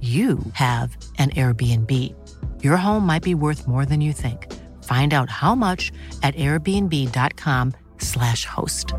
you 0.00 0.38
have 0.54 0.96
an 1.18 1.28
Airbnb. 1.30 1.90
Your 2.62 2.76
home 2.76 3.06
might 3.06 3.22
be 3.22 3.34
worth 3.34 3.66
more 3.68 3.84
than 3.84 4.00
you 4.00 4.12
think. 4.12 4.46
Find 4.84 5.12
out 5.12 5.28
how 5.28 5.54
much 5.54 5.92
at 6.22 6.34
airbnb.com/slash 6.36 8.46
host. 8.46 8.94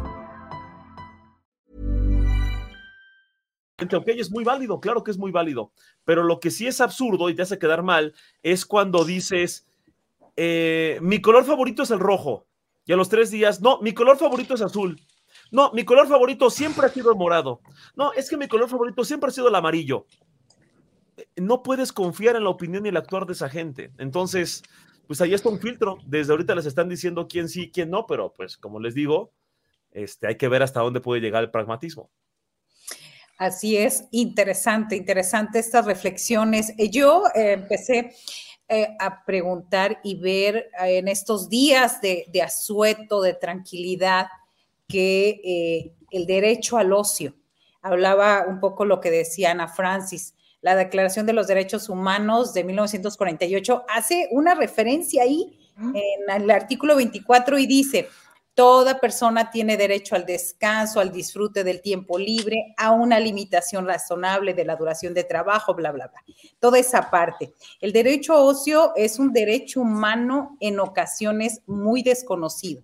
Ok, 3.93 4.09
es 4.09 4.31
muy 4.31 4.43
válido, 4.43 4.79
claro 4.79 5.03
que 5.03 5.09
es 5.11 5.17
muy 5.17 5.31
válido. 5.31 5.71
Pero 6.05 6.23
lo 6.23 6.39
que 6.39 6.51
sí 6.51 6.67
es 6.67 6.81
absurdo 6.81 7.29
y 7.29 7.35
te 7.35 7.41
hace 7.41 7.57
quedar 7.57 7.81
mal 7.83 8.13
es 8.43 8.65
cuando 8.65 9.05
dices: 9.05 9.65
eh, 10.37 10.99
Mi 11.01 11.19
color 11.19 11.45
favorito 11.45 11.83
es 11.83 11.91
el 11.91 11.99
rojo. 11.99 12.47
Y 12.85 12.93
a 12.93 12.95
los 12.95 13.09
tres 13.09 13.31
días, 13.31 13.61
no, 13.61 13.79
mi 13.81 13.93
color 13.93 14.17
favorito 14.17 14.55
es 14.55 14.61
azul. 14.61 14.99
No, 15.51 15.71
mi 15.73 15.83
color 15.83 16.07
favorito 16.07 16.49
siempre 16.49 16.85
ha 16.85 16.89
sido 16.89 17.11
el 17.11 17.17
morado. 17.17 17.61
No, 17.95 18.13
es 18.13 18.29
que 18.29 18.37
mi 18.37 18.47
color 18.47 18.69
favorito 18.69 19.03
siempre 19.03 19.29
ha 19.29 19.31
sido 19.31 19.49
el 19.49 19.55
amarillo 19.55 20.05
no 21.35 21.63
puedes 21.63 21.91
confiar 21.91 22.35
en 22.35 22.43
la 22.43 22.49
opinión 22.49 22.85
y 22.85 22.89
el 22.89 22.97
actuar 22.97 23.25
de 23.25 23.33
esa 23.33 23.49
gente. 23.49 23.91
Entonces, 23.97 24.63
pues 25.07 25.19
ahí 25.21 25.33
está 25.33 25.49
un 25.49 25.59
filtro. 25.59 25.97
Desde 26.05 26.31
ahorita 26.31 26.55
les 26.55 26.65
están 26.65 26.89
diciendo 26.89 27.27
quién 27.27 27.49
sí, 27.49 27.71
quién 27.71 27.89
no, 27.89 28.05
pero 28.05 28.33
pues 28.33 28.57
como 28.57 28.79
les 28.79 28.93
digo, 28.93 29.33
este, 29.91 30.27
hay 30.27 30.37
que 30.37 30.47
ver 30.47 30.63
hasta 30.63 30.79
dónde 30.79 31.01
puede 31.01 31.21
llegar 31.21 31.43
el 31.43 31.51
pragmatismo. 31.51 32.09
Así 33.37 33.75
es, 33.75 34.05
interesante, 34.11 34.95
interesante 34.95 35.57
estas 35.57 35.85
reflexiones. 35.85 36.73
Eh, 36.77 36.89
yo 36.89 37.23
eh, 37.33 37.53
empecé 37.53 38.13
eh, 38.69 38.95
a 38.99 39.25
preguntar 39.25 39.99
y 40.03 40.15
ver 40.15 40.69
en 40.79 41.07
estos 41.07 41.49
días 41.49 42.01
de, 42.01 42.25
de 42.31 42.43
asueto, 42.43 43.19
de 43.21 43.33
tranquilidad, 43.33 44.27
que 44.87 45.91
el 46.11 46.25
derecho 46.25 46.77
al 46.77 46.93
ocio, 46.93 47.33
hablaba 47.81 48.45
un 48.47 48.59
poco 48.59 48.85
lo 48.85 49.01
que 49.01 49.09
decía 49.09 49.51
Ana 49.51 49.67
Francis, 49.67 50.35
la 50.61 50.75
Declaración 50.75 51.25
de 51.25 51.33
los 51.33 51.47
Derechos 51.47 51.89
Humanos 51.89 52.53
de 52.53 52.63
1948, 52.63 53.85
hace 53.89 54.27
una 54.31 54.53
referencia 54.53 55.23
ahí 55.23 55.57
en 55.77 56.41
el 56.41 56.51
artículo 56.51 56.95
24 56.95 57.57
y 57.57 57.65
dice, 57.65 58.07
toda 58.53 58.99
persona 58.99 59.49
tiene 59.49 59.77
derecho 59.77 60.15
al 60.15 60.25
descanso, 60.25 60.99
al 60.99 61.11
disfrute 61.11 61.63
del 61.63 61.81
tiempo 61.81 62.19
libre, 62.19 62.75
a 62.77 62.91
una 62.91 63.19
limitación 63.19 63.87
razonable 63.87 64.53
de 64.53 64.65
la 64.65 64.75
duración 64.75 65.15
de 65.15 65.23
trabajo, 65.23 65.73
bla, 65.73 65.91
bla, 65.91 66.07
bla. 66.07 66.23
Toda 66.59 66.77
esa 66.77 67.09
parte. 67.09 67.53
El 67.79 67.91
derecho 67.93 68.33
a 68.33 68.43
ocio 68.43 68.93
es 68.95 69.17
un 69.17 69.33
derecho 69.33 69.81
humano 69.81 70.57
en 70.59 70.79
ocasiones 70.79 71.61
muy 71.65 72.03
desconocido. 72.03 72.83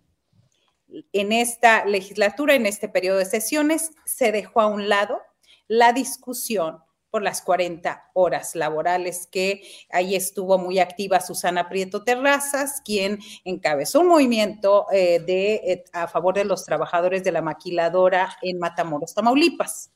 En 1.12 1.32
esta 1.32 1.86
legislatura, 1.86 2.56
en 2.56 2.66
este 2.66 2.88
periodo 2.88 3.18
de 3.18 3.26
sesiones, 3.26 3.92
se 4.06 4.32
dejó 4.32 4.62
a 4.62 4.68
un 4.68 4.90
lado 4.90 5.20
la 5.68 5.92
discusión 5.92 6.80
por 7.10 7.22
las 7.22 7.42
40 7.42 8.12
horas 8.14 8.56
laborales, 8.56 9.28
que 9.32 9.62
ahí 9.92 10.16
estuvo 10.16 10.58
muy 10.58 10.80
activa 10.80 11.20
Susana 11.20 11.70
Prieto 11.70 12.04
Terrazas, 12.04 12.82
quien 12.84 13.20
encabezó 13.44 14.02
un 14.02 14.08
movimiento 14.08 14.86
eh, 14.92 15.20
de, 15.20 15.54
eh, 15.56 15.84
a 15.94 16.08
favor 16.08 16.36
de 16.36 16.46
los 16.46 16.66
trabajadores 16.66 17.24
de 17.24 17.32
la 17.32 17.42
maquiladora 17.42 18.38
en 18.42 18.60
Matamoros, 18.60 19.14
Tamaulipas 19.14 19.92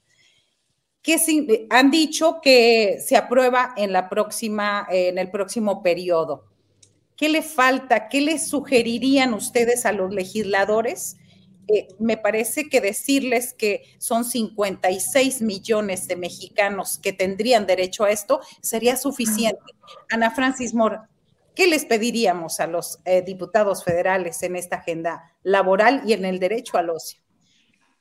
que 1.02 1.68
han 1.70 1.90
dicho 1.90 2.40
que 2.42 3.00
se 3.04 3.18
aprueba 3.18 3.74
en 3.76 3.92
la 3.92 4.08
próxima, 4.08 4.88
en 4.90 5.18
el 5.18 5.32
próximo 5.32 5.82
periodo. 5.82 6.46
¿Qué 7.16 7.30
le 7.30 7.42
falta? 7.42 8.08
¿Qué 8.08 8.22
le 8.22 8.40
sugerirían 8.40 9.34
ustedes 9.34 9.86
a 9.86 9.92
los 9.92 10.14
legisladores 10.14 11.18
eh, 11.68 11.88
me 12.00 12.18
parece 12.18 12.70
que 12.70 12.82
decirles 12.82 13.54
que 13.54 13.84
son 13.98 14.26
56 14.26 15.42
millones 15.42 16.08
de 16.08 16.16
mexicanos 16.16 16.98
que 16.98 17.14
tendrían 17.14 17.68
derecho 17.68 18.04
a 18.04 18.12
esto 18.12 18.42
sería 18.62 18.98
suficiente. 18.98 19.62
Ana 20.10 20.32
Francis 20.32 20.74
Moore, 20.74 21.00
¿qué 21.56 21.68
les 21.68 21.86
pediríamos 21.86 22.60
a 22.60 22.68
los 22.68 23.00
eh, 23.06 23.22
diputados 23.22 23.84
federales 23.84 24.42
en 24.44 24.56
esta 24.56 24.78
agenda 24.78 25.36
laboral 25.44 26.02
y 26.06 26.14
en 26.14 26.26
el 26.26 26.40
derecho 26.40 26.78
al 26.78 26.90
ocio? 26.90 27.22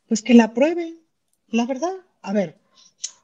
Pues 0.08 0.22
que 0.22 0.34
la 0.34 0.44
aprueben, 0.44 1.00
la 1.48 1.66
verdad. 1.66 1.94
A 2.22 2.32
ver, 2.32 2.58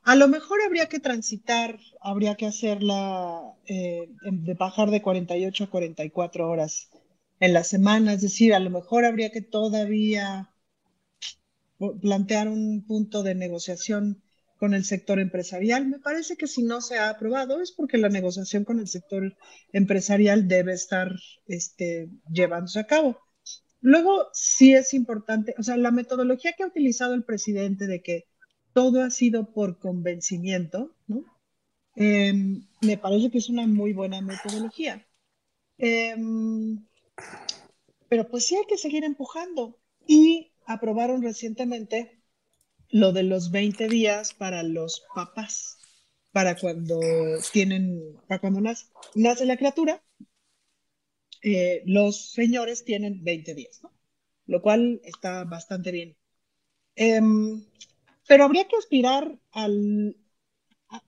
a 0.05 0.15
lo 0.15 0.29
mejor 0.29 0.61
habría 0.65 0.89
que 0.89 1.01
transitar, 1.01 1.79
habría 2.01 2.37
que 2.37 2.47
hacerla 2.47 3.55
eh, 3.67 4.09
de 4.23 4.55
bajar 4.55 4.91
de 4.91 5.03
48 5.03 5.65
a 5.65 5.71
44 5.71 6.49
horas 6.49 6.89
en 7.41 7.53
la 7.53 7.65
semana, 7.65 8.15
es 8.15 8.23
decir, 8.23 8.55
a 8.55 8.61
lo 8.61 8.71
mejor 8.71 9.05
habría 9.05 9.31
que 9.31 9.43
todavía 9.43 10.51
plantear 12.01 12.49
un 12.49 12.85
punto 12.87 13.23
de 13.23 13.35
negociación 13.35 14.23
con 14.59 14.73
el 14.75 14.85
sector 14.85 15.21
empresarial. 15.21 15.87
Me 15.87 15.99
parece 15.99 16.37
que 16.37 16.47
si 16.47 16.63
no 16.63 16.81
se 16.81 16.99
ha 16.99 17.11
aprobado 17.11 17.61
es 17.61 17.73
porque 17.73 17.99
la 17.99 18.09
negociación 18.09 18.65
con 18.65 18.81
el 18.81 18.89
sector 18.89 19.37
empresarial 19.73 20.49
debe 20.49 20.73
estar 20.73 21.13
este, 21.47 22.09
llevándose 22.33 22.81
a 22.81 22.87
cabo. 22.87 23.19
Luego, 23.81 24.29
sí 24.33 24.73
es 24.73 24.95
importante, 24.95 25.55
o 25.59 25.63
sea, 25.63 25.77
la 25.77 25.91
metodología 25.91 26.55
que 26.55 26.63
ha 26.63 26.69
utilizado 26.69 27.15
el 27.15 27.25
presidente 27.25 27.87
de 27.87 28.01
que 28.03 28.25
todo 28.73 29.03
ha 29.03 29.11
sido 29.11 29.53
por 29.53 29.79
convencimiento, 29.79 30.95
¿no? 31.07 31.25
Em, 31.95 32.67
me 32.83 32.99
parece 32.99 33.31
que 33.31 33.39
es 33.39 33.49
una 33.49 33.67
muy 33.67 33.93
buena 33.93 34.21
metodología. 34.21 35.07
Em, 35.79 36.87
pero 38.09 38.29
pues 38.29 38.47
sí 38.47 38.57
hay 38.57 38.67
que 38.67 38.79
seguir 38.79 39.05
empujando. 39.05 39.79
Y 40.07 40.53
aprobaron 40.67 41.23
recientemente 41.23 42.23
lo 42.91 43.13
de 43.13 43.25
los 43.25 43.51
20 43.51 43.89
días 43.89 44.35
para 44.35 44.63
los 44.63 45.05
papás, 45.15 45.79
para 46.33 46.57
cuando 46.57 47.01
tienen, 47.53 48.17
para 48.29 48.41
cuando 48.41 48.61
nace, 48.61 49.47
la 49.47 49.57
criatura, 49.57 50.03
eh, 51.43 51.83
los 51.87 52.33
señores 52.33 52.85
tienen 52.85 53.23
20 53.25 53.55
días. 53.55 53.81
Lo 54.47 54.63
cual 54.63 55.01
está 55.05 55.45
bastante 55.45 55.91
bien. 55.91 56.17
Em, 56.95 57.65
pero 58.29 58.45
habría 58.45 58.69
que 58.69 58.77
aspirar 58.77 59.39
al, 59.51 60.17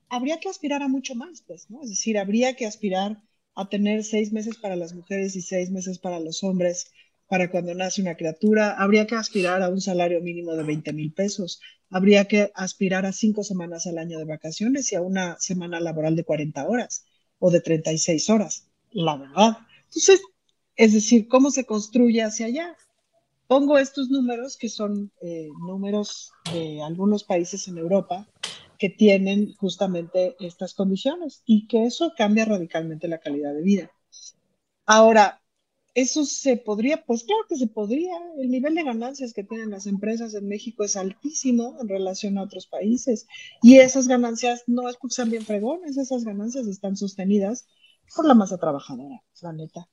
habría 0.09 0.39
que 0.39 0.49
aspirar 0.49 0.83
a 0.83 0.87
mucho 0.87 1.15
más, 1.15 1.41
pues, 1.41 1.69
¿no? 1.69 1.81
Es 1.81 1.89
decir, 1.89 2.17
habría 2.17 2.55
que 2.55 2.65
aspirar 2.65 3.21
a 3.59 3.67
tener 3.67 4.03
seis 4.03 4.31
meses 4.31 4.57
para 4.57 4.75
las 4.75 4.93
mujeres 4.93 5.35
y 5.35 5.41
seis 5.41 5.69
meses 5.69 5.99
para 5.99 6.19
los 6.19 6.43
hombres 6.43 6.91
para 7.27 7.51
cuando 7.51 7.75
nace 7.75 8.01
una 8.01 8.15
criatura. 8.15 8.75
Habría 8.77 9.05
que 9.05 9.15
aspirar 9.15 9.61
a 9.61 9.69
un 9.69 9.81
salario 9.81 10.21
mínimo 10.21 10.55
de 10.55 10.63
20 10.63 10.93
mil 10.93 11.13
pesos. 11.13 11.59
Habría 11.89 12.25
que 12.25 12.51
aspirar 12.55 13.05
a 13.05 13.11
cinco 13.11 13.43
semanas 13.43 13.85
al 13.85 13.97
año 13.97 14.17
de 14.17 14.25
vacaciones 14.25 14.91
y 14.91 14.95
a 14.95 15.01
una 15.01 15.37
semana 15.39 15.79
laboral 15.79 16.15
de 16.15 16.23
40 16.23 16.67
horas 16.67 17.05
o 17.37 17.51
de 17.51 17.61
36 17.61 18.29
horas, 18.29 18.67
la 18.91 19.17
verdad. 19.17 19.57
Entonces, 19.85 20.21
es 20.75 20.93
decir, 20.93 21.27
¿cómo 21.27 21.51
se 21.51 21.65
construye 21.65 22.23
hacia 22.23 22.45
allá? 22.45 22.77
Pongo 23.47 23.77
estos 23.77 24.09
números 24.09 24.57
que 24.57 24.69
son 24.69 25.11
eh, 25.21 25.49
números 25.67 26.31
de 26.53 26.81
algunos 26.81 27.23
países 27.23 27.67
en 27.67 27.77
Europa 27.77 28.27
que 28.79 28.89
tienen 28.89 29.53
justamente 29.55 30.35
estas 30.39 30.73
condiciones 30.73 31.43
y 31.45 31.67
que 31.67 31.85
eso 31.85 32.13
cambia 32.17 32.45
radicalmente 32.45 33.09
la 33.09 33.19
calidad 33.19 33.53
de 33.53 33.61
vida. 33.61 33.91
Ahora, 34.85 35.41
eso 35.93 36.23
se 36.23 36.55
podría, 36.55 37.03
pues 37.05 37.25
claro 37.25 37.43
que 37.49 37.57
se 37.57 37.67
podría. 37.67 38.13
El 38.37 38.49
nivel 38.49 38.73
de 38.75 38.83
ganancias 38.83 39.33
que 39.33 39.43
tienen 39.43 39.69
las 39.69 39.85
empresas 39.85 40.33
en 40.33 40.47
México 40.47 40.83
es 40.83 40.95
altísimo 40.95 41.77
en 41.81 41.89
relación 41.89 42.37
a 42.37 42.43
otros 42.43 42.67
países. 42.67 43.27
Y 43.61 43.79
esas 43.79 44.07
ganancias 44.07 44.63
no 44.65 44.87
es 44.87 44.95
porque 44.95 45.15
sean 45.15 45.29
bien 45.29 45.45
fregones, 45.45 45.97
esas 45.97 46.23
ganancias 46.23 46.65
están 46.67 46.95
sostenidas 46.95 47.67
por 48.15 48.25
la 48.25 48.33
masa 48.33 48.57
trabajadora, 48.57 49.21
la 49.41 49.53
neta. 49.53 49.89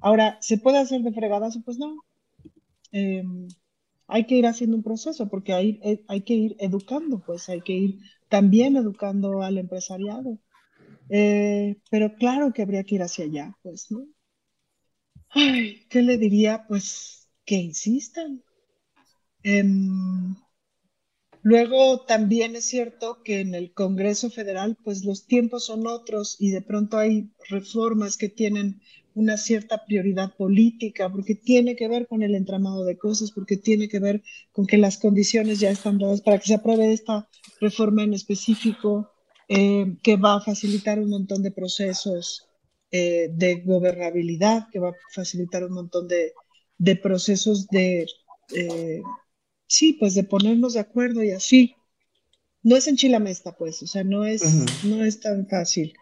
Ahora, 0.00 0.38
¿se 0.40 0.58
puede 0.58 0.78
hacer 0.78 1.00
de 1.00 1.12
fregadas? 1.12 1.58
Pues 1.64 1.78
no. 1.78 1.96
Em, 2.92 3.48
hay 4.08 4.26
que 4.26 4.36
ir 4.36 4.46
haciendo 4.46 4.76
un 4.76 4.82
proceso 4.82 5.28
porque 5.28 5.52
hay, 5.52 5.78
eh, 5.84 6.02
hay 6.08 6.22
que 6.22 6.34
ir 6.34 6.56
educando, 6.58 7.22
pues 7.24 7.48
hay 7.50 7.60
que 7.60 7.74
ir 7.74 7.98
también 8.28 8.76
educando 8.76 9.42
al 9.42 9.58
empresariado. 9.58 10.38
Eh, 11.10 11.76
pero 11.90 12.14
claro 12.16 12.52
que 12.52 12.62
habría 12.62 12.84
que 12.84 12.96
ir 12.96 13.02
hacia 13.02 13.26
allá, 13.26 13.56
pues, 13.62 13.90
¿no? 13.90 14.06
Ay, 15.28 15.86
¿qué 15.90 16.02
le 16.02 16.16
diría? 16.16 16.64
Pues 16.66 17.28
que 17.44 17.56
insistan. 17.56 18.42
Em, 19.42 20.34
luego 21.42 22.00
también 22.00 22.56
es 22.56 22.64
cierto 22.64 23.22
que 23.22 23.40
en 23.40 23.54
el 23.54 23.72
Congreso 23.74 24.30
Federal, 24.30 24.76
pues 24.82 25.04
los 25.04 25.26
tiempos 25.26 25.66
son 25.66 25.86
otros 25.86 26.36
y 26.38 26.50
de 26.50 26.62
pronto 26.62 26.96
hay 26.96 27.30
reformas 27.50 28.16
que 28.16 28.30
tienen 28.30 28.80
una 29.18 29.36
cierta 29.36 29.84
prioridad 29.84 30.32
política, 30.36 31.10
porque 31.10 31.34
tiene 31.34 31.74
que 31.74 31.88
ver 31.88 32.06
con 32.06 32.22
el 32.22 32.34
entramado 32.36 32.84
de 32.84 32.96
cosas, 32.96 33.32
porque 33.32 33.56
tiene 33.56 33.88
que 33.88 33.98
ver 33.98 34.22
con 34.52 34.66
que 34.66 34.78
las 34.78 34.96
condiciones 34.96 35.58
ya 35.58 35.70
están 35.70 35.98
dadas 35.98 36.20
para 36.20 36.38
que 36.38 36.46
se 36.46 36.54
apruebe 36.54 36.92
esta 36.92 37.28
reforma 37.60 38.04
en 38.04 38.14
específico, 38.14 39.10
eh, 39.48 39.96
que 40.02 40.16
va 40.16 40.36
a 40.36 40.40
facilitar 40.40 41.00
un 41.00 41.10
montón 41.10 41.42
de 41.42 41.50
procesos 41.50 42.48
eh, 42.92 43.28
de 43.32 43.56
gobernabilidad, 43.56 44.68
que 44.70 44.78
va 44.78 44.90
a 44.90 45.12
facilitar 45.12 45.64
un 45.64 45.72
montón 45.72 46.06
de, 46.06 46.96
procesos 46.96 47.66
de, 47.68 48.06
eh, 48.54 49.02
sí, 49.66 49.94
pues 49.94 50.14
de 50.14 50.22
ponernos 50.22 50.74
de 50.74 50.80
acuerdo 50.80 51.24
y 51.24 51.32
así. 51.32 51.74
No 52.62 52.76
es 52.76 52.86
en 52.86 52.96
Chilamesta, 52.96 53.56
pues, 53.56 53.82
o 53.82 53.86
sea, 53.86 54.04
no 54.04 54.24
es, 54.24 54.84
no 54.84 55.04
es 55.04 55.20
tan 55.20 55.48
fácil, 55.48 55.94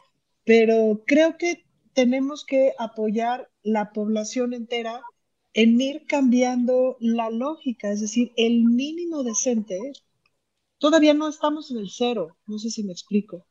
pero 0.44 1.02
creo 1.06 1.36
que 1.38 1.65
tenemos 1.96 2.44
que 2.44 2.74
apoyar 2.78 3.50
la 3.62 3.90
población 3.92 4.52
entera 4.52 5.02
en 5.54 5.80
ir 5.80 6.04
cambiando 6.06 6.98
la 7.00 7.30
lógica, 7.30 7.90
es 7.90 8.02
decir, 8.02 8.32
el 8.36 8.64
mínimo 8.64 9.24
decente. 9.24 9.80
Todavía 10.76 11.14
no 11.14 11.26
estamos 11.26 11.70
en 11.70 11.78
el 11.78 11.88
cero, 11.88 12.36
no 12.46 12.58
sé 12.58 12.68
si 12.68 12.84
me 12.84 12.92
explico. 12.92 13.46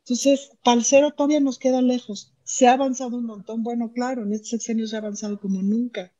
Entonces, 0.00 0.50
para 0.62 0.76
el 0.76 0.84
cero 0.84 1.14
todavía 1.16 1.40
nos 1.40 1.58
queda 1.58 1.80
lejos. 1.80 2.34
Se 2.44 2.66
ha 2.66 2.74
avanzado 2.74 3.16
un 3.16 3.24
montón, 3.24 3.62
bueno, 3.62 3.90
claro, 3.92 4.24
en 4.24 4.34
este 4.34 4.48
sexenio 4.48 4.86
se 4.86 4.96
ha 4.96 4.98
avanzado 4.98 5.40
como 5.40 5.62
nunca, 5.62 6.12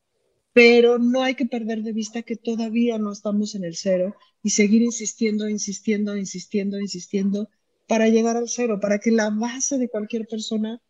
pero 0.55 0.99
no 0.99 1.22
hay 1.22 1.35
que 1.35 1.45
perder 1.45 1.83
de 1.83 1.93
vista 1.93 2.22
que 2.22 2.37
todavía 2.37 2.97
no 2.97 3.12
estamos 3.12 3.55
en 3.55 3.64
el 3.64 3.77
cero 3.77 4.16
y 4.43 4.49
seguir 4.49 4.81
insistiendo, 4.81 5.47
insistiendo, 5.47 6.16
insistiendo, 6.16 6.81
insistiendo 6.81 7.51
para 7.87 8.09
llegar 8.09 8.39
al 8.39 8.49
cero, 8.49 8.79
para 8.81 8.99
que 8.99 9.11
la 9.11 9.29
base 9.29 9.77
de 9.77 9.91
cualquier 9.91 10.27
persona 10.27 10.81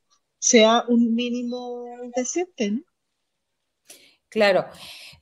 sea 0.47 0.85
un 0.87 1.15
mínimo 1.15 1.87
decente, 2.15 2.71
¿no? 2.71 2.83
Claro. 4.29 4.67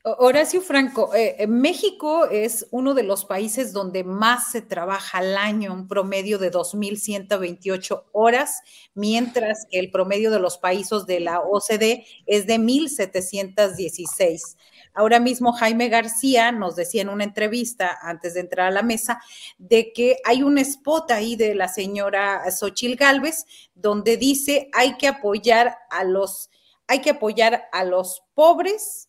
Horacio 0.03 0.61
Franco, 0.61 1.15
eh, 1.15 1.47
México 1.47 2.27
es 2.27 2.67
uno 2.71 2.93
de 2.93 3.05
los 3.05 3.25
países 3.25 3.73
donde 3.73 4.05
más 4.05 4.53
se 4.53 4.61
trabaja 4.61 5.19
al 5.19 5.39
año, 5.39 5.73
un 5.73 5.89
promedio 5.89 6.39
de 6.39 6.53
2.128 6.53 8.05
horas, 8.13 8.61
mientras 8.93 9.67
que 9.71 9.79
el 9.79 9.91
promedio 9.91 10.31
de 10.31 10.41
los 10.41 10.59
países 10.59 11.07
de 11.07 11.21
la 11.21 11.41
OCDE 11.41 12.05
es 12.27 12.47
de 12.47 12.59
1.716. 12.59 14.59
Ahora 14.95 15.19
mismo 15.19 15.53
Jaime 15.53 15.89
García 15.89 16.53
nos 16.53 16.77
decía 16.77 17.03
en 17.03 17.09
una 17.09 17.25
entrevista 17.25 17.99
antes 18.01 18.35
de 18.35 18.41
entrar 18.41 18.69
a 18.69 18.71
la 18.71 18.83
mesa 18.83 19.21
de 19.59 19.93
que 19.93 20.19
hay 20.25 20.45
un 20.45 20.57
spot 20.59 21.11
ahí 21.11 21.35
de 21.35 21.57
la 21.57 21.69
señora 21.69 22.49
Xochil 22.51 22.95
Gálvez 22.95 23.45
donde 23.75 24.17
dice 24.17 24.71
hay 24.73 24.97
que 24.97 25.09
apoyar 25.09 25.77
a 25.91 26.05
los, 26.05 26.49
hay 26.87 27.01
que 27.01 27.11
apoyar 27.11 27.65
a 27.73 27.85
los 27.85 28.23
pobres 28.35 29.09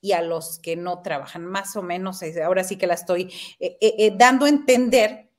y 0.00 0.12
a 0.12 0.22
los 0.22 0.58
que 0.58 0.76
no 0.76 1.02
trabajan. 1.02 1.44
Más 1.44 1.76
o 1.76 1.82
menos, 1.82 2.22
ahora 2.42 2.64
sí 2.64 2.76
que 2.76 2.86
la 2.86 2.94
estoy 2.94 3.24
eh, 3.58 3.76
eh, 3.80 3.94
eh, 3.98 4.12
dando 4.16 4.46
a 4.46 4.48
entender 4.48 5.30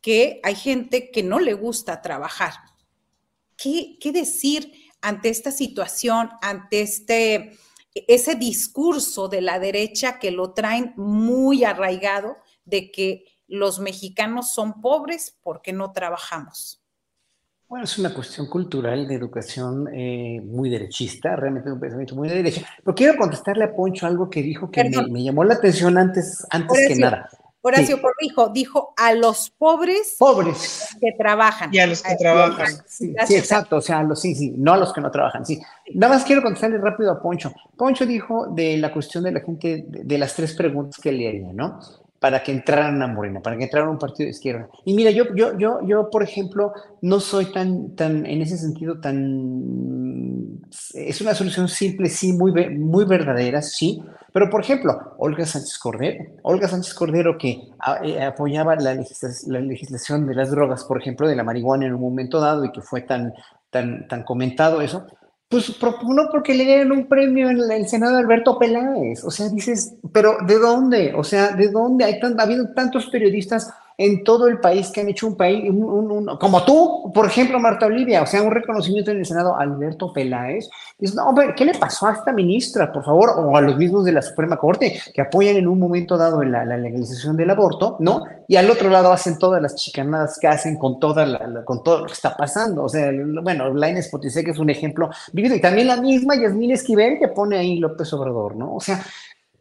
que 0.00 0.40
hay 0.42 0.54
gente 0.54 1.10
que 1.10 1.22
no 1.22 1.38
le 1.38 1.52
gusta 1.52 2.00
trabajar. 2.02 2.54
¿Qué, 3.56 3.98
¿Qué 4.00 4.10
decir 4.10 4.72
ante 5.02 5.28
esta 5.28 5.50
situación, 5.50 6.30
ante 6.40 6.80
este 6.80 7.58
ese 7.94 8.34
discurso 8.34 9.28
de 9.28 9.40
la 9.40 9.58
derecha 9.58 10.18
que 10.18 10.30
lo 10.30 10.52
traen 10.52 10.94
muy 10.96 11.64
arraigado 11.64 12.36
de 12.64 12.90
que 12.90 13.24
los 13.48 13.80
mexicanos 13.80 14.52
son 14.52 14.80
pobres 14.80 15.36
porque 15.42 15.72
no 15.72 15.92
trabajamos. 15.92 16.80
Bueno, 17.68 17.84
es 17.84 17.98
una 17.98 18.12
cuestión 18.12 18.48
cultural 18.48 19.06
de 19.06 19.14
educación 19.14 19.88
eh, 19.94 20.40
muy 20.44 20.68
derechista, 20.68 21.36
realmente 21.36 21.70
un 21.70 21.78
pensamiento 21.78 22.16
muy 22.16 22.28
de 22.28 22.34
derecha. 22.34 22.66
Pero 22.82 22.94
quiero 22.96 23.16
contestarle 23.16 23.62
a 23.62 23.72
Poncho 23.72 24.06
algo 24.06 24.28
que 24.28 24.42
dijo 24.42 24.70
que 24.72 24.90
me, 24.90 25.22
llamó 25.22 25.44
la 25.44 25.54
atención 25.54 25.96
antes, 25.96 26.44
antes 26.50 26.88
que 26.88 26.96
nada. 26.96 27.28
Horacio 27.62 28.00
Corrijo 28.00 28.48
dijo 28.48 28.94
a 28.96 29.12
los 29.12 29.50
pobres, 29.50 30.16
pobres 30.18 30.88
que 31.00 31.12
trabajan. 31.18 31.70
Y 31.72 31.78
a 31.78 31.86
los 31.86 32.02
que 32.02 32.16
trabajan. 32.16 32.68
Sí, 32.86 33.14
sí, 33.26 33.36
exacto, 33.36 33.76
o 33.76 33.80
sea, 33.80 33.98
a 33.98 34.02
los, 34.02 34.20
sí, 34.20 34.34
sí, 34.34 34.54
no 34.56 34.72
a 34.72 34.76
los 34.78 34.92
que 34.92 35.00
no 35.00 35.10
trabajan, 35.10 35.44
sí. 35.44 35.60
Nada 35.94 36.14
más 36.14 36.24
quiero 36.24 36.42
contestarle 36.42 36.78
rápido 36.78 37.12
a 37.12 37.20
Poncho. 37.20 37.52
Poncho 37.76 38.06
dijo 38.06 38.46
de 38.46 38.78
la 38.78 38.92
cuestión 38.92 39.24
de 39.24 39.32
la 39.32 39.40
gente, 39.40 39.84
de, 39.86 40.04
de 40.04 40.18
las 40.18 40.34
tres 40.34 40.54
preguntas 40.54 41.00
que 41.02 41.12
le 41.12 41.28
haría, 41.28 41.52
¿no? 41.52 41.80
Para 42.18 42.42
que 42.42 42.52
entraran 42.52 43.02
a 43.02 43.06
Morena, 43.06 43.40
para 43.40 43.56
que 43.56 43.64
entraran 43.64 43.88
a 43.88 43.92
un 43.92 43.98
partido 43.98 44.26
de 44.26 44.30
izquierda. 44.30 44.68
Y 44.84 44.94
mira, 44.94 45.10
yo, 45.10 45.34
yo, 45.34 45.56
yo, 45.58 45.80
yo, 45.86 46.10
por 46.10 46.22
ejemplo, 46.22 46.72
no 47.02 47.20
soy 47.20 47.46
tan, 47.46 47.94
tan, 47.94 48.26
en 48.26 48.42
ese 48.42 48.58
sentido, 48.58 49.00
tan, 49.00 49.99
es 50.94 51.20
una 51.20 51.34
solución 51.34 51.68
simple, 51.68 52.08
sí, 52.08 52.32
muy, 52.32 52.52
muy 52.70 53.04
verdadera, 53.04 53.62
sí, 53.62 54.02
pero, 54.32 54.48
por 54.48 54.62
ejemplo, 54.62 55.14
Olga 55.18 55.44
Sánchez 55.44 55.78
Cordero, 55.78 56.24
Olga 56.42 56.68
Sánchez 56.68 56.94
Cordero 56.94 57.36
que 57.36 57.60
eh, 58.04 58.22
apoyaba 58.22 58.76
la, 58.76 58.94
la 58.94 59.60
legislación 59.60 60.26
de 60.26 60.34
las 60.34 60.50
drogas, 60.50 60.84
por 60.84 61.00
ejemplo, 61.00 61.26
de 61.26 61.36
la 61.36 61.42
marihuana 61.42 61.86
en 61.86 61.94
un 61.94 62.00
momento 62.00 62.40
dado 62.40 62.64
y 62.64 62.72
que 62.72 62.80
fue 62.80 63.02
tan, 63.02 63.32
tan, 63.70 64.06
tan 64.06 64.22
comentado 64.22 64.80
eso, 64.80 65.06
pues 65.48 65.68
propugnó 65.72 66.28
porque 66.30 66.54
le 66.54 66.64
dieron 66.64 66.92
un 66.92 67.08
premio 67.08 67.50
en 67.50 67.58
el, 67.72 67.88
Senado 67.88 68.16
a 68.16 68.20
Alberto 68.20 68.56
Peláez. 68.56 69.24
O 69.24 69.32
sea, 69.32 69.48
dices, 69.48 69.94
pero 70.12 70.36
¿de 70.46 70.58
dónde? 70.58 71.12
O 71.16 71.24
sea, 71.24 71.48
¿de 71.48 71.68
dónde? 71.68 72.04
Hay 72.04 72.20
tan- 72.20 72.38
ha 72.38 72.44
habido 72.44 72.72
tantos 72.72 73.08
periodistas 73.08 73.68
en 74.02 74.24
todo 74.24 74.46
el 74.48 74.60
país 74.60 74.90
que 74.90 75.02
han 75.02 75.08
hecho 75.10 75.26
un 75.26 75.36
país, 75.36 75.68
un- 75.68 76.38
como 76.40 76.64
tú, 76.64 77.12
por 77.14 77.26
ejemplo, 77.26 77.58
Marta 77.60 77.84
Olivia, 77.84 78.22
o 78.22 78.26
sea, 78.26 78.42
un 78.42 78.50
reconocimiento 78.50 79.10
en 79.10 79.18
el 79.18 79.26
Senado 79.26 79.58
Alberto 79.58 80.10
Peláez. 80.10 80.70
Dices, 80.98 81.14
no, 81.14 81.28
hombre, 81.28 81.54
¿qué 81.54 81.66
le 81.66 81.74
pasó 81.74 82.06
a 82.06 82.12
esta 82.12 82.32
ministra, 82.32 82.90
por 82.90 83.04
favor? 83.04 83.30
O 83.36 83.54
a 83.56 83.60
los 83.60 83.76
mismos 83.76 84.06
de 84.06 84.12
la 84.12 84.22
Suprema 84.22 84.56
Corte, 84.56 84.98
que 85.12 85.20
apoyan 85.20 85.56
en 85.56 85.68
un 85.68 85.78
momento 85.78 86.16
dado 86.16 86.42
la, 86.42 86.64
legalización 86.64 87.36
del 87.36 87.50
aborto, 87.50 87.96
¿no? 88.00 88.24
Y 88.48 88.56
al 88.56 88.70
otro 88.70 88.88
lado 88.88 89.12
hacen 89.12 89.38
todas 89.38 89.60
las 89.60 89.74
chicanadas 89.76 90.38
que 90.40 90.48
hacen 90.48 90.78
con, 90.78 90.98
toda 90.98 91.26
la- 91.26 91.64
con 91.66 91.82
todo 91.84 91.98
lo 92.00 92.06
que 92.06 92.14
está 92.14 92.34
pasando. 92.36 92.84
O 92.84 92.88
sea, 92.88 93.10
bueno, 93.42 93.72
Lainez 93.74 94.08
Potisek 94.08 94.48
es 94.48 94.58
un 94.58 94.70
ejemplo 94.70 95.10
vivido. 95.34 95.54
Y 95.54 95.60
también 95.60 95.88
la 95.88 95.96
misma 95.98 96.36
Yasmín 96.36 96.70
Esquivel 96.70 97.18
que 97.18 97.28
pone 97.28 97.58
ahí 97.58 97.78
López 97.78 98.10
Obrador, 98.14 98.56
¿no? 98.56 98.74
O 98.76 98.80
sea, 98.80 99.02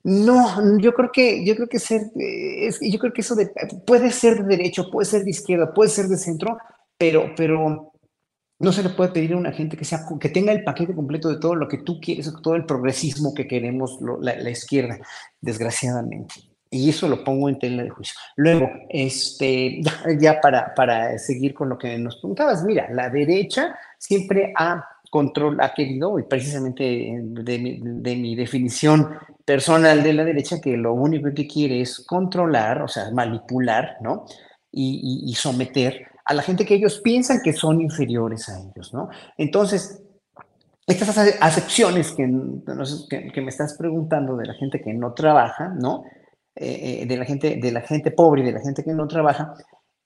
no, 0.04 0.80
yo 0.80 0.94
creo 0.94 1.12
que, 1.12 1.46
yo 1.46 1.56
creo 1.56 1.68
que 1.68 1.78
eh, 1.78 2.68
es- 2.68 2.80
yo 2.82 3.00
creo 3.00 3.14
que 3.14 3.22
eso 3.22 3.36
de- 3.36 3.52
puede 3.86 4.12
ser 4.12 4.44
de 4.44 4.58
derecho, 4.58 4.90
puede 4.92 5.06
ser 5.06 5.24
de 5.24 5.30
izquierda, 5.32 5.74
puede 5.74 5.90
ser 5.90 6.08
de 6.08 6.18
centro, 6.18 6.58
pero, 6.98 7.34
pero 7.36 7.94
no 8.60 8.72
se 8.74 8.84
le 8.84 8.90
puede 8.90 9.12
pedir 9.12 9.34
a 9.34 9.38
una 9.38 9.52
gente 9.52 9.78
que 9.78 9.86
sea, 9.86 10.06
que 10.20 10.30
tenga 10.30 10.52
el 10.52 10.64
paquete 10.64 10.94
completo 10.94 11.30
de 11.30 11.40
todo 11.40 11.56
lo 11.56 11.68
que 11.68 11.80
tú 11.80 12.00
quieres, 12.00 12.32
todo 12.44 12.56
el 12.56 12.66
progresismo 12.66 13.34
que 13.34 13.48
queremos 13.48 14.00
la, 14.22 14.50
izquierda, 14.50 15.00
desgraciadamente. 15.40 16.36
Y 16.72 16.90
eso 16.90 17.08
lo 17.08 17.24
pongo 17.24 17.50
en 17.50 17.58
tela 17.58 17.84
de 17.84 17.90
juicio. 17.90 18.16
Luego, 18.36 18.70
este, 18.90 19.82
ya 20.20 20.40
para, 20.42 20.76
para 20.76 21.18
seguir 21.18 21.54
con 21.54 21.70
lo 21.70 21.78
que 21.78 21.98
nos 21.98 22.18
preguntabas, 22.18 22.64
mira, 22.64 22.90
la 22.92 23.10
derecha 23.10 23.76
siempre 23.98 24.54
ha 24.56 24.86
control, 25.10 25.58
ha 25.62 25.74
querido, 25.74 26.20
y 26.20 26.24
precisamente 26.24 26.84
de 26.84 27.60
mi, 27.60 27.80
de 27.82 28.16
mi 28.16 28.36
definición 28.36 29.10
personal 29.46 30.04
de 30.04 30.14
la 30.14 30.24
derecha, 30.24 30.62
que 30.62 30.78
lo 30.78 30.94
único 30.94 31.34
que 31.34 31.48
quiere 31.48 31.82
es 31.82 32.06
controlar, 32.06 32.84
o 32.84 32.88
sea, 32.88 33.10
manipular, 33.12 33.98
¿no? 34.02 34.26
Y, 34.72 35.34
someter 35.36 36.06
a 36.24 36.36
la 36.36 36.44
gente 36.44 36.64
que 36.64 36.76
ellos 36.76 37.00
piensan 37.00 37.42
que 37.42 37.54
son 37.54 37.82
inferiores 37.82 38.48
a 38.50 38.60
ellos, 38.60 38.94
¿no? 38.94 39.10
Entonces, 39.36 40.04
estas 40.86 41.18
ace- 41.18 41.38
acepciones 41.42 42.12
que, 42.12 42.30
que, 43.34 43.42
me 43.42 43.50
estás 43.50 43.74
preguntando 43.74 44.38
de 44.38 44.46
la 44.46 44.54
gente 44.54 44.80
que 44.80 44.94
no 44.94 45.14
trabaja, 45.14 45.70
¿no? 45.70 46.04
Eh, 46.56 47.02
eh, 47.02 47.06
de, 47.08 47.18
la 47.18 47.26
gente, 47.26 47.58
de 47.60 47.72
la 47.72 47.82
gente 47.82 48.12
pobre 48.12 48.44
de 48.44 48.52
la 48.52 48.60
gente 48.60 48.84
que 48.84 48.94
no 48.94 49.08
trabaja, 49.08 49.56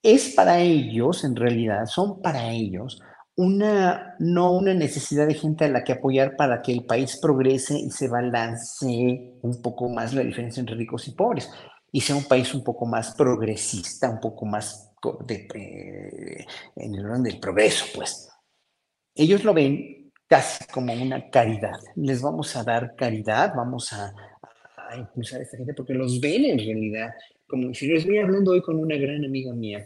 es 0.01 0.33
para 0.33 0.59
ellos, 0.59 1.25
en 1.25 1.35
realidad, 1.35 1.85
son 1.87 2.21
para 2.21 2.51
ellos 2.51 3.01
una, 3.35 4.15
no 4.19 4.51
una 4.53 4.73
necesidad 4.73 5.27
de 5.27 5.33
gente 5.33 5.65
a 5.65 5.69
la 5.69 5.83
que 5.83 5.93
apoyar 5.93 6.35
para 6.35 6.61
que 6.61 6.71
el 6.71 6.85
país 6.85 7.17
progrese 7.21 7.77
y 7.77 7.89
se 7.89 8.07
balancee 8.07 9.39
un 9.41 9.61
poco 9.61 9.89
más 9.89 10.13
la 10.13 10.21
diferencia 10.21 10.59
entre 10.59 10.75
ricos 10.75 11.07
y 11.07 11.11
pobres 11.11 11.49
y 11.91 12.01
sea 12.01 12.15
un 12.15 12.25
país 12.25 12.53
un 12.53 12.63
poco 12.63 12.85
más 12.85 13.13
progresista, 13.15 14.09
un 14.09 14.19
poco 14.19 14.45
más 14.45 14.91
de, 15.25 15.47
eh, 15.53 16.45
en 16.75 16.95
el 16.95 17.05
orden 17.05 17.23
del 17.23 17.39
progreso, 17.39 17.85
pues. 17.93 18.29
Ellos 19.15 19.43
lo 19.43 19.53
ven 19.53 20.11
casi 20.27 20.65
como 20.65 20.91
una 20.91 21.29
caridad. 21.29 21.79
Les 21.95 22.21
vamos 22.21 22.55
a 22.55 22.63
dar 22.63 22.95
caridad, 22.95 23.53
vamos 23.55 23.93
a, 23.93 24.11
a 24.89 24.97
impulsar 24.97 25.39
a 25.39 25.43
esta 25.43 25.57
gente 25.57 25.75
porque 25.75 25.93
los 25.93 26.19
ven 26.19 26.45
en 26.45 26.57
realidad 26.57 27.11
como 27.47 27.63
inferiores. 27.67 28.07
Voy 28.07 28.17
hablando 28.17 28.51
hoy 28.51 28.61
con 28.63 28.77
una 28.77 28.97
gran 28.97 29.23
amiga 29.23 29.53
mía 29.53 29.85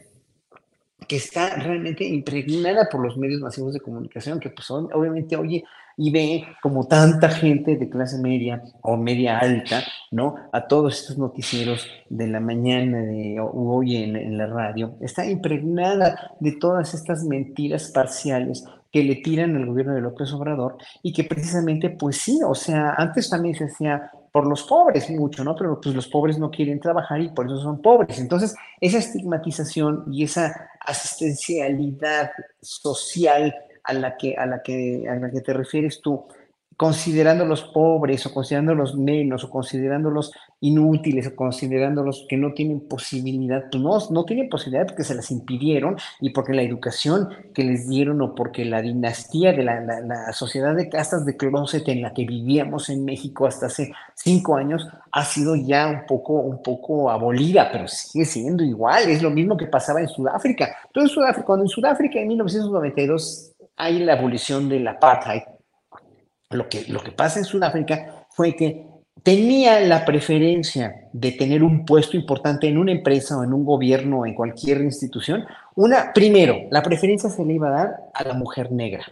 que 1.08 1.16
está 1.16 1.56
realmente 1.56 2.06
impregnada 2.06 2.88
por 2.90 3.02
los 3.02 3.18
medios 3.18 3.42
masivos 3.42 3.74
de 3.74 3.80
comunicación, 3.80 4.40
que 4.40 4.50
pues 4.50 4.70
obviamente 4.70 5.36
oye 5.36 5.64
y 6.00 6.12
ve 6.12 6.46
como 6.62 6.88
tanta 6.88 7.30
gente 7.30 7.76
de 7.76 7.90
clase 7.90 8.20
media 8.20 8.62
o 8.82 8.98
media 8.98 9.40
alta, 9.40 9.84
¿no? 10.12 10.36
A 10.52 10.68
todos 10.68 11.00
estos 11.00 11.18
noticieros 11.18 11.88
de 12.10 12.28
la 12.28 12.40
mañana 12.40 13.02
de 13.02 13.38
hoy 13.40 13.96
en, 13.96 14.16
en 14.16 14.38
la 14.38 14.46
radio, 14.46 14.96
está 15.02 15.26
impregnada 15.26 16.36
de 16.40 16.52
todas 16.52 16.94
estas 16.94 17.24
mentiras 17.24 17.90
parciales 17.90 18.64
que 18.92 19.04
le 19.04 19.16
tiran 19.16 19.56
al 19.56 19.66
gobierno 19.66 19.96
de 19.96 20.02
López 20.02 20.32
Obrador 20.34 20.78
y 21.02 21.14
que 21.14 21.24
precisamente, 21.24 21.90
pues 21.90 22.18
sí, 22.18 22.40
o 22.46 22.56
sea, 22.56 22.94
antes 22.98 23.30
también 23.30 23.56
se 23.56 23.66
hacía 23.66 24.12
por 24.38 24.46
los 24.46 24.62
pobres 24.62 25.10
mucho, 25.10 25.44
¿no? 25.44 25.56
Pero 25.56 25.82
pues 25.82 25.96
los 25.96 26.08
pobres 26.08 26.38
no 26.38 26.52
quieren 26.52 26.80
trabajar 26.80 27.20
y 27.20 27.30
por 27.30 27.48
eso 27.48 27.60
son 27.60 27.82
pobres. 27.82 28.20
Entonces, 28.20 28.54
esa 28.80 29.00
estigmatización 29.00 30.04
y 30.12 30.26
esa 30.26 30.70
asistencialidad 30.80 32.30
social 32.62 33.56
a 33.84 33.94
la 33.94 34.16
que, 34.16 34.36
a 34.38 34.46
la 34.46 34.62
que, 34.62 35.10
a 35.10 35.16
la 35.16 35.32
que 35.32 35.42
te 35.42 35.54
refieres 35.54 36.02
tú, 36.02 36.28
considerándolos 36.78 37.64
pobres 37.64 38.24
o 38.28 38.34
considerándolos 38.34 38.96
menos 38.96 39.44
o 39.44 39.50
considerándolos 39.50 40.32
inútiles 40.60 41.26
o 41.28 41.36
considerándolos 41.36 42.28
que 42.30 42.38
no 42.38 42.54
tienen 42.54 42.88
posibilidad, 42.88 43.64
no, 43.74 43.98
no 44.12 44.26
tienen 44.26 44.48
posibilidad 44.48 44.86
porque 44.86 45.04
se 45.04 45.16
las 45.16 45.32
impidieron 45.32 45.98
y 46.22 46.30
porque 46.30 46.54
la 46.54 46.62
educación 46.62 47.30
que 47.56 47.64
les 47.64 47.90
dieron 47.90 48.22
o 48.22 48.36
porque 48.36 48.64
la 48.64 48.84
dinastía 48.84 49.54
de 49.54 49.64
la, 49.64 49.82
la, 49.82 50.32
sociedad 50.34 50.76
de 50.76 50.88
castas 50.88 51.26
de 51.26 51.36
closet 51.36 51.88
en 51.88 52.04
la 52.04 52.14
que 52.14 52.26
vivíamos 52.26 52.90
en 52.90 53.04
México 53.06 53.48
hasta 53.48 53.66
hace 53.66 53.92
cinco 54.14 54.56
años 54.56 54.88
ha 55.12 55.26
sido 55.26 55.56
ya 55.56 55.88
un 55.88 56.06
poco, 56.06 56.34
un 56.34 56.62
poco 56.62 57.10
abolida, 57.10 57.70
pero 57.72 57.88
sigue 57.88 58.26
siendo 58.26 58.64
igual, 58.64 59.10
es 59.10 59.24
lo 59.24 59.32
mismo 59.32 59.58
que 59.58 59.66
pasaba 59.66 60.00
en 60.00 60.10
Sudáfrica. 60.10 60.76
Entonces, 60.86 61.18
cuando 61.44 61.66
en 61.66 61.70
Sudáfrica 61.70 62.20
en 62.20 62.28
1992 62.28 63.54
hay 63.78 64.00
la 64.00 64.14
abolición 64.14 64.70
del 64.70 64.88
apartheid, 64.88 65.42
lo 66.50 66.70
que, 66.70 66.86
lo 66.88 67.02
que 67.02 67.12
pasa 67.12 67.40
en 67.40 67.46
Sudáfrica 67.46 68.26
fue 68.30 68.56
que 68.56 68.86
tenía 69.24 69.80
la 69.82 70.06
preferencia 70.06 71.10
de 71.12 71.32
tener 71.32 71.64
un 71.64 71.86
puesto 71.86 72.16
importante 72.16 72.68
en 72.68 72.78
una 72.78 72.92
empresa 72.92 73.38
o 73.38 73.44
en 73.44 73.54
un 73.54 73.66
gobierno 73.66 74.20
o 74.20 74.26
en 74.26 74.36
cualquier 74.36 74.82
institución. 74.82 75.46
Una, 75.76 76.14
primero, 76.14 76.56
la 76.72 76.82
preferencia 76.84 77.30
se 77.30 77.44
le 77.44 77.54
iba 77.54 77.68
a 77.70 77.72
dar 77.84 77.96
a 78.14 78.24
la 78.24 78.34
mujer 78.34 78.72
negra 78.72 79.06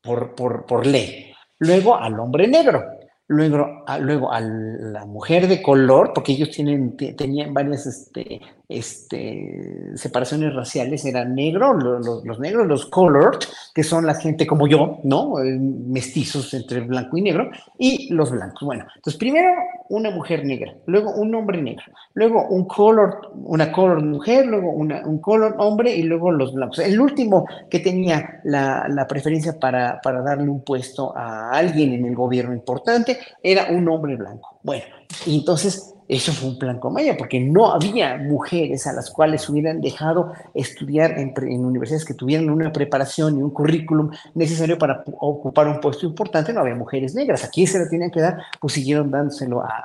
por, 0.00 0.34
por, 0.34 0.64
por 0.66 0.86
ley, 0.86 1.32
luego 1.58 1.96
al 1.96 2.18
hombre 2.18 2.48
negro, 2.48 2.82
luego 3.28 3.84
a, 3.86 3.98
luego 3.98 4.32
a 4.32 4.40
la 4.40 5.04
mujer 5.04 5.48
de 5.48 5.60
color, 5.62 6.12
porque 6.14 6.32
ellos 6.32 6.50
tienen, 6.50 6.96
te- 6.96 7.12
tenían 7.14 7.52
varias 7.52 7.86
este, 7.86 8.40
este, 8.68 9.92
separaciones 9.96 10.54
raciales, 10.54 11.04
eran 11.04 11.34
negro, 11.34 11.74
lo- 11.74 11.98
lo- 12.00 12.24
los 12.24 12.38
negros, 12.40 12.66
los 12.66 12.86
colored, 12.86 13.38
que 13.74 13.82
son 13.82 14.06
la 14.06 14.14
gente 14.14 14.46
como 14.46 14.66
yo, 14.66 14.98
¿no? 15.04 15.38
Eh, 15.42 15.58
Mestizos 15.60 16.52
entre 16.54 16.80
blanco 16.80 17.16
y 17.16 17.22
negro, 17.22 17.50
y 17.78 18.12
los 18.12 18.30
blancos. 18.30 18.62
Bueno, 18.62 18.86
entonces 18.96 19.18
primero 19.18 19.48
una 19.88 20.10
mujer 20.10 20.44
negra, 20.44 20.74
luego 20.86 21.12
un 21.14 21.34
hombre 21.34 21.60
negro, 21.60 21.84
luego 22.14 22.46
un 22.48 22.66
color, 22.66 23.30
una 23.34 23.70
color 23.72 24.02
mujer, 24.02 24.46
luego 24.46 24.70
un 24.70 25.18
color 25.20 25.54
hombre 25.58 25.94
y 25.94 26.02
luego 26.02 26.30
los 26.30 26.54
blancos. 26.54 26.78
El 26.78 26.98
último 27.00 27.46
que 27.70 27.80
tenía 27.80 28.40
la, 28.44 29.06
preferencia 29.08 29.58
para, 29.58 30.00
para 30.00 30.22
darle 30.22 30.48
un 30.48 30.62
puesto 30.64 31.16
a 31.16 31.50
alguien 31.50 31.92
en 31.92 32.06
el 32.06 32.14
gobierno 32.14 32.54
importante 32.54 33.18
era 33.42 33.66
un 33.70 33.88
hombre 33.88 34.16
blanco. 34.16 34.58
Bueno, 34.62 34.84
entonces 35.26 35.94
eso 36.08 36.32
fue 36.32 36.50
un 36.50 36.58
plan 36.58 36.78
con 36.78 36.92
Maya, 36.92 37.16
porque 37.16 37.40
no 37.40 37.72
había 37.72 38.16
mujeres 38.16 38.86
a 38.86 38.92
las 38.92 39.10
cuales 39.10 39.48
hubieran 39.48 39.80
dejado 39.80 40.32
estudiar 40.54 41.18
en, 41.18 41.32
universidades 41.64 42.04
que 42.04 42.14
tuvieran 42.14 42.50
una 42.50 42.72
preparación 42.72 43.38
y 43.38 43.42
un 43.42 43.50
currículum 43.50 44.10
necesario 44.34 44.78
para 44.78 45.04
ocupar 45.20 45.68
un 45.68 45.80
puesto 45.80 46.06
importante, 46.06 46.52
no 46.52 46.60
había 46.60 46.74
mujeres 46.74 47.14
negras. 47.14 47.44
Aquí 47.44 47.66
se 47.66 47.78
lo 47.78 47.88
tenían 47.88 48.10
que 48.10 48.20
dar, 48.20 48.38
pues 48.60 48.74
siguieron 48.74 49.10
dándoselo 49.10 49.62
a, 49.62 49.84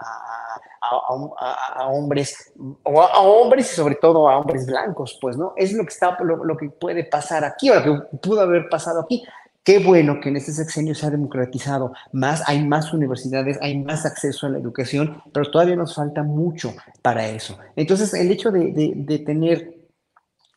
hombres, 1.90 2.54
o 2.84 3.02
a 3.02 3.20
hombres 3.22 3.72
y 3.72 3.76
sobre 3.76 3.96
todo 3.96 4.30
a 4.30 4.38
hombres 4.38 4.66
blancos, 4.66 5.18
pues, 5.22 5.38
¿no? 5.38 5.54
Es 5.56 5.74
lo 5.74 5.84
que 5.84 5.90
está, 5.90 6.18
lo, 6.22 6.44
lo 6.44 6.56
que 6.56 6.70
puede 6.70 7.04
pasar 7.04 7.44
aquí, 7.44 7.70
o 7.70 7.76
lo 7.76 7.84
que 7.84 8.18
pudo 8.18 8.42
haber 8.42 8.70
pasado 8.70 9.02
aquí. 9.02 9.24
Qué 9.68 9.80
bueno 9.80 10.22
que 10.22 10.30
en 10.30 10.38
este 10.38 10.54
sexenio 10.54 10.96
se 10.96 11.06
ha 11.06 11.10
democratizado 11.10 11.92
más, 12.14 12.42
hay 12.48 12.66
más 12.66 12.94
universidades, 12.94 13.60
hay 13.62 13.78
más 13.84 14.06
acceso 14.06 14.48
a 14.48 14.50
la 14.50 14.60
educación, 14.60 15.22
pero 15.34 15.52
todavía 15.52 15.76
nos 15.76 15.94
falta 15.94 16.24
mucho 16.24 16.74
para 17.02 17.28
eso. 17.28 17.60
Entonces, 17.76 18.14
el 18.14 18.32
hecho 18.32 18.50
de, 18.50 18.72
de, 18.72 18.94
de 18.96 19.20
tener 19.20 19.90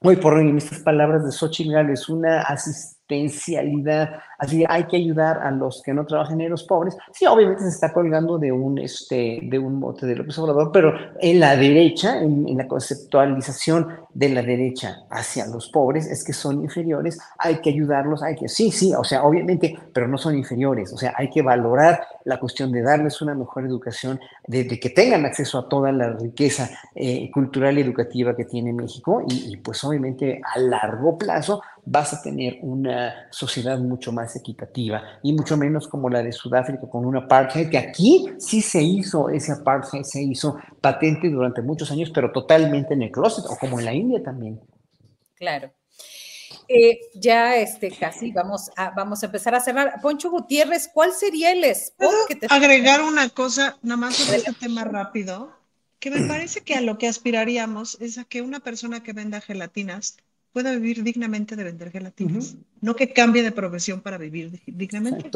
hoy 0.01 0.15
por 0.15 0.35
hoy, 0.35 0.49
en 0.49 0.59
estas 0.59 0.79
palabras 0.79 1.25
de 1.25 1.33
Xochitl 1.33 1.73
Gálvez, 1.73 2.09
una 2.09 2.43
asistencialidad 3.11 4.23
Así 4.41 4.65
hay 4.67 4.85
que 4.85 4.97
ayudar 4.97 5.39
a 5.43 5.51
los 5.51 5.83
que 5.83 5.93
no 5.93 6.07
trabajan 6.07 6.41
en 6.41 6.49
los 6.49 6.65
pobres. 6.65 6.97
Sí, 7.13 7.27
obviamente 7.27 7.63
se 7.63 7.69
está 7.69 7.93
colgando 7.93 8.39
de 8.39 8.51
un, 8.51 8.79
este, 8.79 9.39
de 9.43 9.59
un 9.59 9.79
mote 9.79 10.07
de 10.07 10.17
López 10.17 10.39
Obrador, 10.39 10.73
pero 10.73 10.95
en 11.21 11.41
la 11.41 11.57
derecha, 11.57 12.19
en, 12.19 12.57
la 12.57 12.67
conceptualización 12.67 13.89
de 14.15 14.31
la 14.31 14.43
derecha 14.43 15.05
hacia 15.11 15.47
los 15.47 15.69
pobres, 15.69 16.07
es 16.07 16.25
que 16.25 16.33
son 16.33 16.63
inferiores, 16.63 17.19
hay 17.39 17.61
que 17.61 17.69
ayudarlos, 17.69 18.23
hay 18.23 18.35
que, 18.35 18.49
sí, 18.49 18.73
sí, 18.73 18.95
o 18.95 19.05
sea, 19.05 19.25
obviamente, 19.25 19.79
pero 19.93 20.09
no 20.09 20.17
son 20.17 20.35
inferiores, 20.39 20.91
o 20.95 20.97
sea, 20.97 21.13
hay 21.17 21.29
que 21.29 21.43
valorar 21.43 22.01
la 22.25 22.41
cuestión 22.41 22.73
de 22.73 22.81
darles 22.81 23.21
una 23.21 23.35
mejor 23.35 23.67
educación, 23.67 24.19
de, 24.47 24.67
que 24.67 24.91
tengan 24.91 25.27
acceso 25.27 25.59
a 25.59 25.69
toda 25.69 25.93
la 25.93 26.11
riqueza 26.15 26.71
eh, 26.95 27.31
cultural 27.31 27.79
y 27.79 27.83
educativa 27.83 28.35
que 28.35 28.47
tiene 28.47 28.73
México, 28.73 29.23
y, 29.29 29.53
y 29.53 29.57
pues 29.59 29.85
obviamente 29.85 30.41
a 30.43 30.59
largo 30.59 31.19
plazo 31.19 31.61
vas 31.85 32.13
a 32.13 32.23
tener 32.23 32.59
una 32.63 33.29
sociedad 33.31 33.79
mucho 33.79 34.13
más 34.13 34.37
equitativa 34.37 35.03
y 35.23 35.33
mucho 35.33 35.57
menos 35.57 35.89
como 35.89 36.09
la 36.09 36.23
de 36.23 36.33
Sudáfrica 36.33 36.89
con 36.89 37.05
una 37.05 37.21
apartheid, 37.21 37.69
que 37.69 37.79
aquí 37.79 38.29
sí 38.39 38.61
se 38.61 38.83
hizo 38.83 39.29
ese 39.29 39.53
apartheid, 39.53 40.03
se 40.03 40.23
hizo 40.23 40.59
patente 40.81 41.29
durante 41.29 41.63
muchos 41.63 41.91
años, 41.91 42.11
pero 42.11 42.33
totalmente 42.33 42.95
en 42.95 43.03
el 43.03 43.11
closet, 43.11 43.45
o 43.49 43.57
como 43.57 43.79
en 43.79 43.85
la 43.85 43.95
India 43.95 44.23
también. 44.23 44.61
Claro. 45.35 45.73
Eh, 46.69 47.01
ya 47.15 47.57
este, 47.57 47.91
casi 47.91 48.31
vamos 48.31 48.71
a, 48.77 48.91
vamos 48.91 49.23
a 49.23 49.27
empezar 49.27 49.55
a 49.55 49.61
cerrar. 49.61 50.01
Poncho 50.01 50.31
Gutiérrez, 50.31 50.89
¿cuál 50.93 51.13
sería 51.13 51.51
el 51.51 51.65
spot 51.65 52.15
que 52.29 52.37
te... 52.37 52.47
Agregar 52.49 53.03
una 53.03 53.29
cosa, 53.29 53.77
nada 53.83 53.97
más 53.97 54.15
sobre 54.15 54.39
este 54.39 54.53
tema 54.53 54.85
rápido, 54.85 55.53
que 55.99 56.11
me 56.11 56.27
parece 56.29 56.61
que 56.61 56.75
a 56.75 56.81
lo 56.81 56.97
que 56.97 57.09
aspiraríamos 57.09 58.01
es 58.01 58.19
a 58.19 58.25
que 58.25 58.41
una 58.43 58.61
persona 58.61 59.03
que 59.03 59.13
venda 59.13 59.41
gelatinas 59.41 60.17
pueda 60.53 60.73
vivir 60.73 61.03
dignamente 61.03 61.57
de 61.57 61.65
vender 61.65 61.91
gelatinas, 61.91 62.57
no 62.81 62.97
que 62.97 63.13
cambie 63.13 63.43
de 63.43 63.53
profesión 63.53 64.01
para 64.01 64.19
vivir 64.19 64.61
dignamente. 64.67 65.31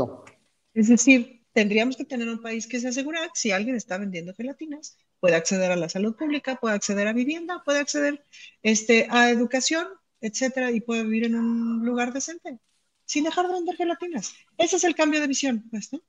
Es 0.75 0.89
decir, 0.89 1.45
tendríamos 1.53 1.97
que 1.97 2.05
tener 2.05 2.29
un 2.29 2.43
país 2.43 2.67
que 2.67 2.81
se 2.81 2.89
asegure 2.89 3.19
que 3.21 3.31
si 3.35 3.53
alguien 3.53 3.77
está 3.77 3.97
vendiendo 3.97 4.35
gelatinas, 4.35 4.97
puede 5.21 5.37
acceder 5.37 5.71
a 5.71 5.77
la 5.77 5.89
salud 5.89 6.17
pública, 6.17 6.57
puede 6.57 6.75
acceder 6.75 7.07
a 7.07 7.13
vivienda, 7.13 7.63
puede 7.65 7.79
acceder 7.79 8.25
este, 8.63 9.07
a 9.09 9.31
educación, 9.31 9.87
etcétera, 10.21 10.71
y 10.73 10.81
puede 10.81 11.05
vivir 11.05 11.25
en 11.25 11.37
un 11.37 11.87
lugar 11.87 12.13
decente, 12.13 12.59
sin 13.05 13.25
dejar 13.25 13.47
de 13.47 13.55
vender 13.55 13.77
gelatinas. 13.77 14.35
Ese 14.59 14.77
es 14.77 14.85
el 14.85 14.95
cambio 14.97 15.21
de 15.21 15.29
visión, 15.29 15.65
pues, 15.71 15.93
¿no? 15.93 16.01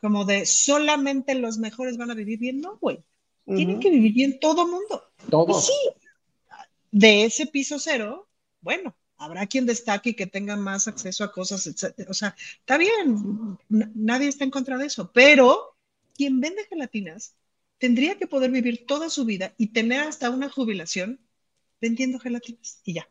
Como 0.00 0.24
de 0.24 0.46
solamente 0.46 1.34
los 1.34 1.58
mejores 1.58 1.96
van 1.96 2.10
a 2.10 2.14
vivir 2.14 2.38
bien, 2.38 2.60
no, 2.60 2.78
güey. 2.78 3.02
Tienen 3.46 3.78
que 3.78 3.90
vivir 3.90 4.14
bien 4.14 4.40
todo 4.40 4.66
mundo. 4.66 5.02
Todo. 5.28 5.60
sí, 5.60 5.72
de 6.90 7.24
ese 7.24 7.46
piso 7.46 7.78
cero 7.78 8.26
bueno, 8.64 8.96
habrá 9.16 9.46
quien 9.46 9.66
destaque 9.66 10.10
y 10.10 10.14
que 10.14 10.26
tenga 10.26 10.56
más 10.56 10.88
acceso 10.88 11.22
a 11.22 11.32
cosas, 11.32 11.66
etc. 11.66 12.08
O 12.08 12.14
sea, 12.14 12.34
está 12.58 12.78
bien, 12.78 13.58
nadie 13.68 14.28
está 14.28 14.42
en 14.44 14.50
contra 14.50 14.78
de 14.78 14.86
eso, 14.86 15.12
pero 15.12 15.76
quien 16.14 16.40
vende 16.40 16.64
gelatinas 16.64 17.36
tendría 17.78 18.16
que 18.16 18.26
poder 18.26 18.50
vivir 18.50 18.86
toda 18.86 19.10
su 19.10 19.24
vida 19.24 19.54
y 19.58 19.68
tener 19.68 20.00
hasta 20.00 20.30
una 20.30 20.48
jubilación 20.48 21.20
vendiendo 21.80 22.18
gelatinas 22.18 22.80
y 22.84 22.94
ya. 22.94 23.08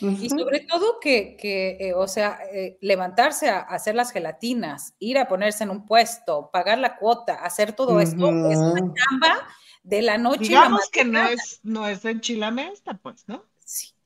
Y 0.00 0.28
sobre 0.28 0.60
todo 0.60 1.00
que, 1.00 1.36
eh, 1.42 1.94
o 1.94 2.06
sea, 2.06 2.38
eh, 2.52 2.78
levantarse 2.80 3.48
a, 3.48 3.60
hacer 3.60 3.94
las 3.94 4.12
gelatinas, 4.12 4.94
ir 4.98 5.18
a 5.18 5.26
ponerse 5.26 5.64
en 5.64 5.70
un 5.70 5.86
puesto, 5.86 6.50
pagar 6.52 6.78
la 6.78 6.96
cuota, 6.96 7.34
hacer 7.34 7.72
todo 7.72 8.00
esto, 8.00 8.28
es 8.50 8.58
una 8.58 8.80
chamba 8.80 9.48
de 9.82 10.02
la 10.02 10.18
noche. 10.18 10.44
Digamos 10.44 10.88
que 10.90 11.04
no 11.04 11.26
es, 11.26 11.60
no 11.62 11.88
es 11.88 12.04
en 12.04 12.20
Chilamesta, 12.20 12.94
pues, 12.94 13.24
¿no? 13.26 13.49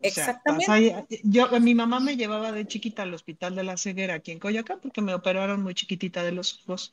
Exactamente. 0.01 1.07
yo, 1.23 1.49
mi 1.61 1.75
mamá 1.75 2.01
me 2.01 2.17
llevaba 2.17 2.53
de 2.53 2.67
chiquita 2.67 3.03
al 3.03 3.15
hospital 3.15 3.55
de 3.55 3.65
la 3.65 3.77
ceguera 3.77 4.15
aquí 4.15 4.33
en 4.33 4.39
Coyoacán 4.39 4.81
porque 4.81 5.01
me 5.01 5.15
operaron 5.15 5.63
muy 5.63 5.75
chiquitita 5.75 6.23
de 6.23 6.33
los 6.33 6.61
ojos. 6.61 6.93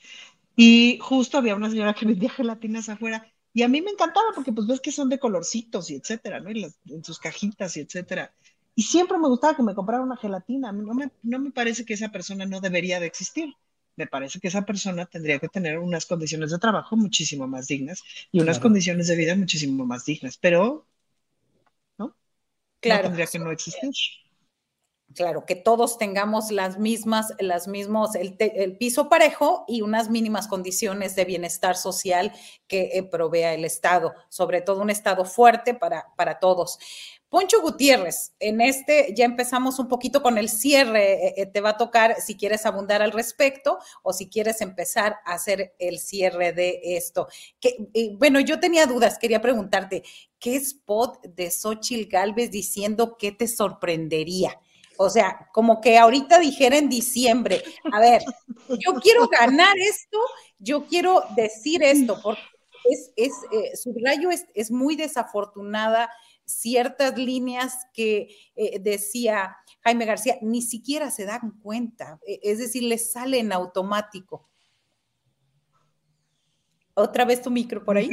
Y 0.56 1.00
justo 1.02 1.38
había 1.38 1.56
una 1.56 1.70
señora 1.70 1.94
que 1.94 2.06
vendía 2.08 2.30
gelatinas 2.30 2.90
afuera. 2.90 3.28
Y 3.54 3.64
a 3.64 3.68
mí 3.68 3.82
me 3.82 3.92
encantaba 3.92 4.28
porque 4.34 4.54
pues 4.54 4.68
ves 4.68 4.80
que 4.80 4.92
son 4.92 5.10
de 5.10 5.20
colorcitos 5.20 5.92
y 5.92 5.96
etcétera, 5.96 6.40
¿no? 6.40 6.52
Y 6.52 6.72
en 6.90 7.04
sus 7.04 7.20
cajitas 7.20 7.76
y 7.76 7.82
etcétera. 7.82 8.34
Y 8.76 8.84
siempre 8.84 9.18
me 9.18 9.28
gustaba 9.28 9.56
que 9.56 9.64
me 9.64 9.76
comprara 9.76 10.04
una 10.04 10.16
gelatina. 10.16 10.72
No 10.72 10.94
me, 10.94 11.12
no 11.24 11.40
me 11.40 11.52
parece 11.52 11.84
que 11.86 11.94
esa 11.94 12.10
persona 12.10 12.46
no 12.46 12.62
debería 12.62 13.00
de 13.00 13.08
existir. 13.08 13.54
Me 13.98 14.08
parece 14.08 14.40
que 14.40 14.48
esa 14.48 14.66
persona 14.66 15.06
tendría 15.06 15.40
que 15.40 15.50
tener 15.50 15.78
unas 15.80 16.06
condiciones 16.06 16.52
de 16.52 16.60
trabajo 16.60 16.96
muchísimo 16.96 17.46
más 17.48 17.68
dignas 17.68 18.04
y 18.32 18.40
unas 18.40 18.60
condiciones 18.60 19.08
de 19.08 19.18
vida 19.18 19.36
muchísimo 19.36 19.86
más 19.86 20.06
dignas. 20.06 20.38
Pero 20.38 20.88
Claro. 22.82 23.04
tendría 23.04 23.28
que 23.28 23.40
no 23.40 23.52
existir. 23.52 23.92
Claro, 25.14 25.46
que 25.46 25.56
todos 25.56 25.98
tengamos 25.98 26.52
las 26.52 26.80
mismas, 26.80 27.34
las 27.40 27.68
mismos, 27.68 28.16
el, 28.16 28.78
piso 28.78 29.10
parejo 29.10 29.66
y 29.68 29.82
unas 29.82 30.10
mínimas 30.10 30.48
condiciones 30.48 31.16
de 31.16 31.26
bienestar 31.26 31.76
social 31.76 32.32
que 32.68 32.92
eh, 32.94 33.04
provea 33.04 33.54
el 33.54 33.66
Estado, 33.66 34.14
sobre 34.30 34.62
todo 34.62 34.82
un 34.82 34.90
Estado 34.90 35.26
fuerte 35.26 35.74
para, 35.74 36.08
para 36.16 36.40
todos. 36.40 36.80
Poncho 37.32 37.62
Gutiérrez, 37.62 38.34
en 38.42 38.60
este 38.60 39.14
ya 39.16 39.24
empezamos 39.24 39.80
un 39.80 39.88
poquito 39.88 40.22
con 40.22 40.38
el 40.38 40.50
cierre. 40.50 41.14
Eh, 41.14 41.34
eh, 41.38 41.46
te 41.46 41.62
va 41.62 41.70
a 41.70 41.78
tocar 41.78 42.18
si 42.20 42.36
quieres 42.36 42.66
abundar 42.66 43.02
al 43.02 43.14
respecto 43.14 43.80
o 44.04 44.12
si 44.12 44.28
quieres 44.28 44.60
empezar 44.60 45.16
a 45.24 45.36
hacer 45.36 45.74
el 45.80 46.00
cierre 46.00 46.52
de 46.52 46.82
esto. 46.84 47.30
Que, 47.62 47.90
eh, 47.94 48.10
bueno, 48.18 48.42
yo 48.42 48.60
tenía 48.60 48.86
dudas, 48.86 49.18
quería 49.18 49.40
preguntarte, 49.40 50.04
¿qué 50.42 50.58
spot 50.58 51.24
de 51.24 51.50
Xochitl 51.50 52.10
Galvez 52.10 52.52
diciendo 52.52 53.16
que 53.18 53.32
te 53.32 53.48
sorprendería? 53.48 54.60
O 54.98 55.10
sea, 55.10 55.48
como 55.54 55.80
que 55.80 55.98
ahorita 55.98 56.40
dijera 56.40 56.78
en 56.78 56.90
diciembre, 56.90 57.64
a 57.94 58.00
ver, 58.00 58.22
yo 58.68 58.94
quiero 59.02 59.28
ganar 59.30 59.76
esto, 59.78 60.20
yo 60.60 60.86
quiero 60.86 61.24
decir 61.36 61.82
esto, 61.82 62.20
porque 62.22 62.42
es, 62.86 63.12
es 63.16 63.34
subrayo 63.82 64.30
es, 64.30 64.46
es 64.54 64.70
muy 64.70 64.96
desafortunada 64.96 66.10
ciertas 66.46 67.18
líneas 67.18 67.78
que 67.94 68.36
eh, 68.56 68.80
decía 68.80 69.56
Jaime 69.84 70.06
García, 70.06 70.38
ni 70.42 70.62
siquiera 70.62 71.10
se 71.10 71.26
dan 71.26 71.60
cuenta, 71.62 72.20
e, 72.26 72.40
es 72.44 72.60
decir, 72.60 72.84
les 72.84 73.12
sale 73.12 73.40
en 73.40 73.52
automático. 73.52 74.51
Otra 76.94 77.26
vez 77.26 77.42
tu 77.42 77.50
micro 77.50 77.84
por 77.84 77.98
ahí. 77.98 78.10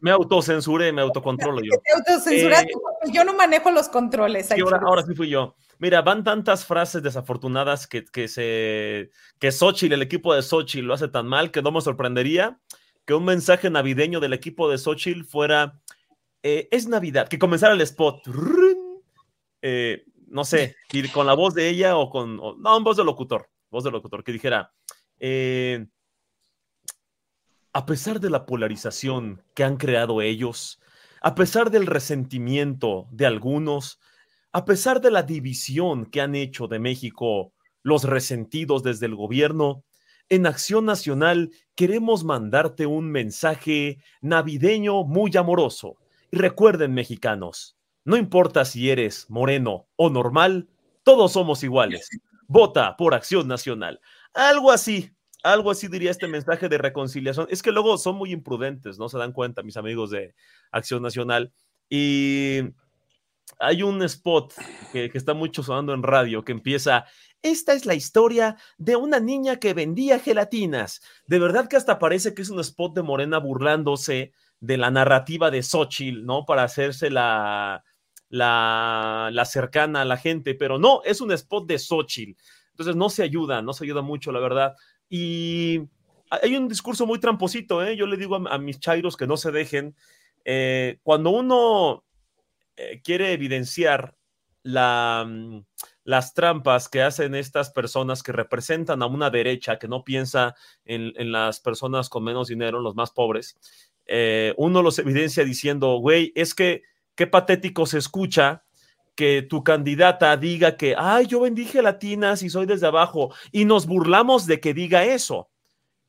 Me 0.00 0.10
autocensuré, 0.10 0.92
me 0.92 1.02
autocontrolo 1.02 1.60
yo. 1.60 1.72
Eh, 2.30 3.12
yo 3.12 3.24
no 3.24 3.34
manejo 3.34 3.70
los 3.70 3.88
controles. 3.88 4.50
ahora, 4.50 5.02
sí 5.02 5.14
fui 5.14 5.28
yo. 5.28 5.54
Mira, 5.78 6.02
van 6.02 6.24
tantas 6.24 6.64
frases 6.64 7.02
desafortunadas 7.02 7.86
que, 7.86 8.04
que 8.04 8.28
se 8.28 9.10
que 9.38 9.52
Xochitl, 9.52 9.92
el 9.92 10.02
equipo 10.02 10.34
de 10.34 10.42
Xochitl 10.42 10.86
lo 10.86 10.94
hace 10.94 11.08
tan 11.08 11.26
mal 11.26 11.50
que 11.50 11.62
no 11.62 11.70
me 11.70 11.80
sorprendería 11.80 12.58
que 13.04 13.14
un 13.14 13.24
mensaje 13.24 13.70
navideño 13.70 14.20
del 14.20 14.32
equipo 14.32 14.70
de 14.70 14.78
Xochitl 14.78 15.24
fuera 15.24 15.80
eh, 16.42 16.68
es 16.70 16.86
Navidad, 16.86 17.28
que 17.28 17.38
comenzara 17.38 17.74
el 17.74 17.80
spot. 17.80 18.22
Eh, 19.62 20.04
no 20.26 20.44
sé, 20.44 20.76
ir 20.92 21.10
con 21.10 21.26
la 21.26 21.34
voz 21.34 21.54
de 21.54 21.68
ella 21.68 21.96
o 21.96 22.10
con. 22.10 22.36
no, 22.36 22.80
voz 22.82 22.96
de 22.96 23.04
locutor. 23.04 23.48
Voz 23.70 23.84
de 23.84 23.90
locutor, 23.90 24.22
que 24.22 24.32
dijera. 24.32 24.72
Eh, 25.18 25.86
a 27.74 27.84
pesar 27.84 28.20
de 28.20 28.30
la 28.30 28.46
polarización 28.46 29.42
que 29.54 29.64
han 29.64 29.76
creado 29.76 30.22
ellos, 30.22 30.80
a 31.20 31.34
pesar 31.34 31.70
del 31.70 31.86
resentimiento 31.86 33.06
de 33.10 33.26
algunos, 33.26 34.00
a 34.52 34.64
pesar 34.64 35.02
de 35.02 35.10
la 35.10 35.22
división 35.22 36.06
que 36.06 36.22
han 36.22 36.34
hecho 36.34 36.68
de 36.68 36.78
México 36.78 37.52
los 37.82 38.04
resentidos 38.04 38.82
desde 38.82 39.04
el 39.04 39.14
gobierno, 39.14 39.84
en 40.30 40.46
Acción 40.46 40.86
Nacional 40.86 41.50
queremos 41.74 42.24
mandarte 42.24 42.86
un 42.86 43.10
mensaje 43.10 43.98
navideño 44.22 45.04
muy 45.04 45.36
amoroso 45.36 45.98
recuerden, 46.34 46.92
mexicanos, 46.92 47.76
no 48.04 48.16
importa 48.16 48.64
si 48.64 48.90
eres 48.90 49.26
moreno 49.30 49.86
o 49.96 50.10
normal, 50.10 50.68
todos 51.02 51.32
somos 51.32 51.62
iguales. 51.62 52.08
Vota 52.46 52.96
por 52.96 53.14
Acción 53.14 53.48
Nacional. 53.48 54.00
Algo 54.34 54.70
así, 54.70 55.12
algo 55.44 55.70
así 55.70 55.88
diría 55.88 56.10
este 56.10 56.26
mensaje 56.26 56.68
de 56.68 56.78
reconciliación. 56.78 57.46
Es 57.50 57.62
que 57.62 57.70
luego 57.70 57.96
son 57.98 58.16
muy 58.16 58.32
imprudentes, 58.32 58.98
no 58.98 59.08
se 59.08 59.18
dan 59.18 59.32
cuenta, 59.32 59.62
mis 59.62 59.76
amigos 59.76 60.10
de 60.10 60.34
Acción 60.72 61.02
Nacional. 61.02 61.52
Y 61.88 62.60
hay 63.58 63.82
un 63.82 64.02
spot 64.02 64.54
que, 64.90 65.10
está 65.12 65.34
mucho 65.34 65.62
sonando 65.62 65.92
en 65.92 66.02
radio 66.02 66.44
que 66.44 66.52
empieza. 66.52 67.04
Esta 67.42 67.74
es 67.74 67.84
la 67.84 67.94
historia 67.94 68.56
de 68.78 68.96
una 68.96 69.20
niña 69.20 69.56
que 69.56 69.74
vendía 69.74 70.18
gelatinas. 70.18 71.02
De 71.26 71.38
verdad 71.38 71.68
que 71.68 71.76
hasta 71.76 71.98
parece 71.98 72.34
que 72.34 72.40
es 72.40 72.48
un 72.48 72.60
spot 72.60 72.94
de 72.94 73.02
Morena 73.02 73.38
burlándose 73.38 74.32
de 74.60 74.78
la 74.78 74.90
narrativa 74.90 75.50
de 75.50 75.62
Xochitl, 75.62 76.24
¿no? 76.24 76.46
Para 76.46 76.62
hacerse 76.62 77.10
la, 77.10 77.84
la, 78.30 79.44
cercana 79.44 80.00
a 80.00 80.04
la 80.06 80.16
gente, 80.16 80.54
pero 80.54 80.78
no, 80.78 81.02
es 81.04 81.20
un 81.20 81.32
spot 81.32 81.66
de 81.66 81.78
Xochitl. 81.78 82.40
Entonces 82.70 82.96
no 82.96 83.08
se 83.08 83.22
ayuda, 83.22 83.62
no 83.62 83.72
se 83.72 83.84
ayuda 83.84 84.02
mucho, 84.02 84.32
la 84.32 84.40
verdad. 84.40 84.74
Y 85.08 85.80
hay 86.30 86.56
un 86.56 86.68
discurso 86.68 87.06
muy 87.06 87.20
tramposito, 87.20 87.84
¿eh? 87.84 87.96
Yo 87.96 88.06
le 88.06 88.16
digo 88.16 88.36
a, 88.36 88.58
mis 88.58 88.80
chairos 88.80 89.16
que 89.16 89.26
no 89.26 89.36
se 89.36 89.52
dejen. 89.52 89.94
Eh, 90.44 90.98
cuando 91.02 91.30
uno 91.30 92.04
eh, 92.76 93.00
quiere 93.02 93.32
evidenciar 93.32 94.16
la, 94.62 95.24
mm, 95.26 95.60
las 96.04 96.34
trampas 96.34 96.88
que 96.88 97.02
hacen 97.02 97.34
estas 97.34 97.70
personas 97.70 98.22
que 98.22 98.32
representan 98.32 99.02
a 99.02 99.06
una 99.06 99.30
derecha 99.30 99.78
que 99.78 99.88
no 99.88 100.04
piensa 100.04 100.54
en, 100.84 101.32
las 101.32 101.60
personas 101.60 102.08
con 102.08 102.24
menos 102.24 102.48
dinero, 102.48 102.80
los 102.80 102.94
más 102.94 103.10
pobres, 103.10 103.56
eh, 104.06 104.54
uno 104.58 104.82
los 104.82 104.98
evidencia 104.98 105.44
diciendo, 105.44 105.96
güey, 105.96 106.32
es 106.34 106.54
que 106.54 106.82
qué 107.14 107.26
patético 107.26 107.86
se 107.86 107.98
escucha 107.98 108.64
que 109.14 109.42
tu 109.42 109.62
candidata 109.62 110.36
diga 110.36 110.76
que, 110.76 110.94
ay, 110.98 111.26
yo 111.26 111.40
vendí 111.40 111.64
gelatinas 111.64 112.42
y 112.42 112.50
soy 112.50 112.66
desde 112.66 112.86
abajo, 112.86 113.32
y 113.52 113.64
nos 113.64 113.86
burlamos 113.86 114.46
de 114.46 114.60
que 114.60 114.74
diga 114.74 115.04
eso. 115.04 115.48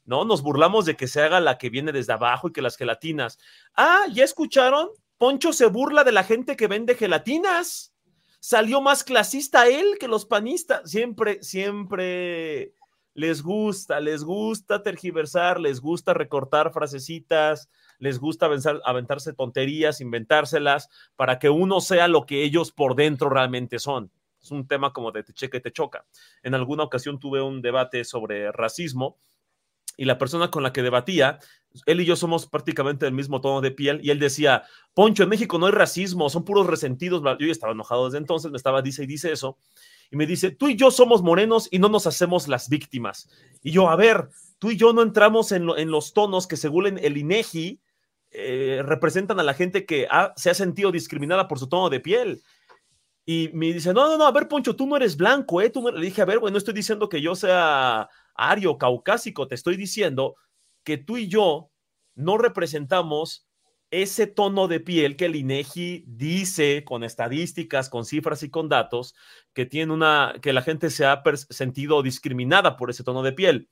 ¿no? 0.06 0.24
Nos 0.24 0.42
burlamos 0.42 0.86
de 0.86 0.96
que 0.96 1.08
se 1.08 1.22
haga 1.22 1.40
la 1.40 1.58
que 1.58 1.70
viene 1.70 1.92
desde 1.92 2.14
abajo 2.14 2.48
y 2.48 2.54
que 2.54 2.62
las 2.62 2.78
gelatinas. 2.78 3.40
Ah, 3.76 4.04
¿ya 4.12 4.24
escucharon? 4.24 4.90
Poncho 5.18 5.52
se 5.54 5.66
burla 5.66 6.04
de 6.04 6.12
la 6.12 6.24
gente 6.24 6.56
que 6.56 6.68
vende 6.68 6.96
gelatinas. 6.96 7.94
Salió 8.40 8.82
más 8.82 9.04
clasista 9.04 9.68
él 9.68 9.98
que 10.00 10.08
los 10.08 10.26
panistas. 10.26 10.90
Siempre, 10.90 11.42
siempre 11.42 12.74
les 13.14 13.42
gusta, 13.42 14.00
les 14.00 14.24
gusta 14.24 14.84
tergiversar, 14.84 15.60
les 15.60 15.80
gusta 15.80 16.14
recortar 16.14 16.72
frasecitas, 16.72 17.70
les 18.00 18.20
gusta 18.20 18.50
aventarse 18.84 19.34
tonterías, 19.34 20.02
inventárselas 20.02 20.90
para 21.16 21.40
que 21.40 21.50
uno 21.50 21.82
sea 21.82 22.08
lo 22.08 22.26
que 22.26 22.44
ellos 22.44 22.72
por 22.72 22.96
dentro 22.96 23.30
realmente 23.30 23.80
son. 23.80 24.12
Es 24.42 24.52
un 24.52 24.68
tema 24.68 24.94
como 24.94 25.12
de 25.12 25.24
te 25.24 25.34
cheque, 25.34 25.60
te 25.60 25.72
choca. 25.72 26.06
En 26.44 26.54
alguna 26.54 26.84
ocasión 26.84 27.20
tuve 27.20 27.42
un 27.42 27.62
debate 27.62 28.04
sobre 28.04 28.52
racismo 28.52 29.18
y 29.98 30.06
la 30.06 30.18
persona 30.18 30.52
con 30.52 30.64
la 30.64 30.74
que 30.74 30.84
debatía, 30.84 31.40
él 31.86 32.02
y 32.02 32.06
yo 32.06 32.16
somos 32.16 32.48
prácticamente 32.48 33.06
del 33.06 33.14
mismo 33.14 33.42
tono 33.42 33.62
de 33.62 33.72
piel, 33.72 34.00
y 34.04 34.10
él 34.10 34.20
decía, 34.20 34.64
Poncho, 34.94 35.24
en 35.24 35.30
México 35.30 35.58
no 35.58 35.66
hay 35.66 35.72
racismo, 35.72 36.30
son 36.30 36.46
puros 36.46 36.68
resentidos. 36.68 37.22
Yo 37.24 37.46
ya 37.46 37.52
estaba 37.52 37.74
enojado 37.74 38.06
desde 38.06 38.18
entonces, 38.18 38.52
me 38.52 38.58
estaba, 38.58 38.82
dice 38.82 39.04
y 39.04 39.08
dice 39.08 39.32
eso, 39.32 39.58
y 40.12 40.18
me 40.18 40.26
dice, 40.26 40.52
tú 40.52 40.68
y 40.70 40.76
yo 40.76 40.92
somos 40.92 41.22
morenos 41.22 41.68
y 41.72 41.80
no 41.80 41.90
nos 41.90 42.08
hacemos 42.08 42.48
las 42.48 42.70
víctimas. 42.70 43.30
Y 43.62 43.72
yo, 43.72 43.90
a 43.90 43.96
ver, 43.96 44.30
tú 44.60 44.72
y 44.72 44.78
yo 44.78 44.94
no 44.94 45.02
entramos 45.02 45.52
en, 45.52 45.66
los 45.66 46.14
tonos 46.14 46.48
que 46.48 46.58
según 46.58 46.98
el 46.98 47.18
INEGI 47.18 47.80
eh, 48.38 48.84
representan 48.84 49.40
a 49.40 49.44
la 49.44 49.54
gente 49.54 49.86
que 49.86 50.08
se 50.36 50.50
ha 50.50 50.54
sentido 50.54 50.92
discriminada 50.92 51.48
por 51.48 51.60
su 51.60 51.68
tono 51.68 51.90
de 51.90 52.00
piel. 52.00 52.44
Y 53.26 53.50
me 53.54 53.74
dice, 53.74 53.94
no, 53.94 54.08
no, 54.08 54.18
no, 54.18 54.28
a 54.28 54.32
ver, 54.32 54.48
Poncho, 54.48 54.76
tú 54.76 54.86
no 54.86 54.98
eres 54.98 55.18
blanco, 55.18 55.62
¿eh? 55.62 55.70
Tú 55.70 55.90
Le 55.90 56.06
dije, 56.06 56.22
a 56.22 56.26
ver, 56.26 56.40
bueno, 56.40 56.54
no 56.54 56.58
estoy 56.58 56.74
diciendo 56.74 57.10
que 57.10 57.22
yo 57.22 57.36
sea 57.36 58.10
ario, 58.36 58.78
caucásico, 58.78 59.48
te 59.48 59.56
estoy 59.56 59.78
diciendo 59.78 60.36
que 60.84 60.98
tú 60.98 61.18
y 61.18 61.28
yo 61.28 61.72
no 62.14 62.38
representamos 62.38 63.48
ese 63.90 64.28
tono 64.28 64.68
de 64.68 64.80
piel 64.80 65.16
que 65.16 65.26
el 65.26 65.36
INEGI 65.36 66.04
dice 66.08 66.84
con 66.84 67.04
estadísticas, 67.04 67.90
con 67.90 68.06
cifras 68.06 68.44
y 68.44 68.50
con 68.50 68.68
datos 68.68 69.16
que 69.54 69.66
tiene 69.66 69.94
una 69.94 70.36
que 70.42 70.54
la 70.54 70.62
gente 70.62 70.90
se 70.90 71.06
ha 71.06 71.24
sentido 71.50 72.04
discriminada 72.04 72.78
por 72.78 72.90
ese 72.90 73.04
tono 73.04 73.24
de 73.24 73.34
piel. 73.34 73.70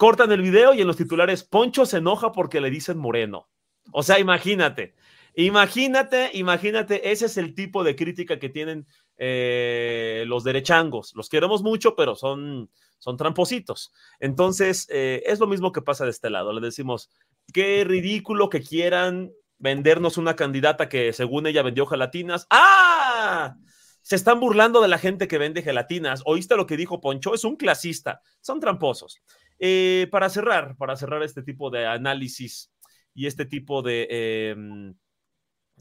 Cortan 0.00 0.32
el 0.32 0.40
video 0.40 0.72
y 0.72 0.80
en 0.80 0.86
los 0.86 0.96
titulares 0.96 1.44
Poncho 1.44 1.84
se 1.84 1.98
enoja 1.98 2.32
porque 2.32 2.62
le 2.62 2.70
dicen 2.70 2.96
moreno. 2.96 3.50
O 3.92 4.02
sea, 4.02 4.18
imagínate, 4.18 4.94
imagínate, 5.34 6.30
imagínate, 6.32 7.12
ese 7.12 7.26
es 7.26 7.36
el 7.36 7.54
tipo 7.54 7.84
de 7.84 7.96
crítica 7.96 8.38
que 8.38 8.48
tienen 8.48 8.86
eh, 9.18 10.24
los 10.26 10.42
derechangos. 10.42 11.12
Los 11.14 11.28
queremos 11.28 11.62
mucho, 11.62 11.96
pero 11.96 12.16
son 12.16 12.70
son 12.98 13.18
trampositos. 13.18 13.92
Entonces, 14.20 14.86
eh, 14.88 15.22
es 15.26 15.38
lo 15.38 15.46
mismo 15.46 15.70
que 15.70 15.82
pasa 15.82 16.06
de 16.06 16.12
este 16.12 16.30
lado. 16.30 16.54
Le 16.54 16.62
decimos, 16.62 17.10
qué 17.52 17.84
ridículo 17.84 18.48
que 18.48 18.62
quieran 18.62 19.32
vendernos 19.58 20.16
una 20.16 20.34
candidata 20.34 20.88
que 20.88 21.12
según 21.12 21.46
ella 21.46 21.62
vendió 21.62 21.84
gelatinas. 21.84 22.46
¡Ah! 22.48 23.54
Se 24.00 24.16
están 24.16 24.40
burlando 24.40 24.80
de 24.80 24.88
la 24.88 24.96
gente 24.96 25.28
que 25.28 25.36
vende 25.36 25.60
gelatinas. 25.60 26.22
¿Oíste 26.24 26.56
lo 26.56 26.66
que 26.66 26.78
dijo 26.78 27.02
Poncho? 27.02 27.34
Es 27.34 27.44
un 27.44 27.56
clasista. 27.56 28.22
Son 28.40 28.60
tramposos. 28.60 29.20
Eh, 29.62 30.08
para 30.10 30.30
cerrar, 30.30 30.74
para 30.78 30.96
cerrar 30.96 31.22
este 31.22 31.42
tipo 31.42 31.68
de 31.68 31.86
análisis 31.86 32.72
y 33.12 33.26
este 33.26 33.44
tipo 33.44 33.82
de, 33.82 34.06
em, 34.10 34.94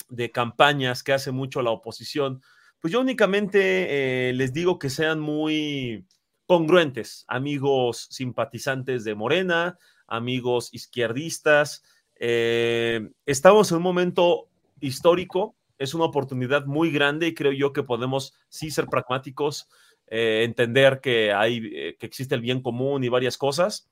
de 0.09 0.32
campañas 0.32 1.01
que 1.01 1.13
hace 1.13 1.32
mucho 1.32 1.61
la 1.61 1.71
oposición, 1.71 2.41
pues 2.82 2.91
yo 2.91 2.99
únicamente 2.99 4.30
eh, 4.30 4.34
les 4.34 4.51
digo 4.51 4.80
que 4.80 4.89
sean 4.89 5.21
muy 5.21 6.05
congruentes, 6.45 7.23
amigos 7.30 8.07
simpatizantes 8.09 9.05
de 9.05 9.15
Morena, 9.15 9.77
amigos 10.07 10.73
izquierdistas. 10.73 11.84
Eh, 12.19 13.09
estamos 13.25 13.71
en 13.71 13.77
un 13.77 13.84
momento 13.84 14.49
histórico, 14.82 15.55
es 15.77 15.93
una 15.93 16.03
oportunidad 16.03 16.65
muy 16.65 16.91
grande 16.91 17.27
y 17.27 17.34
creo 17.34 17.53
yo 17.53 17.71
que 17.71 17.84
podemos 17.84 18.34
sí 18.49 18.71
ser 18.71 18.88
pragmáticos, 18.88 19.69
eh, 20.12 20.43
entender 20.43 21.01
que, 21.01 21.34
hay, 21.34 21.62
eh, 21.72 21.95
que 21.99 22.05
existe 22.05 22.34
el 22.34 22.41
bien 22.41 22.62
común 22.62 23.03
y 23.03 23.10
varias 23.10 23.38
cosas. 23.38 23.89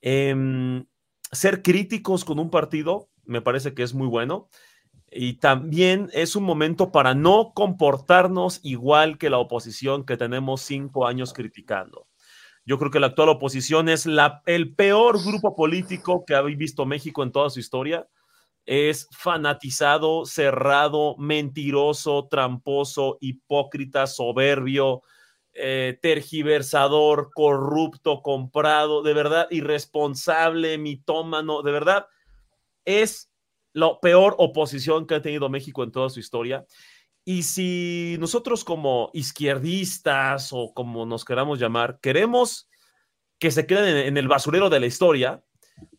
Em, 0.00 0.84
ser 1.30 1.62
críticos 1.62 2.24
con 2.24 2.38
un 2.40 2.50
partido 2.50 3.08
me 3.24 3.40
parece 3.40 3.74
que 3.74 3.84
es 3.84 3.94
muy 3.94 4.08
bueno 4.08 4.48
y 5.12 5.34
también 5.34 6.08
es 6.12 6.34
un 6.36 6.44
momento 6.44 6.90
para 6.90 7.14
no 7.14 7.52
comportarnos 7.54 8.60
igual 8.64 9.18
que 9.18 9.30
la 9.30 9.38
oposición 9.38 10.04
que 10.04 10.16
tenemos 10.16 10.62
cinco 10.62 11.06
años 11.06 11.32
criticando. 11.32 12.06
Yo 12.64 12.78
creo 12.78 12.90
que 12.90 13.00
la 13.00 13.08
actual 13.08 13.30
oposición 13.30 13.88
es 13.88 14.06
la, 14.06 14.42
el 14.46 14.74
peor 14.74 15.22
grupo 15.24 15.56
político 15.56 16.24
que 16.24 16.34
ha 16.34 16.42
visto 16.42 16.86
México 16.86 17.22
en 17.22 17.32
toda 17.32 17.50
su 17.50 17.58
historia. 17.58 18.08
Es 18.66 19.08
fanatizado, 19.10 20.26
cerrado, 20.26 21.16
mentiroso, 21.16 22.28
tramposo, 22.28 23.18
hipócrita, 23.20 24.06
soberbio, 24.06 25.02
eh, 25.54 25.98
tergiversador, 26.00 27.30
corrupto, 27.34 28.22
comprado, 28.22 29.02
de 29.02 29.14
verdad, 29.14 29.48
irresponsable, 29.50 30.78
mitómano, 30.78 31.62
de 31.62 31.72
verdad, 31.72 32.06
es 32.84 33.30
la 33.72 33.98
peor 34.00 34.34
oposición 34.38 35.06
que 35.06 35.16
ha 35.16 35.22
tenido 35.22 35.48
México 35.48 35.82
en 35.82 35.92
toda 35.92 36.08
su 36.10 36.20
historia. 36.20 36.66
Y 37.24 37.42
si 37.42 38.16
nosotros 38.18 38.64
como 38.64 39.10
izquierdistas 39.12 40.50
o 40.52 40.72
como 40.74 41.06
nos 41.06 41.24
queramos 41.24 41.58
llamar, 41.58 42.00
queremos 42.00 42.68
que 43.38 43.50
se 43.50 43.66
queden 43.66 43.96
en, 43.96 44.16
el 44.16 44.28
basurero 44.28 44.70
de 44.70 44.80
la 44.80 44.86
historia, 44.86 45.42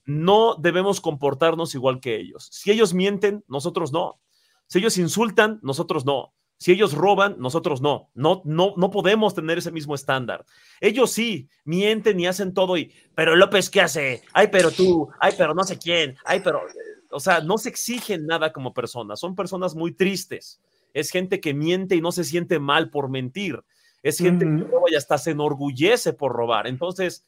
no 0.05 0.55
debemos 0.55 1.01
comportarnos 1.01 1.75
igual 1.75 1.99
que 1.99 2.15
ellos. 2.15 2.47
Si 2.51 2.71
ellos 2.71 2.93
mienten, 2.93 3.43
nosotros 3.47 3.91
no. 3.91 4.19
Si 4.67 4.79
ellos 4.79 4.97
insultan, 4.97 5.59
nosotros 5.63 6.05
no. 6.05 6.33
Si 6.61 6.71
ellos 6.71 6.93
roban, 6.93 7.37
nosotros 7.39 7.81
no. 7.81 8.11
No, 8.13 8.43
no, 8.45 8.75
no 8.77 8.91
podemos 8.91 9.33
tener 9.33 9.57
ese 9.57 9.71
mismo 9.71 9.95
estándar. 9.95 10.45
Ellos 10.79 11.11
sí 11.11 11.49
mienten 11.63 12.19
y 12.19 12.27
hacen 12.27 12.53
todo 12.53 12.77
y, 12.77 12.93
pero 13.15 13.35
López, 13.35 13.67
¿qué 13.71 13.81
hace? 13.81 14.21
Ay, 14.31 14.49
pero 14.51 14.69
tú, 14.69 15.09
ay, 15.19 15.33
pero 15.35 15.55
no 15.55 15.63
sé 15.63 15.79
quién, 15.79 16.15
ay, 16.23 16.41
pero 16.43 16.61
o 17.09 17.19
sea, 17.19 17.41
no 17.41 17.57
se 17.57 17.69
exigen 17.69 18.27
nada 18.27 18.53
como 18.53 18.75
personas, 18.75 19.19
son 19.19 19.35
personas 19.35 19.73
muy 19.73 19.91
tristes. 19.91 20.61
Es 20.93 21.09
gente 21.09 21.39
que 21.39 21.55
miente 21.55 21.95
y 21.95 22.01
no 22.01 22.11
se 22.11 22.23
siente 22.23 22.59
mal 22.59 22.91
por 22.91 23.09
mentir. 23.09 23.59
Es 24.03 24.19
gente 24.19 24.45
que 24.45 24.63
roba 24.63 24.85
y 24.91 24.93
hasta 24.93 25.17
se 25.17 25.31
enorgullece 25.31 26.13
por 26.13 26.31
robar. 26.31 26.67
Entonces, 26.67 27.25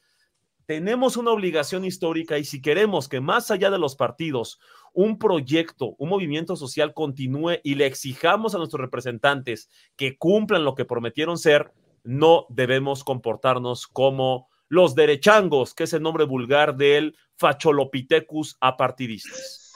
tenemos 0.66 1.16
una 1.16 1.30
obligación 1.30 1.84
histórica 1.84 2.38
y 2.38 2.44
si 2.44 2.60
queremos 2.62 3.08
que 3.08 3.20
más 3.20 3.50
allá 3.50 3.70
de 3.70 3.78
los 3.78 3.96
partidos, 3.96 4.58
un 4.92 5.18
proyecto, 5.18 5.94
un 5.98 6.08
movimiento 6.08 6.56
social 6.56 6.94
continúe 6.94 7.58
y 7.62 7.74
le 7.74 7.86
exijamos 7.86 8.54
a 8.54 8.58
nuestros 8.58 8.80
representantes 8.80 9.68
que 9.96 10.16
cumplan 10.16 10.64
lo 10.64 10.74
que 10.74 10.84
prometieron 10.84 11.38
ser, 11.38 11.72
no 12.04 12.46
debemos 12.48 13.02
comportarnos 13.02 13.86
como 13.86 14.48
los 14.68 14.94
derechangos, 14.94 15.74
que 15.74 15.84
es 15.84 15.92
el 15.92 16.02
nombre 16.02 16.24
vulgar 16.24 16.76
del 16.76 17.16
Facholopithecus 17.36 18.56
apartidistas. 18.60 19.72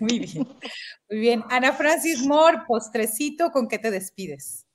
Muy 0.00 0.20
bien. 0.20 0.48
Muy 1.10 1.18
bien. 1.18 1.44
Ana 1.50 1.72
Francis 1.72 2.24
Moore, 2.24 2.62
postrecito, 2.66 3.50
¿con 3.50 3.68
qué 3.68 3.78
te 3.78 3.90
despides? 3.90 4.66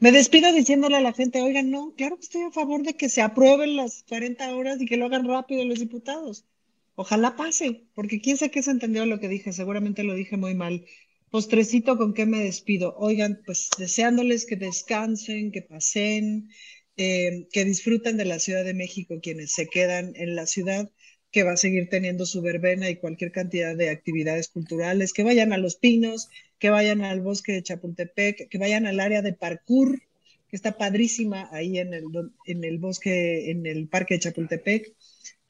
Me 0.00 0.12
despido 0.12 0.50
diciéndole 0.54 0.96
a 0.96 1.02
la 1.02 1.12
gente, 1.12 1.42
oigan, 1.42 1.70
no, 1.70 1.94
claro 1.94 2.16
que 2.16 2.22
estoy 2.22 2.42
a 2.42 2.50
favor 2.50 2.82
de 2.82 2.94
que 2.94 3.10
se 3.10 3.20
aprueben 3.20 3.76
las 3.76 4.02
40 4.08 4.56
horas 4.56 4.80
y 4.80 4.86
que 4.86 4.96
lo 4.96 5.04
hagan 5.04 5.28
rápido 5.28 5.62
los 5.66 5.78
diputados. 5.78 6.46
Ojalá 6.94 7.36
pase, 7.36 7.82
porque 7.94 8.18
quién 8.22 8.38
sabe 8.38 8.50
qué 8.50 8.62
se 8.62 8.70
entendió 8.70 9.04
lo 9.04 9.20
que 9.20 9.28
dije, 9.28 9.52
seguramente 9.52 10.02
lo 10.02 10.14
dije 10.14 10.38
muy 10.38 10.54
mal. 10.54 10.86
Postrecito, 11.30 11.98
¿con 11.98 12.14
qué 12.14 12.24
me 12.24 12.38
despido? 12.38 12.96
Oigan, 12.96 13.42
pues 13.44 13.68
deseándoles 13.76 14.46
que 14.46 14.56
descansen, 14.56 15.52
que 15.52 15.60
pasen, 15.60 16.48
eh, 16.96 17.46
que 17.52 17.66
disfruten 17.66 18.16
de 18.16 18.24
la 18.24 18.38
Ciudad 18.38 18.64
de 18.64 18.72
México 18.72 19.20
quienes 19.22 19.52
se 19.52 19.68
quedan 19.68 20.14
en 20.16 20.34
la 20.34 20.46
ciudad 20.46 20.90
que 21.30 21.42
va 21.44 21.52
a 21.52 21.56
seguir 21.56 21.88
teniendo 21.88 22.26
su 22.26 22.42
verbena 22.42 22.90
y 22.90 22.96
cualquier 22.96 23.32
cantidad 23.32 23.76
de 23.76 23.90
actividades 23.90 24.48
culturales, 24.48 25.12
que 25.12 25.22
vayan 25.22 25.52
a 25.52 25.58
Los 25.58 25.76
Pinos, 25.76 26.28
que 26.60 26.70
vayan 26.70 27.02
al 27.02 27.22
bosque 27.22 27.52
de 27.52 27.62
Chapultepec, 27.62 28.48
que 28.48 28.58
vayan 28.58 28.86
al 28.86 29.00
área 29.00 29.22
de 29.22 29.32
parkour, 29.32 29.98
que 30.46 30.56
está 30.56 30.76
padrísima 30.76 31.48
ahí 31.52 31.78
en 31.78 31.94
el, 31.94 32.04
en 32.44 32.64
el 32.64 32.78
bosque, 32.78 33.50
en 33.50 33.66
el 33.66 33.88
parque 33.88 34.14
de 34.14 34.20
Chapultepec. 34.20 34.94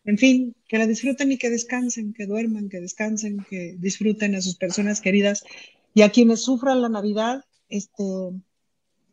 En 0.05 0.17
fin, 0.17 0.55
que 0.69 0.79
la 0.79 0.87
disfruten 0.87 1.33
y 1.33 1.37
que 1.37 1.51
descansen, 1.51 2.15
que 2.15 2.27
duerman, 2.27 2.69
que 2.69 2.81
descansen, 2.81 3.45
que 3.51 3.77
disfruten 3.79 4.35
a 4.37 4.41
sus 4.41 4.57
personas 4.57 5.01
queridas 5.01 5.45
y 5.93 6.03
a 6.03 6.11
quienes 6.11 6.41
sufran 6.41 6.81
la 6.81 6.89
Navidad, 6.89 7.45
este, 7.69 8.05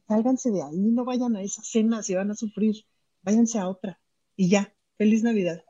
sálganse 0.08 0.52
de 0.52 0.62
ahí, 0.62 0.78
no 0.78 1.04
vayan 1.04 1.36
a 1.36 1.42
esa 1.42 1.64
cena 1.64 2.04
si 2.04 2.14
van 2.14 2.32
a 2.32 2.36
sufrir, 2.36 2.76
váyanse 3.24 3.58
a 3.58 3.68
otra 3.68 4.00
y 4.36 4.50
ya, 4.50 4.74
feliz 4.98 5.24
Navidad. 5.24 5.64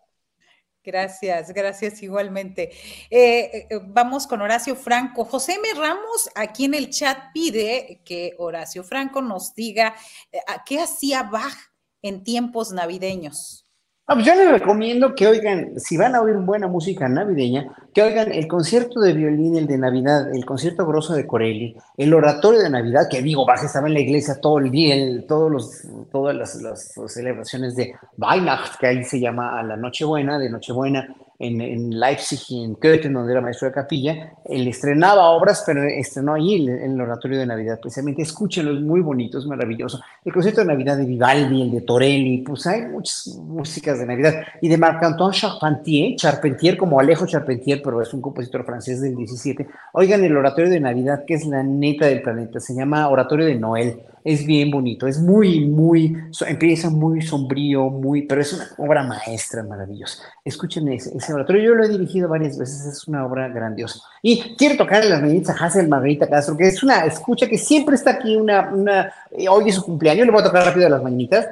Gracias, 0.88 1.52
gracias 1.52 2.02
igualmente. 2.02 2.72
Eh, 3.10 3.68
eh, 3.70 3.80
vamos 3.88 4.26
con 4.26 4.40
Horacio 4.42 4.74
Franco. 4.74 5.26
José 5.26 5.56
M. 5.56 5.74
Ramos 5.74 6.30
aquí 6.34 6.64
en 6.64 6.76
el 6.76 6.90
chat 6.92 7.34
pide 7.34 8.02
que 8.06 8.36
Horacio 8.38 8.86
Franco 8.86 9.22
nos 9.22 9.54
diga 9.54 9.94
eh, 10.32 10.40
qué 10.66 10.80
hacía 10.80 11.24
Bach 11.24 11.58
en 12.02 12.24
tiempos 12.24 12.72
navideños. 12.72 13.67
Ah, 14.10 14.14
pues 14.14 14.26
yo 14.26 14.36
les 14.36 14.50
recomiendo 14.50 15.14
que 15.16 15.28
oigan, 15.28 15.78
si 15.82 15.98
van 15.98 16.16
a 16.16 16.22
oír 16.22 16.38
buena 16.38 16.70
música 16.70 17.10
navideña, 17.10 17.76
que 17.94 18.02
oigan 18.02 18.32
el 18.32 18.48
concierto 18.48 19.02
de 19.02 19.12
violín, 19.12 19.58
el 19.58 19.68
de 19.68 19.78
Navidad, 19.78 20.34
el 20.34 20.46
concierto 20.46 20.86
grosso 20.88 21.14
de 21.14 21.28
Corelli, 21.28 21.76
el 21.98 22.14
oratorio 22.14 22.62
de 22.62 22.70
Navidad, 22.70 23.10
que 23.12 23.22
digo, 23.22 23.46
Bach 23.46 23.62
estaba 23.62 23.88
en 23.88 23.96
la 23.96 24.00
iglesia 24.00 24.40
todo 24.40 24.60
el 24.60 24.72
día, 24.72 24.96
todos 25.28 25.52
los, 25.52 25.82
todas 26.10 26.34
las, 26.34 26.94
celebraciones 27.08 27.76
de 27.76 27.96
Weihnacht, 28.18 28.80
que 28.80 28.88
ahí 28.88 29.04
se 29.04 29.20
llama 29.20 29.60
a 29.60 29.64
la 29.64 29.76
Nochebuena, 29.76 30.40
de 30.40 30.52
Nochebuena, 30.52 31.14
en, 31.40 32.00
Leipzig 32.00 32.40
y 32.50 32.64
en 32.64 32.76
Köthen, 32.76 33.14
donde 33.14 33.32
era 33.32 33.42
maestro 33.42 33.68
de 33.68 33.74
capilla, 33.74 34.34
él 34.46 34.68
estrenaba 34.68 35.30
obras, 35.30 35.64
pero 35.66 35.84
estrenó 35.84 36.34
allí 36.34 36.56
en 36.68 36.94
el 36.94 37.02
oratorio 37.02 37.38
de 37.38 37.46
Navidad, 37.46 37.80
precisamente. 37.80 38.22
Escúchenlo, 38.22 38.74
es 38.74 38.82
muy 38.82 39.02
bonito, 39.02 39.38
es 39.38 39.46
maravilloso. 39.46 40.00
El 40.26 40.34
concierto 40.34 40.62
de 40.62 40.68
Navidad 40.68 40.98
de 40.98 41.06
Vivaldi, 41.06 41.62
el 41.62 41.72
de 41.72 41.82
Torelli, 41.82 42.40
pues 42.40 42.66
hay 42.66 42.86
muchas 42.88 43.28
músicas 43.38 44.00
de 44.00 44.06
Navidad. 44.06 44.34
Y 44.62 44.68
de 44.68 44.78
Marc-Antoine 44.78 45.34
Charpentier, 45.34 46.16
Charpentier 46.16 46.78
como 46.78 47.00
Alejo 47.00 47.28
Charpentier, 47.28 47.82
pero 47.84 48.02
es 48.02 48.14
un 48.14 48.22
compositor 48.22 48.66
francés 48.66 49.02
del 49.02 49.16
17. 49.16 49.68
Oigan 49.94 50.24
el 50.24 50.36
oratorio 50.36 50.72
de 50.72 50.80
Navidad, 50.80 51.24
que 51.26 51.36
es 51.36 51.46
la 51.46 51.62
neta 51.62 52.08
del 52.08 52.22
planeta, 52.22 52.60
se 52.60 52.74
llama 52.74 53.08
Oratorio 53.10 53.46
de 53.46 53.56
Noel 53.56 54.02
es 54.28 54.46
bien 54.46 54.70
bonito, 54.72 55.08
es 55.08 55.20
muy, 55.20 55.70
muy, 55.70 56.18
empieza 56.46 56.90
muy 56.90 57.22
sombrío, 57.22 57.90
muy, 57.90 58.24
pero 58.24 58.42
es 58.42 58.52
una 58.52 58.68
obra 58.78 59.02
maestra 59.02 59.64
maravillosa. 59.64 60.22
Escuchen 60.44 60.90
ese, 60.90 61.16
ese 61.18 61.34
oratorio, 61.34 61.64
yo 61.64 61.76
lo 61.76 61.86
he 61.86 61.88
dirigido 61.88 62.28
varias 62.28 62.58
veces, 62.58 62.86
es 62.88 63.08
una 63.08 63.26
obra 63.26 63.48
grandiosa. 63.48 64.02
Y 64.22 64.56
quiero 64.58 64.76
tocar 64.76 65.06
las 65.06 65.22
mañanitas 65.22 65.56
a 65.56 65.66
Hazel 65.66 65.88
Margarita 65.88 66.28
Castro, 66.28 66.58
que 66.58 66.68
es 66.68 66.84
una 66.84 67.06
escucha 67.06 67.48
que 67.48 67.58
siempre 67.58 67.96
está 67.96 68.12
aquí, 68.12 68.36
una, 68.36 68.70
una, 68.70 69.14
eh, 69.32 69.48
hoy 69.48 69.70
es 69.70 69.76
su 69.76 69.84
cumpleaños, 69.84 70.26
le 70.26 70.32
voy 70.34 70.42
a 70.42 70.46
tocar 70.46 70.66
rápido 70.66 70.90
las 70.90 71.02
mañanitas. 71.02 71.48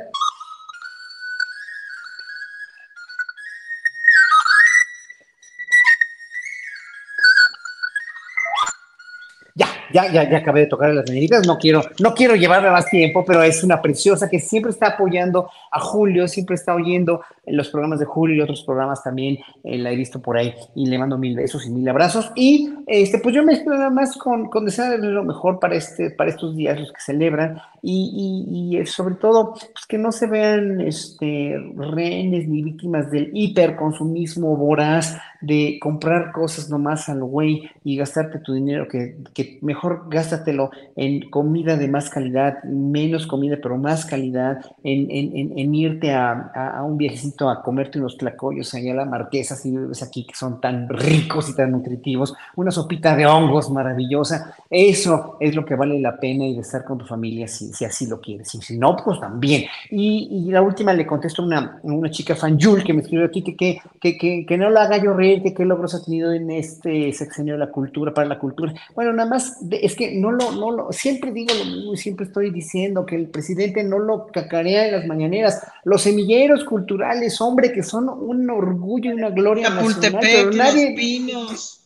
Ya, 9.95 10.11
ya, 10.11 10.29
ya 10.29 10.39
acabé 10.39 10.61
de 10.61 10.67
tocar 10.67 10.93
las 10.93 11.07
mañanitas, 11.07 11.47
no 11.47 11.57
quiero, 11.57 11.81
no 12.01 12.13
quiero 12.13 12.35
llevarle 12.35 12.69
más 12.69 12.85
tiempo, 12.87 13.23
pero 13.23 13.41
es 13.41 13.63
una 13.63 13.81
preciosa 13.81 14.29
que 14.29 14.39
siempre 14.39 14.71
está 14.71 14.87
apoyando 14.87 15.49
a 15.71 15.79
Julio, 15.79 16.27
siempre 16.27 16.55
está 16.55 16.75
oyendo 16.75 17.21
en 17.45 17.55
los 17.55 17.69
programas 17.69 17.99
de 17.99 18.05
Julio 18.05 18.35
y 18.35 18.41
otros 18.41 18.63
programas 18.63 19.01
también, 19.01 19.37
eh, 19.63 19.77
la 19.77 19.91
he 19.91 19.95
visto 19.95 20.21
por 20.21 20.37
ahí 20.37 20.53
y 20.75 20.87
le 20.87 20.97
mando 20.97 21.17
mil 21.17 21.35
besos 21.37 21.65
y 21.65 21.69
mil 21.69 21.87
abrazos. 21.87 22.29
Y 22.35 22.73
este, 22.87 23.19
pues 23.19 23.33
yo 23.33 23.43
me 23.43 23.53
espero 23.53 23.77
nada 23.77 23.89
más 23.89 24.17
con, 24.17 24.49
con 24.49 24.65
desearle 24.65 24.97
lo 24.97 25.23
mejor 25.23 25.59
para, 25.59 25.75
este, 25.75 26.11
para 26.11 26.29
estos 26.29 26.57
días, 26.57 26.77
los 26.77 26.91
que 26.91 26.99
celebran, 26.99 27.61
y, 27.81 28.73
y, 28.73 28.79
y 28.79 28.85
sobre 28.87 29.15
todo, 29.15 29.53
pues 29.53 29.85
que 29.87 29.97
no 29.97 30.11
se 30.11 30.27
vean 30.27 30.81
este, 30.81 31.55
rehenes 31.77 32.47
ni 32.47 32.63
víctimas 32.63 33.11
del 33.11 33.29
hiperconsumismo 33.31 34.57
voraz 34.57 35.17
de 35.41 35.77
comprar 35.79 36.31
cosas 36.31 36.69
nomás 36.71 37.07
al 37.09 37.23
güey 37.23 37.69
y 37.83 37.95
gastarte 37.95 38.39
tu 38.39 38.53
dinero, 38.53 38.87
que, 38.87 39.17
que 39.35 39.59
mejor 39.61 39.84
gástatelo 40.09 40.71
en 40.95 41.29
comida 41.29 41.77
de 41.77 41.87
más 41.87 42.09
calidad, 42.09 42.63
menos 42.63 43.27
comida, 43.27 43.57
pero 43.61 43.77
más 43.77 44.05
calidad, 44.05 44.59
en, 44.83 45.75
irte 45.75 46.13
a, 46.13 46.81
un 46.85 46.97
viajecito 46.97 47.49
a 47.49 47.61
comerte 47.61 47.99
unos 47.99 48.17
tlacoyos 48.17 48.73
allá 48.73 48.93
a 48.93 48.95
la 48.95 49.05
marquesa, 49.05 49.55
si 49.55 49.71
vives 49.71 50.03
aquí, 50.03 50.25
que 50.25 50.35
son 50.35 50.59
tan 50.61 50.89
ricos 50.89 51.49
y 51.49 51.55
tan 51.55 51.71
nutritivos, 51.71 52.35
una 52.55 52.71
sopita 52.71 53.15
de 53.15 53.25
hongos 53.25 53.69
maravillosa, 53.69 54.55
eso 54.69 55.37
es 55.39 55.55
lo 55.55 55.65
que 55.65 55.75
vale 55.75 55.99
la 55.99 56.19
pena 56.19 56.45
y 56.45 56.55
de 56.55 56.61
estar 56.61 56.83
con 56.83 56.97
tu 56.97 57.05
familia 57.05 57.47
si, 57.47 57.85
así 57.85 58.07
lo 58.07 58.19
quieres, 58.19 58.53
y 58.55 58.61
si 58.61 58.77
no, 58.77 58.95
pues 58.95 59.19
también. 59.19 59.65
Y, 59.89 60.45
la 60.55 60.61
última 60.61 60.93
le 60.93 61.05
contesto 61.05 61.41
a 61.41 61.45
una, 61.45 61.79
una 61.83 62.09
chica 62.09 62.35
fan, 62.35 62.57
Jul, 62.59 62.83
que 62.83 62.93
me 62.93 63.01
escribió 63.01 63.25
aquí 63.25 63.43
que, 63.43 63.55
que, 63.55 63.81
que, 63.99 64.17
que, 64.17 64.45
que 64.45 64.57
no 64.57 64.69
lo 64.69 64.79
haga 64.79 64.97
yo 64.97 65.13
reír 65.13 65.43
qué 65.53 65.65
logros 65.65 65.93
ha 65.95 66.03
tenido 66.03 66.31
en 66.31 66.49
este 66.51 67.11
sexenio 67.13 67.53
de 67.53 67.59
la 67.59 67.71
cultura, 67.71 68.13
para 68.13 68.27
la 68.27 68.39
cultura. 68.39 68.73
Bueno, 68.95 69.13
nada 69.13 69.29
más, 69.29 69.57
es 69.83 69.95
que 69.95 70.15
no 70.15 70.31
lo, 70.31 70.51
no 70.51 70.71
lo, 70.71 70.91
siempre 70.91 71.31
digo 71.31 71.53
lo 71.53 71.65
mismo 71.65 71.93
y 71.93 71.97
siempre 71.97 72.25
estoy 72.25 72.51
diciendo 72.51 73.05
que 73.05 73.15
el 73.15 73.27
presidente 73.29 73.83
no 73.83 73.99
lo 73.99 74.27
cacarea 74.27 74.85
en 74.85 74.91
las 74.91 75.05
mañaneras. 75.05 75.61
Los 75.83 76.03
semilleros 76.03 76.63
culturales, 76.63 77.39
hombre, 77.41 77.71
que 77.71 77.83
son 77.83 78.09
un 78.09 78.49
orgullo 78.49 79.11
y 79.11 79.13
una 79.13 79.29
gloria 79.29 79.69
nacional, 79.69 80.19
pero 80.21 80.51
nadie... 80.51 80.91
Los 80.91 80.99
pinos. 80.99 81.81